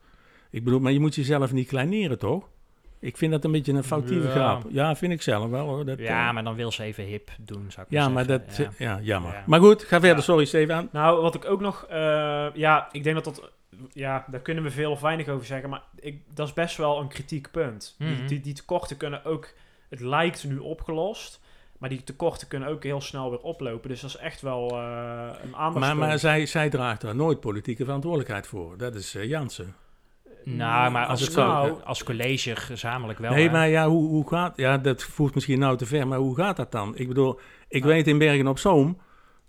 Ik 0.50 0.64
bedoel, 0.64 0.80
maar 0.80 0.92
je 0.92 1.00
moet 1.00 1.14
jezelf 1.14 1.52
niet 1.52 1.68
kleineren, 1.68 2.18
toch? 2.18 2.48
Ik 2.98 3.16
vind 3.16 3.32
dat 3.32 3.44
een 3.44 3.52
beetje 3.52 3.72
een 3.72 3.84
foutieve 3.84 4.26
Ja. 4.26 4.32
grap. 4.32 4.64
Ja, 4.70 4.96
vind 4.96 5.12
ik 5.12 5.22
zelf 5.22 5.50
wel 5.50 5.66
hoor. 5.66 5.84
Dat, 5.84 5.98
ja, 5.98 6.32
maar 6.32 6.44
dan 6.44 6.54
wil 6.54 6.72
ze 6.72 6.82
even 6.82 7.04
hip 7.04 7.30
doen, 7.40 7.64
zou 7.68 7.86
ik 7.86 7.92
ja, 7.92 8.08
maar 8.08 8.26
dat. 8.26 8.56
Ja. 8.56 8.70
ja, 8.78 8.98
jammer. 9.02 9.32
Ja. 9.32 9.42
Maar 9.46 9.60
goed, 9.60 9.82
ga 9.82 9.98
verder. 10.00 10.16
Ja. 10.16 10.22
Sorry, 10.22 10.44
Stefan. 10.44 10.88
Nou, 10.92 11.20
wat 11.22 11.34
ik 11.34 11.44
ook 11.44 11.60
nog... 11.60 11.84
eh, 11.88 12.46
ja, 12.54 12.88
ik 12.92 13.02
denk 13.02 13.14
dat 13.14 13.24
dat... 13.24 13.50
Ja, 13.92 14.24
daar 14.30 14.40
kunnen 14.40 14.64
we 14.64 14.70
veel 14.70 14.90
of 14.90 15.00
weinig 15.00 15.28
over 15.28 15.46
zeggen. 15.46 15.70
Maar 15.70 15.82
ik, 16.00 16.20
dat 16.34 16.46
is 16.46 16.52
best 16.52 16.76
wel 16.76 17.00
een 17.00 17.08
kritiek 17.08 17.50
punt. 17.50 17.94
Die, 17.98 18.08
Mhm. 18.08 18.26
die, 18.26 18.40
die 18.40 18.54
tekorten 18.54 18.96
kunnen 18.96 19.24
ook... 19.24 19.48
Het 19.88 20.00
lijkt 20.00 20.44
nu 20.44 20.58
opgelost. 20.58 21.40
Maar 21.80 21.88
die 21.88 22.04
tekorten 22.04 22.48
kunnen 22.48 22.68
ook 22.68 22.82
heel 22.82 23.00
snel 23.00 23.30
weer 23.30 23.40
oplopen. 23.40 23.88
Dus 23.88 24.00
dat 24.00 24.10
is 24.10 24.16
echt 24.16 24.40
wel 24.40 24.70
eh, 24.70 24.76
een 25.42 25.50
Maar, 25.50 25.60
aandachtspunt. 25.60 25.98
maar 26.00 26.18
zij, 26.18 26.46
zij 26.46 26.70
draagt 26.70 27.00
daar 27.00 27.14
nooit 27.16 27.40
politieke 27.40 27.84
verantwoordelijkheid 27.84 28.46
voor. 28.46 28.74
Dat 28.78 28.94
is 28.94 29.14
eh, 29.14 29.24
Jansen. 29.28 29.74
Nou, 30.44 30.90
maar 30.90 31.02
Als 31.02 31.10
als, 31.10 31.20
het 31.20 31.32
zo- 31.32 31.46
nou, 31.46 31.82
als 31.84 32.04
college 32.04 32.56
gezamenlijk 32.56 33.18
wel. 33.18 33.30
nee, 33.32 33.46
hè. 33.46 33.52
maar 33.52 33.68
ja, 33.68 33.88
hoe, 33.88 34.08
hoe 34.08 34.28
gaat... 34.28 34.56
Ja, 34.56 34.78
dat 34.78 35.02
voert 35.02 35.34
misschien 35.34 35.58
nou 35.58 35.76
te 35.76 35.86
ver, 35.86 36.06
maar 36.08 36.18
hoe 36.18 36.36
gaat 36.36 36.56
dat 36.56 36.72
dan? 36.72 36.96
Ik 36.96 37.08
bedoel, 37.08 37.40
ik 37.68 37.84
weet 37.84 38.06
in 38.06 38.18
Bergen-op-Zoom... 38.18 38.98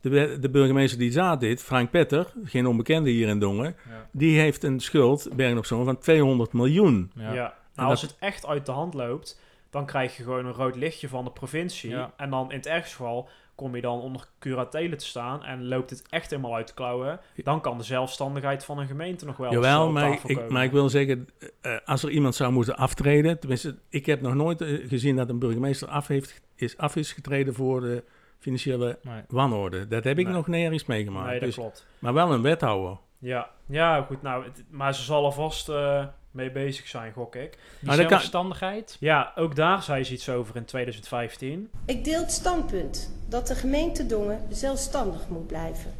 De, 0.02 0.38
de 0.40 0.50
burgemeester 0.50 1.00
die 1.00 1.12
zat 1.12 1.40
dit, 1.40 1.62
Frank 1.64 1.90
Petter, 1.92 2.34
geen 2.44 2.68
onbekende 2.68 3.10
hier 3.10 3.28
in 3.28 3.40
Dongen... 3.40 3.76
Ja. 3.90 4.08
die 4.12 4.40
heeft 4.40 4.64
een 4.64 4.80
schuld, 4.80 5.30
Bergen-op-Zoom, 5.36 5.86
van 5.86 5.98
200 6.00 6.54
miljoen. 6.54 7.12
Ja. 7.16 7.34
Ja. 7.34 7.54
Nou, 7.76 7.90
als 7.90 8.02
dat- 8.02 8.10
het 8.10 8.20
echt 8.20 8.46
uit 8.46 8.66
de 8.66 8.72
hand 8.72 8.94
loopt, 8.94 9.41
dan 9.72 9.86
krijg 9.86 10.18
je 10.18 10.24
gewoon 10.24 10.46
een 10.46 10.54
rood 10.54 10.76
lichtje 10.76 11.08
van 11.08 11.24
de 11.24 11.32
provincie. 11.32 11.90
Ja. 11.90 12.12
En 12.18 12.30
dan 12.30 12.52
in 12.52 12.58
het 12.58 12.66
ergste 12.68 12.96
geval 12.96 13.30
kom 13.56 13.76
je 13.76 13.82
dan 13.82 14.00
onder 14.02 14.28
curatele 14.40 14.96
te 14.96 15.06
staan 15.06 15.44
en 15.44 15.68
loopt 15.68 15.90
het 15.90 16.04
echt 16.10 16.30
helemaal 16.30 16.56
uit 16.56 16.68
de 16.68 16.74
klauwen. 16.74 17.20
Dan 17.44 17.62
kan 17.62 17.78
de 17.78 17.84
zelfstandigheid 17.84 18.66
van 18.66 18.80
een 18.80 18.88
gemeente 18.88 19.26
nog 19.26 19.38
wel 19.38 19.52
Jawel, 19.52 19.92
maar 19.92 20.20
ik, 20.26 20.50
maar 20.50 20.64
ik 20.64 20.72
wil 20.72 20.90
zeggen, 20.90 21.28
eh, 21.62 21.76
als 21.86 22.04
er 22.04 22.10
iemand 22.10 22.36
zou 22.36 22.52
moeten 22.52 22.76
aftreden... 22.78 23.40
Tenminste, 23.40 23.78
ik 23.90 24.06
heb 24.06 24.22
nog 24.22 24.34
nooit 24.34 24.62
eh, 24.62 24.88
gezien 24.90 25.16
dat 25.16 25.30
een 25.30 25.40
burgemeester 25.40 25.88
af, 25.88 26.08
heeft, 26.08 26.42
is, 26.56 26.78
af 26.78 26.96
is 26.96 27.14
getreden 27.14 27.54
voor 27.54 27.82
de 27.82 28.04
financiële 28.40 29.00
Nee. 29.02 29.22
wanorde. 29.28 29.88
Dat 29.88 30.04
heb 30.04 30.18
ik 30.20 30.26
Nee. 30.26 30.34
nog 30.36 30.48
nergens 30.48 30.86
meegemaakt. 30.86 31.26
Nee, 31.30 31.40
dat 31.40 31.48
Dus- 31.48 31.56
klopt. 31.58 31.88
maar 32.00 32.14
wel 32.14 32.34
een 32.34 32.42
wethouder. 32.42 32.98
Ja, 33.18 33.50
ja 33.66 34.02
goed. 34.02 34.22
Nou, 34.22 34.44
het- 34.44 34.64
maar 34.70 34.96
ze 34.96 35.04
zal 35.04 35.26
er 35.26 35.32
vast 35.32 35.70
eh, 35.70 36.06
mee 36.32 36.52
bezig 36.52 36.88
zijn, 36.88 37.14
gok 37.14 37.36
ik. 37.36 37.58
Die 37.80 37.90
kan- 37.90 38.08
zelfstandigheid. 38.10 38.98
Ja, 39.00 39.32
ook 39.36 39.56
daar 39.56 39.84
zei 39.84 40.04
ze 40.04 40.14
iets 40.14 40.30
over 40.30 40.56
in 40.56 40.66
2015. 40.66 41.70
Ik 41.86 42.04
deel 42.04 42.20
het 42.20 42.32
standpunt 42.32 43.14
dat 43.30 43.48
de 43.48 43.56
gemeente 43.56 44.06
Dongen 44.06 44.42
zelfstandig 44.50 45.28
moet 45.30 45.48
blijven. 45.48 45.94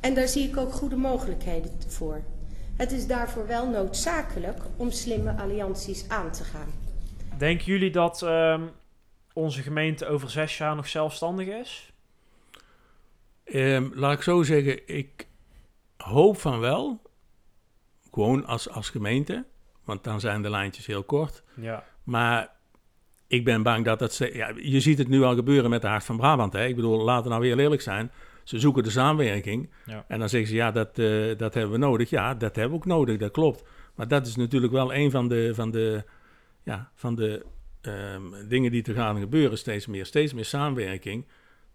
En 0.00 0.14
daar 0.14 0.28
zie 0.28 0.48
ik 0.48 0.56
ook 0.56 0.72
goede 0.72 0.96
mogelijkheden 0.96 1.70
voor. 1.88 2.22
Het 2.76 2.92
is 2.92 3.06
daarvoor 3.06 3.46
wel 3.46 3.68
noodzakelijk 3.68 4.58
om 4.76 4.90
slimme 4.90 5.32
allianties 5.36 6.08
aan 6.08 6.30
te 6.30 6.44
gaan. 6.44 6.72
Denken 7.38 7.64
jullie 7.66 7.90
dat 7.90 8.22
ehm, 8.22 8.62
onze 9.32 9.62
gemeente 9.62 10.06
over 10.06 10.30
zes 10.30 10.58
jaar 10.58 10.76
nog 10.76 10.88
zelfstandig 10.88 11.46
is? 11.46 11.92
Ehm, 13.44 13.88
laat 13.94 14.12
ik 14.12 14.22
zo 14.22 14.42
zeggen, 14.42 14.88
ik 14.88 15.26
hoop 15.96 16.38
van 16.40 16.58
wel. 16.60 17.00
Gewoon 18.12 18.46
als, 18.46 18.70
als 18.70 18.90
gemeente. 18.90 19.44
Want 19.84 20.04
dan 20.04 20.20
zijn 20.20 20.42
de 20.42 20.50
lijntjes 20.50 20.86
heel 20.86 21.02
kort. 21.04 21.42
Ja. 21.56 21.84
Maar 22.04 22.50
ik 23.26 23.44
ben 23.44 23.62
bang 23.62 23.84
dat 23.84 23.98
dat... 23.98 24.14
ze- 24.14 24.34
Ja, 24.34 24.52
je 24.56 24.80
ziet 24.80 24.98
het 24.98 25.08
nu 25.08 25.22
al 25.22 25.34
gebeuren 25.34 25.70
met 25.70 25.82
de 25.82 25.88
Hart 25.88 26.04
van 26.04 26.16
Brabant. 26.16 26.52
Hè? 26.52 26.66
Ik 26.66 26.74
bedoel, 26.76 27.04
laten 27.04 27.22
we 27.24 27.28
nou 27.28 27.40
weer 27.42 27.58
eerlijk 27.58 27.82
zijn. 27.82 28.10
Ze 28.44 28.58
zoeken 28.58 28.82
de 28.82 28.90
samenwerking. 28.90 29.70
Ja. 29.86 30.04
En 30.08 30.18
dan 30.18 30.28
zeggen 30.28 30.48
ze, 30.50 30.54
ja, 30.56 30.70
dat, 30.70 30.98
eh, 30.98 31.36
dat 31.36 31.54
hebben 31.54 31.72
we 31.72 31.78
nodig. 31.78 32.10
Ja, 32.10 32.34
dat 32.34 32.56
hebben 32.56 32.72
we 32.72 32.76
ook 32.84 32.86
nodig, 32.90 33.18
dat 33.18 33.30
klopt. 33.30 33.64
Maar 33.94 34.08
dat 34.08 34.26
is 34.26 34.36
natuurlijk 34.36 34.72
wel 34.72 34.94
een 34.94 35.10
van 35.10 35.28
de, 35.28 35.54
van 35.54 35.70
de, 35.70 36.04
ja, 36.62 36.90
van 36.94 37.14
de 37.14 37.46
ehm, 37.80 38.22
dingen 38.48 38.70
die 38.70 38.82
te 38.82 38.94
gaan 38.94 39.18
gebeuren. 39.20 39.58
Steeds 39.58 39.86
meer, 39.86 40.06
steeds 40.06 40.32
meer 40.32 40.44
samenwerking. 40.44 41.26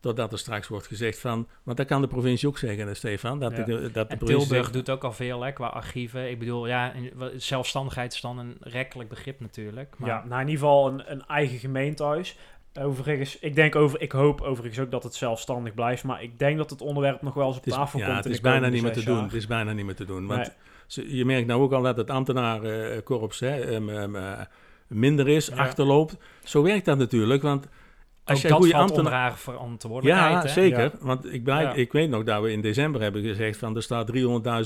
Totdat 0.04 0.32
er 0.32 0.39
straks 0.39 0.68
wordt 0.68 0.88
gezegd 0.88 1.20
van... 1.20 1.48
Want 1.63 1.78
dat 1.78 1.88
kan 1.88 2.02
de 2.02 2.08
provincie 2.08 2.48
ook 2.48 2.58
zeggen, 2.58 2.88
hè, 2.88 2.94
Stefan. 2.94 3.39
Dat, 3.39 3.58
Ja. 3.58 3.63
de, 3.63 3.82
dat 3.82 3.94
de 3.94 4.00
En 4.00 4.18
provincie 4.18 4.26
Tilburg 4.28 4.50
zegt- 4.50 4.74
doet 4.74 4.89
ook 4.89 5.04
al 5.04 5.12
veel 5.13 5.42
hè, 5.42 5.52
qua 5.52 5.68
archieven. 5.68 6.30
Ik 6.30 6.39
bedoel, 6.39 6.68
ja, 6.68 6.94
zelfstandigheid 7.36 8.13
is 8.13 8.22
dan 8.22 8.38
een 8.38 8.58
rekkelijk 8.60 9.10
begrip 9.10 9.39
natuurlijk. 9.39 9.94
Maar 9.98 10.10
Ja, 10.10 10.16
nou 10.28 10.42
in 10.42 10.48
ieder 10.48 10.63
geval 10.63 10.88
een, 10.88 11.12
een 11.12 11.26
eigen 11.26 11.58
gemeentehuis. 11.58 12.38
Overigens, 12.80 13.39
ik 13.39 13.56
denk 13.56 13.76
over, 13.76 14.02
ik 14.02 14.12
hoop 14.12 14.42
overigens 14.42 14.80
ook 14.80 14.92
dat 14.92 15.04
het 15.04 15.16
zelfstandig 15.16 15.74
blijft, 15.74 16.04
maar 16.04 16.24
ik 16.24 16.39
denk 16.39 16.58
dat 16.58 16.70
het 16.70 16.82
onderwerp 16.82 17.22
nog 17.22 17.34
wel 17.34 17.48
eens 17.48 17.58
op 17.58 17.66
is, 17.66 17.74
tafel 17.74 18.00
ja, 18.00 18.06
komt. 18.06 18.18
het 18.18 18.26
is 18.26 18.36
de 18.36 18.42
bijna 18.42 18.68
niet 18.68 18.82
meer 18.82 18.92
te 18.94 19.04
doen. 19.04 19.24
Het 19.24 19.34
is 19.34 19.48
bijna 19.48 19.72
niet 19.74 19.86
meer 19.86 19.96
te 19.96 20.06
doen. 20.06 20.28
Want 20.28 20.52
Nee. 20.96 21.16
je 21.16 21.26
merkt 21.26 21.48
nou 21.48 21.62
ook 21.62 21.72
al 21.72 21.82
dat 21.82 21.98
het 21.98 22.10
ambtenarenkorps 22.10 23.39
hè, 23.39 23.60
eh, 23.60 24.42
minder 24.88 25.28
is, 25.28 25.48
Ja. 25.48 25.56
achterloopt. 25.56 26.18
Zo 26.44 26.62
werkt 26.63 26.86
dat 26.86 26.98
natuurlijk, 26.98 27.42
want 27.42 27.68
als 28.25 28.38
ook 28.38 28.41
je 28.43 28.47
dat 28.47 28.57
goede 28.57 28.75
ambtenaar... 28.75 29.38
verantwoordelijkheid. 29.38 30.31
Ja, 30.33 30.41
hè? 30.41 30.47
zeker. 30.47 30.79
Ja. 30.83 30.91
Want 30.99 31.33
ik, 31.33 31.43
blijf, 31.43 31.63
Ja. 31.67 31.73
ik 31.73 31.91
weet 31.91 32.09
nog 32.09 32.23
dat 32.23 32.41
we 32.41 32.51
in 32.51 32.62
december 32.62 33.01
hebben 33.01 33.21
gezegd 33.23 33.57
van 33.57 33.75
er 33.75 33.83
staat 33.83 34.12
300.000 34.15 34.21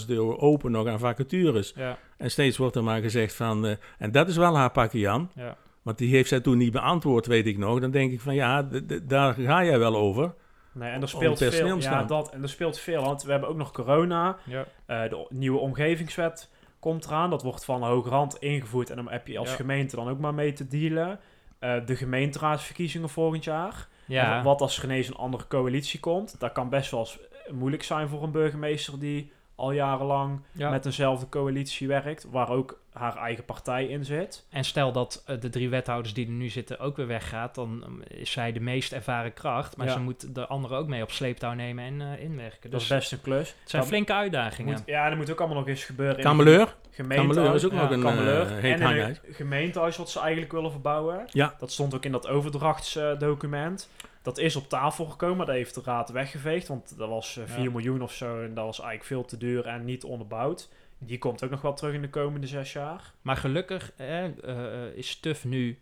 euro 0.08 0.38
open 0.38 0.72
nog 0.72 0.88
aan 0.88 1.00
vacatures. 1.00 1.74
Ja, 1.76 1.98
En 2.18 2.32
steeds 2.32 2.58
wordt 2.58 2.76
er 2.76 2.84
maar 2.84 3.02
gezegd 3.02 3.36
van, 3.36 3.66
eh, 3.66 3.76
en 3.98 4.12
dat 4.12 4.28
is 4.28 4.38
wel 4.38 4.56
haar 4.58 4.72
pakje 4.72 5.00
Jan. 5.00 5.32
ja. 5.36 5.56
Want 5.82 5.98
die 6.00 6.10
heeft 6.10 6.30
zij 6.30 6.40
toen 6.40 6.58
niet 6.58 6.72
beantwoord, 6.72 7.26
weet 7.26 7.46
ik 7.48 7.58
nog. 7.58 7.80
Dan 7.80 7.92
denk 7.92 8.12
ik 8.12 8.22
van 8.22 8.36
ja, 8.36 8.68
daar 9.04 9.34
ga 9.34 9.64
jij 9.66 9.80
wel 9.80 9.96
over. 9.96 10.34
Nee, 10.72 10.92
en 10.92 11.02
er 11.02 11.10
speelt 11.10 11.38
veel. 11.38 11.78
Ja, 11.80 12.04
dat, 12.04 12.30
en 12.34 12.42
er 12.42 12.50
speelt 12.50 12.80
veel, 12.80 13.02
want 13.04 13.24
we 13.24 13.32
hebben 13.32 13.50
ook 13.50 13.56
nog 13.58 13.72
corona. 13.72 14.38
ja. 14.46 14.66
Eh, 14.86 15.10
de 15.10 15.26
nieuwe 15.30 15.60
omgevingswet 15.60 16.50
komt 16.80 17.06
eraan. 17.06 17.30
Dat 17.30 17.44
wordt 17.44 17.66
van 17.66 17.80
de 17.80 17.86
hoge 17.86 18.10
rand 18.10 18.36
ingevoerd 18.40 18.90
en 18.90 18.96
dan 18.96 19.10
heb 19.10 19.28
je 19.28 19.38
als 19.38 19.50
Ja. 19.50 19.56
gemeente 19.56 19.96
dan 19.96 20.10
ook 20.10 20.20
maar 20.20 20.34
mee 20.34 20.54
te 20.54 20.68
dealen. 20.68 21.20
Eh, 21.60 21.86
de 21.86 21.96
gemeenteraadsverkiezingen 21.96 23.10
volgend 23.10 23.44
jaar. 23.44 23.88
ja. 24.06 24.38
En 24.38 24.44
wat 24.44 24.62
als 24.62 24.84
ineens 24.84 25.08
een 25.08 25.16
andere 25.16 25.48
coalitie 25.48 26.00
komt? 26.00 26.40
Dat 26.40 26.52
kan 26.52 26.70
best 26.70 26.92
wel 26.92 27.08
moeilijk 27.52 27.84
zijn 27.84 28.08
voor 28.08 28.24
een 28.24 28.32
burgemeester 28.32 29.00
die 29.00 29.32
al 29.56 29.72
jarenlang 29.72 30.42
Ja. 30.52 30.70
met 30.70 30.86
eenzelfde 30.86 31.30
coalitie 31.30 31.88
werkt, 31.88 32.28
waar 32.32 32.50
ook 32.50 32.80
haar 32.98 33.18
eigen 33.18 33.46
partij 33.46 33.86
in 33.86 34.06
zit. 34.06 34.46
En 34.50 34.64
stel 34.64 34.92
dat 34.92 35.24
eh, 35.26 35.40
de 35.40 35.50
drie 35.50 35.70
wethouders 35.70 36.14
die 36.14 36.26
er 36.26 36.32
nu 36.32 36.50
zitten 36.50 36.80
ook 36.80 36.96
weer 36.98 37.08
weggaat, 37.08 37.56
dan 37.56 37.84
um, 37.88 38.02
is 38.08 38.32
zij 38.32 38.52
de 38.52 38.60
meest 38.60 38.92
ervaren 38.94 39.34
kracht. 39.34 39.78
Maar 39.78 39.88
Ja. 39.88 39.94
ze 39.94 40.00
moet 40.00 40.36
de 40.36 40.48
anderen 40.48 40.78
ook 40.78 40.88
mee 40.88 41.02
op 41.02 41.12
sleeptouw 41.12 41.54
nemen 41.54 41.84
en 41.86 42.02
eh, 42.02 42.24
inwerken. 42.24 42.70
Dat 42.70 42.80
Dus 42.80 42.82
is 42.90 42.96
best 42.96 43.12
een 43.12 43.22
klus. 43.22 43.56
het 43.60 43.70
zijn 43.70 43.84
flinke 43.86 44.14
uitdagingen. 44.14 44.74
Moet, 44.74 44.84
ja, 44.86 45.10
dat 45.10 45.18
moet 45.18 45.32
ook 45.32 45.40
allemaal 45.40 45.58
nog 45.58 45.68
eens 45.68 45.84
gebeuren. 45.84 46.22
Kameleur? 46.24 46.76
Kameleur 47.08 47.56
is 47.56 47.66
ook 47.66 47.72
Ja, 47.72 47.82
nog 47.82 47.92
een 47.92 48.02
Kameleur. 48.02 48.42
eh, 48.52 48.58
heet 48.58 48.80
en 48.80 48.98
een 49.10 49.18
gemeentehuis 49.32 49.98
wat 49.98 50.10
ze 50.10 50.20
eigenlijk 50.20 50.52
willen 50.52 50.72
verbouwen. 50.72 51.26
Ja. 51.32 51.56
Dat 51.60 51.72
stond 51.72 51.94
ook 51.96 52.06
in 52.06 52.12
dat 52.12 52.28
overdrachtsdocument. 52.28 53.90
dat 54.22 54.38
is 54.38 54.56
op 54.56 54.70
tafel 54.70 55.06
gekomen, 55.06 55.46
dat 55.46 55.56
heeft 55.56 55.76
de 55.76 55.82
raad 55.86 56.10
weggeveegd. 56.10 56.68
Want 56.68 56.98
dat 56.98 57.10
was 57.10 57.38
eh, 57.38 57.44
4 57.48 57.64
Ja. 57.64 57.70
miljoen 57.70 58.02
of 58.02 58.14
zo 58.14 58.42
en 58.44 58.54
dat 58.54 58.66
was 58.66 58.78
eigenlijk 58.80 59.08
veel 59.10 59.26
te 59.26 59.38
duur 59.38 59.66
en 59.66 59.86
niet 59.86 60.04
onderbouwd. 60.04 60.70
Die 61.00 61.18
komt 61.18 61.44
ook 61.44 61.50
nog 61.50 61.62
wel 61.62 61.74
terug 61.74 61.94
in 61.94 62.02
de 62.02 62.10
komende 62.10 62.48
zes 62.48 62.74
jaar. 62.74 63.14
Maar 63.22 63.38
gelukkig 63.38 63.92
eh, 63.98 64.26
eh, 64.26 64.96
is 64.96 65.20
Tuf 65.20 65.46
nu, 65.46 65.80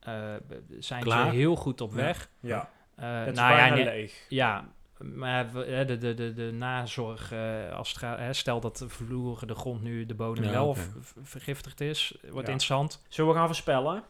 eh, 0.00 0.34
zijn 0.78 1.02
Klaar. 1.02 1.30
ze 1.30 1.36
heel 1.36 1.56
goed 1.56 1.80
op 1.80 1.90
Ja. 1.90 1.96
weg. 1.96 2.30
Ja, 2.40 2.70
Eh, 2.94 3.18
het 3.18 3.28
is 3.28 3.34
nou 3.34 3.50
ja, 3.56 3.68
bijna 3.68 3.90
leeg. 3.90 4.26
Ja, 4.28 4.68
maar 4.98 5.52
de, 5.52 5.96
de, 5.98 6.14
de, 6.14 6.32
de 6.34 6.50
nazorg, 6.52 7.32
eh, 7.32 7.72
als 7.72 7.88
het 7.88 7.98
gaat, 7.98 8.18
hè, 8.18 8.32
stel 8.32 8.60
dat 8.60 8.76
de 8.76 8.88
vloer, 8.88 9.46
de 9.46 9.54
grond 9.54 9.82
nu, 9.82 10.06
de 10.06 10.14
bodem 10.14 10.44
Ja, 10.44 10.50
wel 10.50 10.76
vergiftigd 11.22 11.80
is, 11.80 12.10
wordt 12.20 12.34
Ja. 12.46 12.52
interessant. 12.52 13.02
Zullen 13.08 13.30
we 13.30 13.36
gaan 13.36 13.46
voorspellen? 13.46 14.02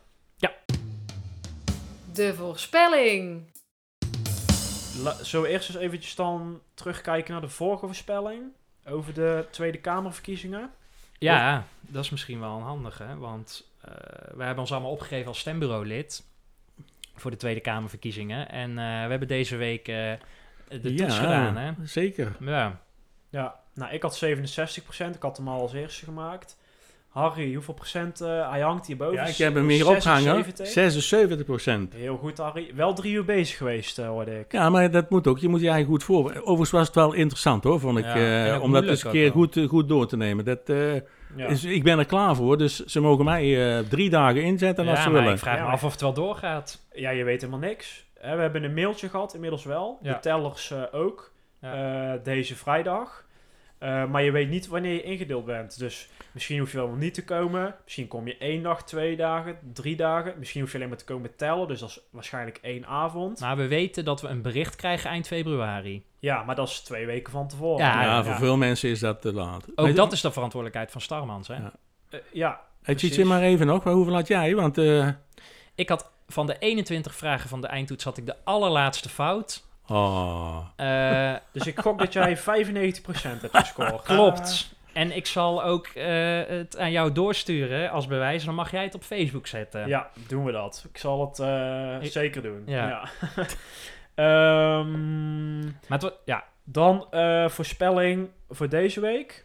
De 2.12 2.34
voorspelling. 2.34 3.50
La- 5.02 5.22
zullen 5.24 5.46
we 5.46 5.52
eerst 5.52 5.68
eens 5.68 5.78
eventjes 5.78 6.14
dan 6.14 6.60
terugkijken 6.74 7.32
naar 7.32 7.40
de 7.40 7.48
vorige 7.48 7.86
voorspelling? 7.86 8.42
Over 8.90 9.14
de 9.14 9.46
Tweede 9.50 9.78
Kamerverkiezingen. 9.78 10.70
Ja, 11.18 11.64
dat 11.80 12.04
is 12.04 12.10
misschien 12.10 12.40
wel 12.40 12.56
een 12.56 12.62
handige, 12.62 13.18
want 13.18 13.66
eh 13.80 13.90
we 14.36 14.44
hebben 14.44 14.58
ons 14.58 14.72
allemaal 14.72 14.90
opgegeven 14.90 15.26
als 15.26 15.38
stembureau-lid 15.38 16.22
voor 17.14 17.30
de 17.30 17.36
Tweede 17.36 17.60
Kamerverkiezingen. 17.60 18.48
En 18.48 18.70
eh, 18.70 18.84
we 18.84 19.10
hebben 19.10 19.28
deze 19.28 19.56
week 19.56 19.88
eh, 19.88 20.12
de 20.68 20.94
toets 20.94 21.18
gedaan, 21.18 21.56
hè? 21.56 21.72
zeker. 21.84 22.36
Ja. 22.40 22.80
Ja, 23.30 23.60
nou 23.74 23.92
ik 23.92 24.02
had 24.02 24.24
67%, 24.24 24.26
ik 25.14 25.22
had 25.22 25.36
hem 25.36 25.48
al 25.48 25.60
als 25.60 25.72
eerste 25.72 26.04
gemaakt. 26.04 26.57
Harry, 27.18 27.54
hoeveel 27.54 27.74
procent? 27.74 28.20
eh, 28.20 28.50
hij 28.50 28.60
hangt 28.60 28.86
hierboven. 28.86 29.14
Ja, 29.14 29.24
ik 29.24 29.36
heb 29.36 29.54
hem 29.54 29.68
hier 29.68 29.88
opgehangen. 29.88 30.22
76. 30.24 30.66
76 30.66 31.46
procent. 31.46 31.92
Heel 31.94 32.16
goed, 32.16 32.38
Harry. 32.38 32.70
Wel 32.74 32.94
drie 32.94 33.12
uur 33.12 33.24
bezig 33.24 33.56
geweest, 33.56 33.98
eh, 33.98 34.06
hoorde 34.08 34.38
ik. 34.38 34.52
Ja, 34.52 34.70
maar 34.70 34.90
dat 34.90 35.10
moet 35.10 35.26
ook. 35.26 35.38
Je 35.38 35.48
moet 35.48 35.60
je 35.60 35.68
eigenlijk 35.68 36.02
goed 36.04 36.16
voor. 36.16 36.30
Overigens 36.40 36.70
was 36.70 36.86
het 36.86 36.94
wel 36.94 37.12
interessant 37.12 37.64
hoor, 37.64 37.80
vond 37.80 37.98
ik. 37.98 38.04
Ja, 38.04 38.46
eh, 38.54 38.62
om 38.62 38.72
dat 38.72 38.84
eens 38.84 39.04
een 39.04 39.10
keer 39.10 39.30
goed, 39.30 39.58
goed 39.68 39.88
door 39.88 40.06
te 40.06 40.16
nemen. 40.16 40.44
Dat, 40.44 40.60
eh, 40.64 40.94
Ja. 41.36 41.46
is, 41.46 41.64
ik 41.64 41.82
ben 41.82 41.98
er 41.98 42.04
klaar 42.06 42.36
voor, 42.36 42.58
dus 42.58 42.84
ze 42.84 43.00
mogen 43.00 43.24
mij 43.24 43.76
eh, 43.78 43.84
drie 43.88 44.10
dagen 44.10 44.42
inzetten 44.42 44.88
als 44.88 45.02
ze 45.02 45.08
maar 45.10 45.18
willen. 45.18 45.34
ik 45.34 45.40
vraag 45.40 45.56
Ja, 45.58 45.64
me 45.64 45.70
af 45.70 45.84
of 45.84 45.92
het 45.92 46.00
wel 46.00 46.12
doorgaat. 46.12 46.86
ja, 46.92 47.10
je 47.10 47.24
weet 47.24 47.40
helemaal 47.40 47.68
niks. 47.68 48.06
We 48.20 48.26
hebben 48.26 48.62
een 48.64 48.74
mailtje 48.74 49.08
gehad, 49.08 49.34
inmiddels 49.34 49.64
wel. 49.64 49.98
Ja. 50.02 50.12
De 50.12 50.18
tellers 50.20 50.70
eh, 50.70 50.82
ook. 50.92 51.32
Ja. 51.60 52.12
Eh, 52.14 52.20
deze 52.24 52.56
vrijdag. 52.56 53.24
Eh, 53.78 54.04
maar 54.04 54.22
je 54.22 54.30
weet 54.30 54.48
niet 54.48 54.66
wanneer 54.66 54.92
je 54.92 55.02
ingedeeld 55.02 55.44
bent. 55.44 55.78
Dus 55.78 56.08
misschien 56.32 56.58
hoef 56.58 56.70
je 56.72 56.76
wel 56.76 56.88
niet 56.88 57.14
te 57.14 57.24
komen. 57.24 57.74
Misschien 57.84 58.08
kom 58.08 58.26
je 58.26 58.36
één 58.38 58.62
dag, 58.62 58.84
twee 58.84 59.16
dagen, 59.16 59.58
drie 59.72 59.96
dagen. 59.96 60.34
Misschien 60.38 60.60
hoef 60.60 60.70
je 60.70 60.76
alleen 60.76 60.88
maar 60.88 60.98
te 60.98 61.04
komen 61.04 61.36
tellen. 61.36 61.68
Dus 61.68 61.80
dat 61.80 61.88
is 61.88 62.00
waarschijnlijk 62.10 62.58
één 62.62 62.86
avond. 62.86 63.40
Maar 63.40 63.56
we 63.56 63.68
weten 63.68 64.04
dat 64.04 64.20
we 64.20 64.28
een 64.28 64.42
bericht 64.42 64.76
krijgen 64.76 65.10
eind 65.10 65.26
februari. 65.26 66.04
Ja, 66.18 66.42
maar 66.42 66.54
dat 66.54 66.68
is 66.68 66.80
twee 66.80 67.06
weken 67.06 67.32
van 67.32 67.48
tevoren. 67.48 67.84
Ja, 67.86 68.02
ja, 68.02 68.14
ja. 68.16 68.24
voor 68.24 68.34
veel 68.34 68.56
mensen 68.56 68.90
is 68.90 69.00
dat 69.00 69.20
te 69.20 69.32
laat. 69.32 69.64
Ook 69.74 69.86
Maar- 69.86 69.94
dat 69.94 70.12
is 70.12 70.20
de 70.20 70.32
verantwoordelijkheid 70.32 70.90
van 70.92 71.00
Starmans, 71.00 71.48
hè? 71.48 71.54
Ja. 71.54 71.72
Eh, 72.10 72.20
ja, 72.32 72.48
Hey, 72.82 72.94
precies. 72.96 73.00
Tjitje, 73.16 73.24
maar 73.30 73.42
even 73.42 73.66
nog. 73.66 73.84
Hoeveel 73.84 74.14
had 74.14 74.28
jij? 74.28 74.54
Want 74.54 74.78
eh, 74.78 75.08
Ik 75.74 75.88
had 75.88 76.10
van 76.28 76.46
de 76.46 76.56
21 76.58 77.14
vragen 77.14 77.48
van 77.48 77.60
de 77.60 77.66
eindtoets 77.66 78.04
had 78.04 78.16
ik 78.16 78.26
de 78.26 78.34
allerlaatste 78.44 79.08
fout. 79.08 79.66
Oh, 79.88 80.58
Eh, 80.76 81.34
Dus 81.52 81.66
ik 81.66 81.78
gok 81.80 81.98
dat 81.98 82.12
jij 82.12 82.36
95% 82.38 82.40
hebt 83.40 83.56
gescoord. 83.56 84.02
klopt. 84.02 84.76
En 84.92 85.16
ik 85.16 85.26
zal 85.26 85.62
ook 85.64 85.86
eh, 85.86 86.40
het 86.46 86.78
aan 86.78 86.90
jou 86.90 87.12
doorsturen 87.12 87.90
als 87.90 88.06
bewijs. 88.06 88.44
Dan 88.44 88.54
mag 88.54 88.70
jij 88.70 88.82
het 88.82 88.94
op 88.94 89.02
Facebook 89.02 89.46
zetten. 89.46 89.88
Ja, 89.88 90.10
doen 90.28 90.44
we 90.44 90.52
dat. 90.52 90.86
Ik 90.92 90.98
zal 90.98 91.20
het 91.28 91.38
eh, 91.38 91.96
Ik- 92.00 92.12
zeker 92.12 92.42
doen. 92.42 92.62
Ja. 92.66 92.88
Ja. 92.88 93.08
Ehm, 94.14 95.60
Maar 95.64 96.00
ja. 96.24 96.44
dan 96.64 97.06
eh, 97.10 97.48
voorspelling 97.48 98.28
voor 98.50 98.68
deze 98.68 99.00
week. 99.00 99.44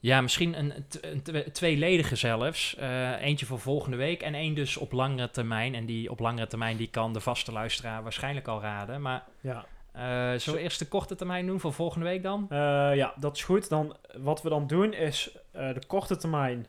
Ja, 0.00 0.20
misschien 0.20 0.58
een, 0.58 0.72
een 1.00 1.22
twe- 1.22 1.50
tweeledige 1.52 2.16
zelfs. 2.16 2.76
Eh, 2.76 3.22
eentje 3.22 3.46
voor 3.46 3.58
volgende 3.58 3.96
week 3.96 4.22
en 4.22 4.34
één 4.34 4.54
dus 4.54 4.76
op 4.76 4.92
langere 4.92 5.30
termijn. 5.30 5.74
En 5.74 5.86
die 5.86 6.10
op 6.10 6.18
langere 6.20 6.46
termijn 6.46 6.76
die 6.76 6.88
kan 6.90 7.12
de 7.12 7.20
vaste 7.20 7.52
luisteraar 7.52 8.02
waarschijnlijk 8.02 8.48
al 8.48 8.60
raden. 8.60 9.02
Maar 9.02 9.24
Ja. 9.40 9.64
eh 9.92 10.38
zullen 10.38 10.58
we 10.58 10.64
eerst 10.64 10.78
de 10.78 10.88
korte 10.88 11.14
termijn 11.14 11.46
doen 11.46 11.60
voor 11.60 11.72
volgende 11.72 12.06
week 12.06 12.22
dan? 12.22 12.46
Eh, 12.50 12.58
ja, 12.94 13.12
dat 13.16 13.36
is 13.36 13.44
goed. 13.44 13.68
Dan, 13.68 13.96
wat 14.18 14.42
we 14.42 14.48
dan 14.48 14.66
doen 14.66 14.92
is 14.92 15.36
de 15.52 15.82
korte 15.86 16.16
termijn 16.16 16.66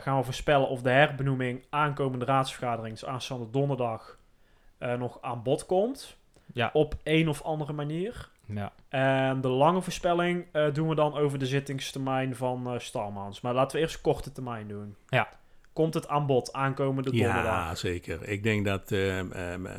gaan 0.00 0.16
we 0.18 0.24
voorspellen 0.24 0.68
of 0.68 0.82
de 0.82 0.90
herbenoeming 0.90 1.64
aankomende 1.70 2.24
raadsvergadering, 2.24 2.98
dus 2.98 3.08
aanstaande 3.08 3.50
donderdag, 3.50 4.18
nog 4.78 5.18
aan 5.22 5.42
bod 5.42 5.66
komt. 5.66 6.16
Ja. 6.52 6.70
Op 6.72 6.94
een 7.02 7.28
of 7.28 7.42
andere 7.42 7.72
manier. 7.72 8.28
Ja. 8.46 8.72
En 8.88 9.40
de 9.40 9.48
lange 9.48 9.82
voorspelling 9.82 10.46
eh, 10.52 10.74
doen 10.74 10.88
we 10.88 10.94
dan 10.94 11.14
over 11.14 11.38
de 11.38 11.46
zittingstermijn 11.46 12.36
van 12.36 12.66
eh 12.66 12.78
Stalmans. 12.78 13.40
Maar 13.40 13.54
laten 13.54 13.76
we 13.76 13.82
eerst 13.82 14.00
korte 14.00 14.32
termijn 14.32 14.68
doen. 14.68 14.96
Ja. 15.08 15.28
Komt 15.72 15.94
het 15.94 16.08
aan 16.08 16.26
bod 16.26 16.52
aankomende 16.52 17.10
donderdag? 17.10 17.44
ja, 17.44 17.74
zeker. 17.74 18.28
Ik 18.28 18.42
denk 18.42 18.64
dat 18.64 18.92
eh, 18.92 19.18
ehm, 19.18 19.66
eh, 19.66 19.74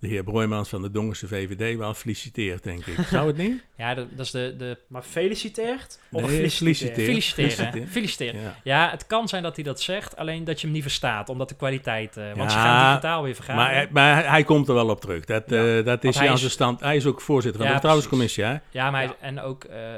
de 0.00 0.06
heer 0.08 0.24
Broijmans 0.24 0.68
van 0.68 0.82
de 0.82 0.90
Dongense 0.90 1.28
VVD 1.28 1.78
wel 1.78 1.94
feliciteert, 1.94 2.62
denk 2.62 2.86
ik. 2.86 3.06
Zou 3.06 3.26
het 3.26 3.36
niet? 3.36 3.64
Ja, 3.76 3.94
dat, 3.94 4.06
dat 4.16 4.26
is 4.26 4.30
de, 4.32 4.54
de 4.58 4.78
Maar 4.88 5.02
feliciteert? 5.02 5.98
Of 6.12 6.20
Nee, 6.20 6.50
feliciteert? 6.50 6.94
feliciteer. 7.06 7.86
feliciteren. 7.88 8.40
Ja. 8.40 8.54
Ja, 8.64 8.90
het 8.90 9.06
kan 9.06 9.28
zijn 9.28 9.42
dat 9.42 9.54
hij 9.54 9.64
dat 9.64 9.80
zegt, 9.80 10.16
alleen 10.16 10.44
dat 10.44 10.60
je 10.60 10.66
hem 10.66 10.74
niet 10.74 10.82
verstaat, 10.82 11.28
omdat 11.28 11.48
de 11.48 11.54
kwaliteit... 11.56 12.16
eh, 12.16 12.24
want 12.34 12.52
ze 12.52 12.58
gaan 12.58 12.86
digitaal 12.88 13.22
weer 13.22 13.34
vergaderen. 13.34 13.66
Maar, 13.66 13.74
hij- 13.76 13.88
maar 13.92 14.30
hij 14.30 14.44
komt 14.44 14.68
er 14.68 14.74
wel 14.74 14.88
op 14.88 15.00
terug. 15.00 15.24
Dat, 15.24 15.42
Ja. 15.46 15.76
eh, 15.78 15.84
dat 15.84 16.04
is 16.04 16.16
hij 16.18 16.26
aan 16.28 16.34
is- 16.34 16.40
zijn 16.40 16.52
stand. 16.52 16.80
Hij 16.80 16.96
is 16.96 17.06
ook 17.06 17.20
voorzitter 17.20 17.60
van 17.60 17.70
Ja, 17.70 17.74
de 17.74 17.80
vertrouwenscommissie, 17.80 18.44
hè? 18.44 18.56
Ja, 18.70 18.90
maar 18.90 19.02
hij- 19.04 19.14
en 19.20 19.40
ook 19.40 19.64
eh, 19.64 19.94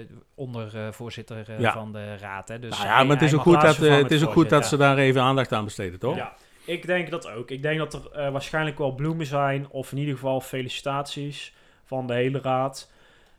eh, 0.00 0.06
ondervoorzitter 0.34 1.44
eh, 1.48 1.60
Ja. 1.60 1.72
van 1.72 1.92
de 1.92 2.16
raad. 2.16 2.48
Hè? 2.48 2.58
Dus 2.58 2.70
nou 2.70 2.82
ja, 2.88 2.94
hij- 2.94 3.04
maar 3.04 3.16
het 3.16 3.24
is 3.24 3.34
ook 3.34 3.40
goed, 3.42 3.60
dat, 3.60 3.82
eh, 3.82 3.96
het 3.96 4.10
is 4.10 4.24
ook 4.24 4.32
goed 4.32 4.48
dat 4.48 4.66
ze 4.66 4.76
daar 4.76 4.98
even 4.98 5.22
aandacht 5.22 5.52
aan 5.52 5.64
besteden, 5.64 5.98
toch? 5.98 6.16
Ja, 6.16 6.32
ik 6.68 6.86
denk 6.86 7.10
dat 7.10 7.28
ook. 7.28 7.50
Ik 7.50 7.62
denk 7.62 7.78
dat 7.78 7.94
er 7.94 8.10
eh, 8.10 8.32
waarschijnlijk 8.32 8.78
wel 8.78 8.94
bloemen 8.94 9.26
zijn, 9.26 9.68
of 9.70 9.92
in 9.92 9.98
ieder 9.98 10.14
geval 10.14 10.40
felicitaties 10.40 11.54
van 11.84 12.06
de 12.06 12.14
hele 12.14 12.40
raad. 12.40 12.90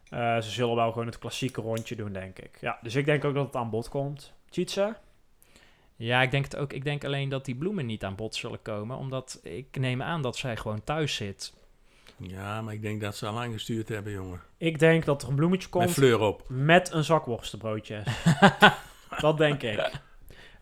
Eh, 0.09 0.35
ze 0.41 0.49
zullen 0.49 0.75
wel 0.75 0.91
gewoon 0.91 1.07
het 1.07 1.19
klassieke 1.19 1.61
rondje 1.61 1.95
doen, 1.95 2.13
denk 2.13 2.39
ik. 2.39 2.57
Ja, 2.61 2.79
dus 2.81 2.95
ik 2.95 3.05
denk 3.05 3.25
ook 3.25 3.33
dat 3.33 3.45
het 3.45 3.55
aan 3.55 3.69
bod 3.69 3.89
komt. 3.89 4.33
Tjitse? 4.49 4.95
Ja, 5.95 6.21
ik 6.21 6.31
denk 6.31 6.43
het 6.43 6.55
ook. 6.55 6.73
Ik 6.73 6.83
denk 6.83 7.03
alleen 7.05 7.29
dat 7.29 7.45
die 7.45 7.55
bloemen 7.55 7.85
niet 7.85 8.03
aan 8.03 8.15
bod 8.15 8.35
zullen 8.35 8.61
komen, 8.61 8.97
omdat 8.97 9.39
ik 9.43 9.77
neem 9.79 10.01
aan 10.01 10.21
dat 10.21 10.37
zij 10.37 10.57
gewoon 10.57 10.83
thuis 10.83 11.15
zit. 11.15 11.53
Ja, 12.17 12.61
maar 12.61 12.73
ik 12.73 12.81
denk 12.81 13.01
dat 13.01 13.15
ze 13.15 13.27
al 13.27 13.33
lang 13.33 13.53
gestuurd 13.53 13.89
hebben, 13.89 14.13
jongen. 14.13 14.41
Ik 14.57 14.79
denk 14.79 15.05
dat 15.05 15.21
er 15.21 15.29
een 15.29 15.35
bloemetje 15.35 15.67
Met 15.71 15.77
komt 15.77 15.91
fleur 15.91 16.19
op. 16.19 16.43
met 16.47 16.91
een 16.91 17.03
zak 17.03 17.25
worstenbroodjes. 17.25 18.05
dat 19.21 19.37
denk 19.37 19.63
ik. 19.63 19.91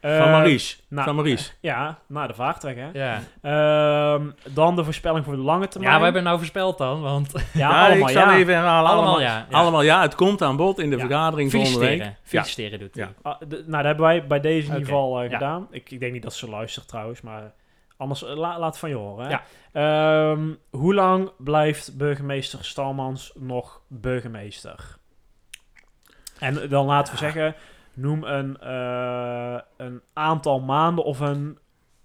Van 0.02 0.12
Eh, 0.12 0.32
Maries. 0.32 0.84
nou, 0.90 1.06
van 1.06 1.16
Maries. 1.16 1.56
Ja, 1.62 2.00
naar 2.08 2.28
de 2.28 2.34
vaartrek, 2.34 2.78
hè. 2.78 2.90
Ja, 2.94 3.20
Ehm, 3.42 4.26
dan 4.54 4.76
de 4.76 4.84
voorspelling 4.84 5.26
voor 5.26 5.36
de 5.36 5.42
lange 5.42 5.68
termijn. 5.68 5.92
ja 5.94 5.98
we 5.98 6.04
hebben 6.06 6.24
nou 6.24 6.38
voorspeld 6.38 6.78
dan, 6.78 7.02
want 7.02 7.32
Ja, 7.34 7.42
Ja, 7.54 7.86
allemaal 7.86 8.08
ik 8.08 8.14
zal 8.14 8.30
ja. 8.30 8.36
even 8.36 8.54
herhalen. 8.54 8.90
Allemaal 8.92 9.14
Allemaal, 9.14 9.22
ja, 9.22 9.46
ja. 9.50 9.58
Allemaal 9.58 9.82
ja. 9.82 10.02
Het 10.02 10.16
komt 10.16 10.42
aan 10.42 10.56
bod 10.56 10.80
in 10.80 10.90
de 10.90 10.96
Ja. 10.96 11.02
vergadering 11.06 11.52
volgende 11.52 11.80
week. 11.80 12.14
feliciteren. 12.24 12.80
Doet 12.80 12.96
hij. 12.96 13.04
Ja. 13.04 13.12
Ah, 13.32 13.40
de- 13.40 13.48
nou, 13.48 13.72
dat 13.72 13.84
hebben 13.84 14.06
wij 14.06 14.28
bij 14.28 14.40
deze 14.40 14.68
in 14.68 14.74
ieder 14.74 14.86
geval 14.88 15.20
eh, 15.22 15.30
ja. 15.30 15.38
gedaan. 15.38 15.68
Ik, 15.72 15.92
ik 15.92 16.00
denk 16.00 16.14
niet 16.14 16.24
dat 16.24 16.34
ze 16.34 16.50
luistert 16.50 16.88
trouwens, 16.88 17.22
maar 17.22 17.54
anders 17.98 18.24
eh, 18.24 18.36
la- 18.36 18.60
laat 18.60 18.70
het 18.70 18.78
van 18.78 18.90
je 18.90 18.96
horen. 18.96 19.26
Hè? 19.26 19.32
Ja. 19.32 19.42
Ehm, 20.32 20.42
hoe 20.70 20.94
lang 20.94 21.32
blijft 21.38 21.98
burgemeester 21.98 22.66
Stalmans 22.66 23.32
nog 23.36 23.82
burgemeester? 23.88 24.98
En 26.40 26.70
dan 26.70 26.86
laten 26.86 27.14
we 27.14 27.20
zeggen, 27.20 27.56
noem 27.98 28.24
een, 28.24 28.58
eh, 28.58 29.60
een 29.78 30.02
aantal 30.14 30.60
maanden 30.60 31.04
of 31.06 31.20
een, 31.20 31.58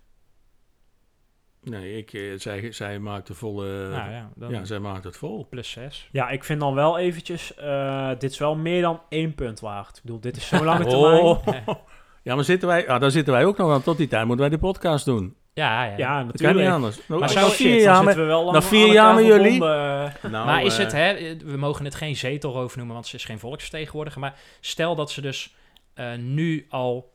Nee, 1.63 1.97
ik, 1.97 2.13
eh, 2.13 2.39
zij, 2.39 2.73
zij 2.73 2.99
maakt 2.99 3.27
de 3.27 3.35
volle... 3.35 3.89
nou 3.89 4.11
ja, 4.11 4.31
dan 4.35 4.51
ja, 4.51 4.65
zij 4.65 4.79
maakt 4.79 5.05
het 5.05 5.17
vol. 5.17 5.47
plus 5.49 5.71
6. 5.71 6.09
Ja, 6.13 6.29
ik 6.29 6.45
vind 6.45 6.61
dan 6.61 6.75
wel 6.75 6.99
eventjes, 6.99 7.55
eh, 7.55 8.09
dit 8.19 8.31
is 8.31 8.39
wel 8.39 8.57
meer 8.57 8.83
dan 8.83 9.03
één 9.09 9.35
punt 9.35 9.61
waard. 9.61 9.97
Ik 9.97 10.03
bedoel, 10.03 10.21
dit 10.21 10.37
is 10.37 10.49
zo'n 10.49 10.65
lange 10.71 10.87
termijn. 10.87 11.23
Oh. 11.23 11.47
Ja, 12.23 12.35
maar 12.35 12.45
zitten 12.45 12.69
wij, 12.69 12.89
ah, 12.89 13.01
daar 13.01 13.11
zitten 13.11 13.33
wij 13.33 13.45
ook 13.45 13.57
nog 13.57 13.73
aan. 13.73 13.83
Tot 13.83 13.97
die 13.97 14.09
tijd 14.09 14.27
moeten 14.27 14.49
wij 14.49 14.59
de 14.59 14.65
podcast 14.65 15.05
doen. 15.05 15.37
Ja, 15.59 15.85
ja. 15.85 15.97
Ja, 15.97 15.97
Dat 15.97 16.17
kan 16.19 16.27
natuurlijk. 16.27 16.59
niet 16.59 16.69
anders. 16.69 16.99
Nou, 17.07 17.21
Maar 17.21 17.29
zou- 17.31 17.53
vier 17.53 17.81
jaar 17.81 18.05
met... 18.05 18.15
we 18.17 18.23
wel 18.23 18.41
lang 18.45 18.53
na 18.53 18.63
vier 18.63 18.93
jaar 18.93 19.15
met 19.15 19.25
jullie? 19.25 19.59
Nou, 19.59 20.13
maar 20.31 20.63
is 20.65 20.79
eh, 20.79 20.85
het, 20.85 20.93
hè, 20.93 21.37
we 21.37 21.57
mogen 21.57 21.85
het 21.85 21.95
geen 21.95 22.17
zetelroof 22.17 22.77
noemen, 22.77 22.95
want 22.95 23.07
ze 23.07 23.17
is 23.17 23.25
geen 23.25 23.39
volksvertegenwoordiger. 23.39 24.21
Maar 24.21 24.35
stel 24.61 24.95
dat 24.95 25.11
ze 25.11 25.21
dus 25.21 25.55
eh, 25.95 26.15
nu 26.15 26.67
al 26.69 27.13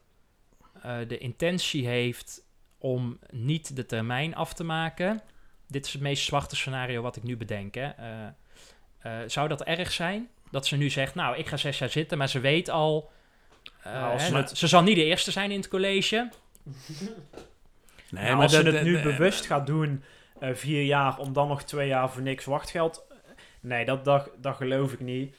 eh, 0.81 0.95
de 1.07 1.17
intentie 1.17 1.87
heeft 1.87 2.41
om 2.77 3.19
niet 3.31 3.75
de 3.75 3.85
termijn 3.85 4.35
af 4.35 4.53
te 4.53 4.63
maken. 4.63 5.21
Dit 5.67 5.85
is 5.85 5.93
het 5.93 6.01
meest 6.01 6.23
zwarte 6.23 6.55
scenario 6.55 7.01
wat 7.01 7.15
ik 7.15 7.23
nu 7.23 7.37
bedenk. 7.37 7.75
Hè. 7.75 7.87
Eh, 7.89 8.05
eh, 8.99 9.11
zou 9.29 9.47
dat 9.47 9.63
erg 9.63 9.91
zijn? 9.91 10.29
Dat 10.51 10.65
ze 10.67 10.75
nu 10.77 10.89
zegt, 10.89 11.15
nou, 11.15 11.37
ik 11.37 11.47
ga 11.47 11.57
zes 11.57 11.77
jaar 11.79 11.89
zitten, 11.89 12.17
maar 12.17 12.29
ze 12.29 12.39
weet 12.39 12.69
al... 12.69 13.11
eh, 13.83 13.93
Nou, 13.93 14.19
hè, 14.19 14.35
het- 14.37 14.57
ze 14.57 14.67
zal 14.67 14.83
niet 14.83 14.95
de 14.95 15.03
eerste 15.05 15.31
zijn 15.31 15.51
in 15.51 15.57
het 15.57 15.67
college. 15.67 16.29
Nee, 18.13 18.23
Nou, 18.23 18.35
maar 18.35 18.43
als 18.43 18.51
dat- 18.51 18.65
het 18.73 18.83
nu 18.83 19.01
bewust 19.01 19.45
gaat 19.45 19.65
doen, 19.67 20.03
eh, 20.39 20.49
vier 20.53 20.83
jaar, 20.83 21.17
om 21.17 21.33
dan 21.33 21.47
nog 21.47 21.63
twee 21.63 21.87
jaar 21.87 22.09
voor 22.09 22.21
niks 22.21 22.45
wachtgeld. 22.45 23.05
eh, 23.09 23.15
Nee, 23.59 23.85
dat, 23.85 24.05
dat, 24.05 24.29
dat 24.37 24.55
geloof 24.55 24.93
ik 24.93 24.99
niet. 24.99 25.35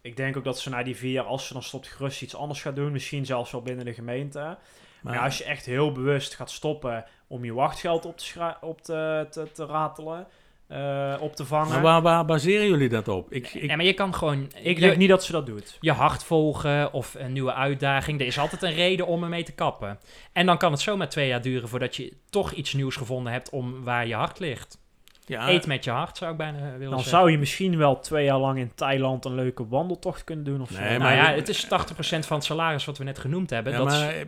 Ik 0.00 0.16
denk 0.16 0.36
ook 0.36 0.44
dat 0.44 0.58
ze 0.58 0.70
na 0.70 0.82
die 0.82 0.96
vier 0.96 1.10
jaar, 1.12 1.24
als 1.24 1.46
ze 1.46 1.52
dan 1.52 1.62
stopt, 1.62 1.86
gerust 1.88 2.22
iets 2.22 2.36
anders 2.36 2.62
gaat 2.62 2.76
doen. 2.76 2.92
Misschien 2.92 3.26
zelfs 3.26 3.50
wel 3.50 3.62
binnen 3.62 3.84
de 3.84 3.94
gemeente. 3.94 4.58
Maar, 5.02 5.18
als 5.18 5.38
je 5.38 5.44
echt 5.44 5.64
heel 5.66 5.92
bewust 5.92 6.34
gaat 6.34 6.50
stoppen 6.50 7.04
om 7.26 7.44
je 7.44 7.52
wachtgeld 7.54 8.04
op 8.04 8.16
te, 8.18 8.54
op 8.60 8.80
te, 8.82 9.26
te, 9.30 9.52
te 9.52 9.66
ratelen, 9.66 10.26
eh, 10.66 11.14
op 11.20 11.36
te 11.36 11.44
vangen. 11.44 11.72
maar 11.72 11.82
waar, 11.82 12.02
waar 12.02 12.24
baseren 12.24 12.66
jullie 12.66 12.88
dat 12.88 13.08
op? 13.08 13.32
Ik, 13.32 13.54
ik, 13.54 13.70
Ja, 13.70 13.76
maar 13.76 13.84
je 13.84 13.92
kan 13.92 14.14
gewoon... 14.14 14.50
ik 14.62 14.74
je- 14.78 14.80
denk 14.86 14.96
niet 14.96 15.08
dat 15.08 15.24
ze 15.24 15.32
dat 15.32 15.46
doet. 15.46 15.76
je 15.80 15.92
hart 15.92 16.24
volgen 16.24 16.92
of 16.92 17.14
een 17.18 17.32
nieuwe 17.32 17.52
uitdaging. 17.54 18.20
Er 18.20 18.26
is 18.26 18.38
altijd 18.38 18.62
een 18.62 18.74
reden 18.74 19.06
om 19.06 19.22
ermee 19.22 19.42
te 19.42 19.52
kappen. 19.52 19.98
En 20.32 20.46
dan 20.46 20.58
kan 20.58 20.72
het 20.72 20.80
zomaar 20.80 21.08
twee 21.08 21.28
jaar 21.28 21.42
duren 21.42 21.68
voordat 21.68 21.96
je 21.96 22.12
toch 22.30 22.52
iets 22.52 22.72
nieuws 22.72 22.96
gevonden 22.96 23.32
hebt 23.32 23.50
om 23.50 23.82
waar 23.84 24.06
je 24.06 24.14
hart 24.14 24.38
ligt. 24.38 24.82
Ja, 25.26 25.48
Eet 25.50 25.66
met 25.66 25.84
je 25.84 25.90
hart, 25.90 26.16
zou 26.16 26.30
ik 26.30 26.36
bijna 26.36 26.58
willen 26.58 26.78
Dan 26.80 26.88
zeggen. 26.88 27.08
zou 27.10 27.30
je 27.30 27.38
misschien 27.38 27.76
wel 27.78 28.00
twee 28.00 28.24
jaar 28.24 28.38
lang 28.38 28.58
in 28.58 28.70
Thailand 28.74 29.24
een 29.24 29.34
leuke 29.34 29.68
wandeltocht 29.68 30.24
kunnen 30.24 30.44
doen 30.44 30.60
of 30.60 30.70
zo. 30.70 30.80
Nee, 30.80 30.88
Nou 30.88 31.00
maar- 31.00 31.16
ja, 31.16 31.32
het 31.34 31.48
is 31.48 31.64
80% 31.64 32.26
van 32.26 32.36
het 32.36 32.46
salaris 32.46 32.84
wat 32.84 32.98
we 32.98 33.04
net 33.04 33.18
genoemd 33.18 33.50
hebben. 33.50 33.72
ja, 33.72 33.78
dat 33.78 33.86
maar 33.86 34.08
eh, 34.08 34.20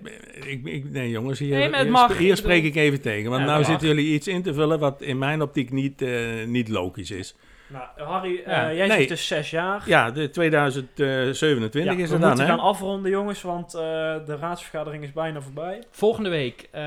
ik, 0.52 0.64
ik, 0.64 0.90
nee 0.90 1.10
jongens, 1.10 1.38
hier, 1.38 1.58
Nee, 1.58 1.74
hier, 1.82 1.90
mag. 1.90 2.10
sp- 2.12 2.18
hier 2.18 2.36
spreek 2.36 2.64
ik 2.64 2.74
even 2.74 3.00
tegen. 3.00 3.30
Want 3.30 3.42
Ja, 3.42 3.48
nou 3.48 3.64
zitten 3.64 3.88
jullie 3.88 4.14
iets 4.14 4.28
in 4.28 4.42
te 4.42 4.54
vullen 4.54 4.78
wat 4.78 5.02
in 5.02 5.18
mijn 5.18 5.42
optiek 5.42 5.70
niet, 5.72 6.02
eh, 6.02 6.10
niet 6.46 6.68
logisch 6.68 7.10
is. 7.10 7.34
Nou, 7.68 7.84
Harry, 7.96 8.42
eh, 8.44 8.76
jij 8.76 8.86
Nee. 8.86 8.98
zit 8.98 9.08
dus 9.08 9.26
zes 9.26 9.50
jaar. 9.50 9.82
Ja, 9.86 10.10
de 10.10 10.30
2027 10.30 11.84
Ja, 11.84 11.90
is 11.90 11.96
we 11.96 12.02
het 12.02 12.10
dan, 12.10 12.20
moeten 12.20 12.46
hè? 12.46 12.50
gaan 12.50 12.60
afronden, 12.64 13.10
jongens, 13.10 13.42
want 13.42 13.74
eh, 13.74 13.80
de 14.26 14.36
raadsvergadering 14.40 15.02
is 15.02 15.12
bijna 15.12 15.40
voorbij. 15.40 15.82
Volgende 15.90 16.28
week 16.30 16.68
eh, 16.70 16.82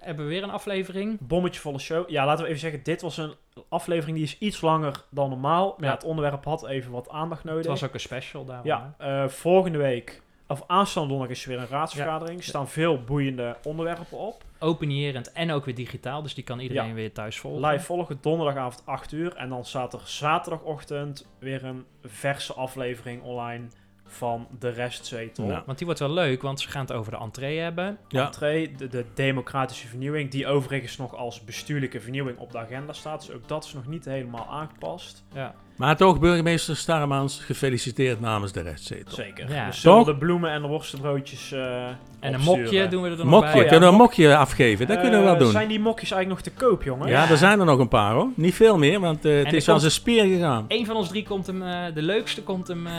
hebben 0.00 0.24
we 0.24 0.30
weer 0.30 0.42
een 0.42 0.50
aflevering. 0.50 1.18
Bommetje 1.20 1.60
volle 1.60 1.78
show. 1.78 2.10
Ja, 2.10 2.24
laten 2.26 2.42
we 2.42 2.48
even 2.48 2.60
zeggen, 2.60 2.80
dit 2.82 3.02
was 3.02 3.16
een 3.16 3.32
aflevering 3.68 4.16
die 4.16 4.26
is 4.26 4.38
iets 4.38 4.60
langer 4.60 4.94
dan 5.10 5.28
normaal. 5.30 5.66
Maar 5.66 5.76
ja, 5.80 5.86
Ja. 5.86 5.92
het 5.94 6.04
onderwerp 6.04 6.44
had 6.44 6.66
even 6.66 6.92
wat 6.92 7.08
aandacht 7.08 7.44
nodig. 7.44 7.60
Het 7.62 7.70
was 7.80 7.84
ook 7.84 7.94
een 7.94 8.00
special 8.00 8.44
daarom. 8.44 8.66
Ja, 8.66 8.94
eh, 8.98 9.28
volgende 9.28 9.78
week, 9.78 10.22
of 10.48 10.62
aanstaande 10.66 11.08
donderdag 11.08 11.36
is 11.36 11.42
er 11.42 11.48
weer 11.48 11.58
een 11.58 11.66
raadsvergadering. 11.68 12.38
Er 12.38 12.44
staan 12.44 12.68
veel 12.68 13.00
boeiende 13.04 13.56
onderwerpen 13.64 14.18
op. 14.18 14.44
Openierend 14.58 15.32
en 15.32 15.50
ook 15.50 15.64
weer 15.64 15.74
digitaal, 15.74 16.22
dus 16.22 16.34
die 16.34 16.44
kan 16.44 16.58
iedereen 16.58 16.88
Ja. 16.88 16.94
weer 16.94 17.12
thuis 17.12 17.38
volgen. 17.38 17.68
Live 17.70 17.84
volgen 17.84 18.18
donderdagavond 18.20 18.82
8 18.84 19.12
uur. 19.12 19.34
En 19.36 19.48
dan 19.48 19.64
staat 19.64 19.92
er 19.92 20.00
zaterdagochtend 20.04 21.26
weer 21.38 21.64
een 21.64 21.84
verse 22.04 22.52
aflevering 22.54 23.22
online 23.22 23.64
van 24.08 24.46
de 24.58 24.68
restzetel. 24.68 25.44
Nou. 25.44 25.62
Want 25.66 25.76
die 25.78 25.86
wordt 25.86 26.00
wel 26.02 26.10
leuk, 26.12 26.42
want 26.42 26.60
ze 26.60 26.68
gaan 26.68 26.80
het 26.80 26.92
over 26.92 27.12
de 27.12 27.18
entree 27.18 27.58
hebben. 27.58 27.98
Ja. 28.08 28.24
Entree, 28.26 28.74
de, 28.74 28.88
de 28.88 29.04
democratische 29.14 29.86
vernieuwing, 29.88 30.30
die 30.30 30.46
overigens 30.46 30.96
nog 30.96 31.14
als 31.16 31.44
bestuurlijke 31.44 32.00
vernieuwing 32.00 32.38
op 32.38 32.52
de 32.52 32.58
agenda 32.58 32.92
staat. 32.92 33.26
Dus 33.26 33.34
ook 33.34 33.48
dat 33.48 33.64
is 33.64 33.72
nog 33.72 33.86
niet 33.86 34.04
helemaal 34.04 34.46
aangepast. 34.46 35.24
Ja. 35.34 35.54
Maar 35.76 35.96
toch, 35.96 36.18
burgemeester 36.18 36.76
Starmans, 36.76 37.40
gefeliciteerd 37.44 38.20
namens 38.20 38.52
de 38.52 38.60
restzetel. 38.60 39.14
Zeker. 39.14 39.52
Ja. 39.52 39.66
We 39.66 39.72
zullen 39.72 39.96
Toch? 39.96 40.06
de 40.06 40.16
bloemen 40.16 40.50
en 40.50 40.62
de 40.62 40.68
worstenbroodjes 40.68 41.52
eh 41.52 41.60
En 41.60 41.94
een 42.20 42.34
opsturen. 42.34 42.60
mokje 42.62 42.88
doen 42.88 43.02
we 43.02 43.08
er 43.10 43.16
dan 43.16 43.26
nog 43.26 43.34
Mokje, 43.34 43.46
bij. 43.52 43.56
Oh 43.58 43.62
ja, 43.64 43.68
kunnen 43.70 43.88
we 43.88 43.94
een 43.94 44.00
mok- 44.00 44.08
mokje 44.16 44.36
afgeven? 44.36 44.86
Dat 44.86 45.00
kunnen 45.00 45.18
we 45.18 45.24
wel 45.24 45.34
Eh, 45.34 45.40
doen. 45.40 45.50
Zijn 45.50 45.68
die 45.68 45.80
mokjes 45.80 46.10
eigenlijk 46.10 46.44
nog 46.44 46.54
te 46.54 46.64
koop, 46.64 46.82
jongen? 46.82 47.08
Ja, 47.08 47.30
er 47.30 47.36
zijn 47.36 47.60
er 47.60 47.66
nog 47.66 47.78
een 47.78 47.88
paar 47.88 48.12
hoor. 48.12 48.28
Niet 48.34 48.54
veel 48.54 48.78
meer, 48.78 49.00
want 49.00 49.24
eh, 49.24 49.36
het 49.44 49.52
is 49.52 49.54
als 49.54 49.66
komt- 49.66 49.82
een 49.82 49.90
spier 49.90 50.24
gegaan. 50.24 50.64
Eén 50.68 50.86
van 50.86 50.96
ons 50.96 51.08
drie 51.08 51.22
komt 51.24 51.46
hem, 51.46 51.62
eh, 51.62 51.78
de 51.94 52.02
leukste 52.02 52.42
komt 52.42 52.68
hem, 52.68 52.86
eh, 52.86 52.92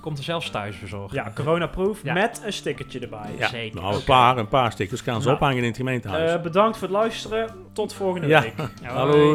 komt 0.00 0.18
er 0.18 0.24
zelfs 0.24 0.50
thuis 0.50 0.76
verzorgen. 0.76 1.16
Ja, 1.16 1.32
coronaproof 1.34 1.98
Ja. 2.02 2.12
met 2.12 2.42
een 2.44 2.52
stickertje 2.52 2.98
erbij. 2.98 3.30
Ja, 3.38 3.48
zeker. 3.48 3.80
nou, 3.80 3.94
een 3.94 4.04
paar, 4.04 4.38
een 4.38 4.48
paar 4.48 4.72
stickers 4.72 5.02
kan 5.02 5.14
ze 5.20 5.28
Nou. 5.28 5.34
ophangen 5.40 5.58
in 5.58 5.64
het 5.64 5.76
gemeentehuis. 5.76 6.32
Eh, 6.32 6.40
bedankt 6.40 6.76
voor 6.78 6.88
het 6.88 6.96
luisteren. 6.96 7.48
Tot 7.72 7.92
volgende 7.92 8.26
Ja. 8.26 8.40
week. 8.40 8.54
Ja, 8.82 8.88
Hallo. 8.92 9.34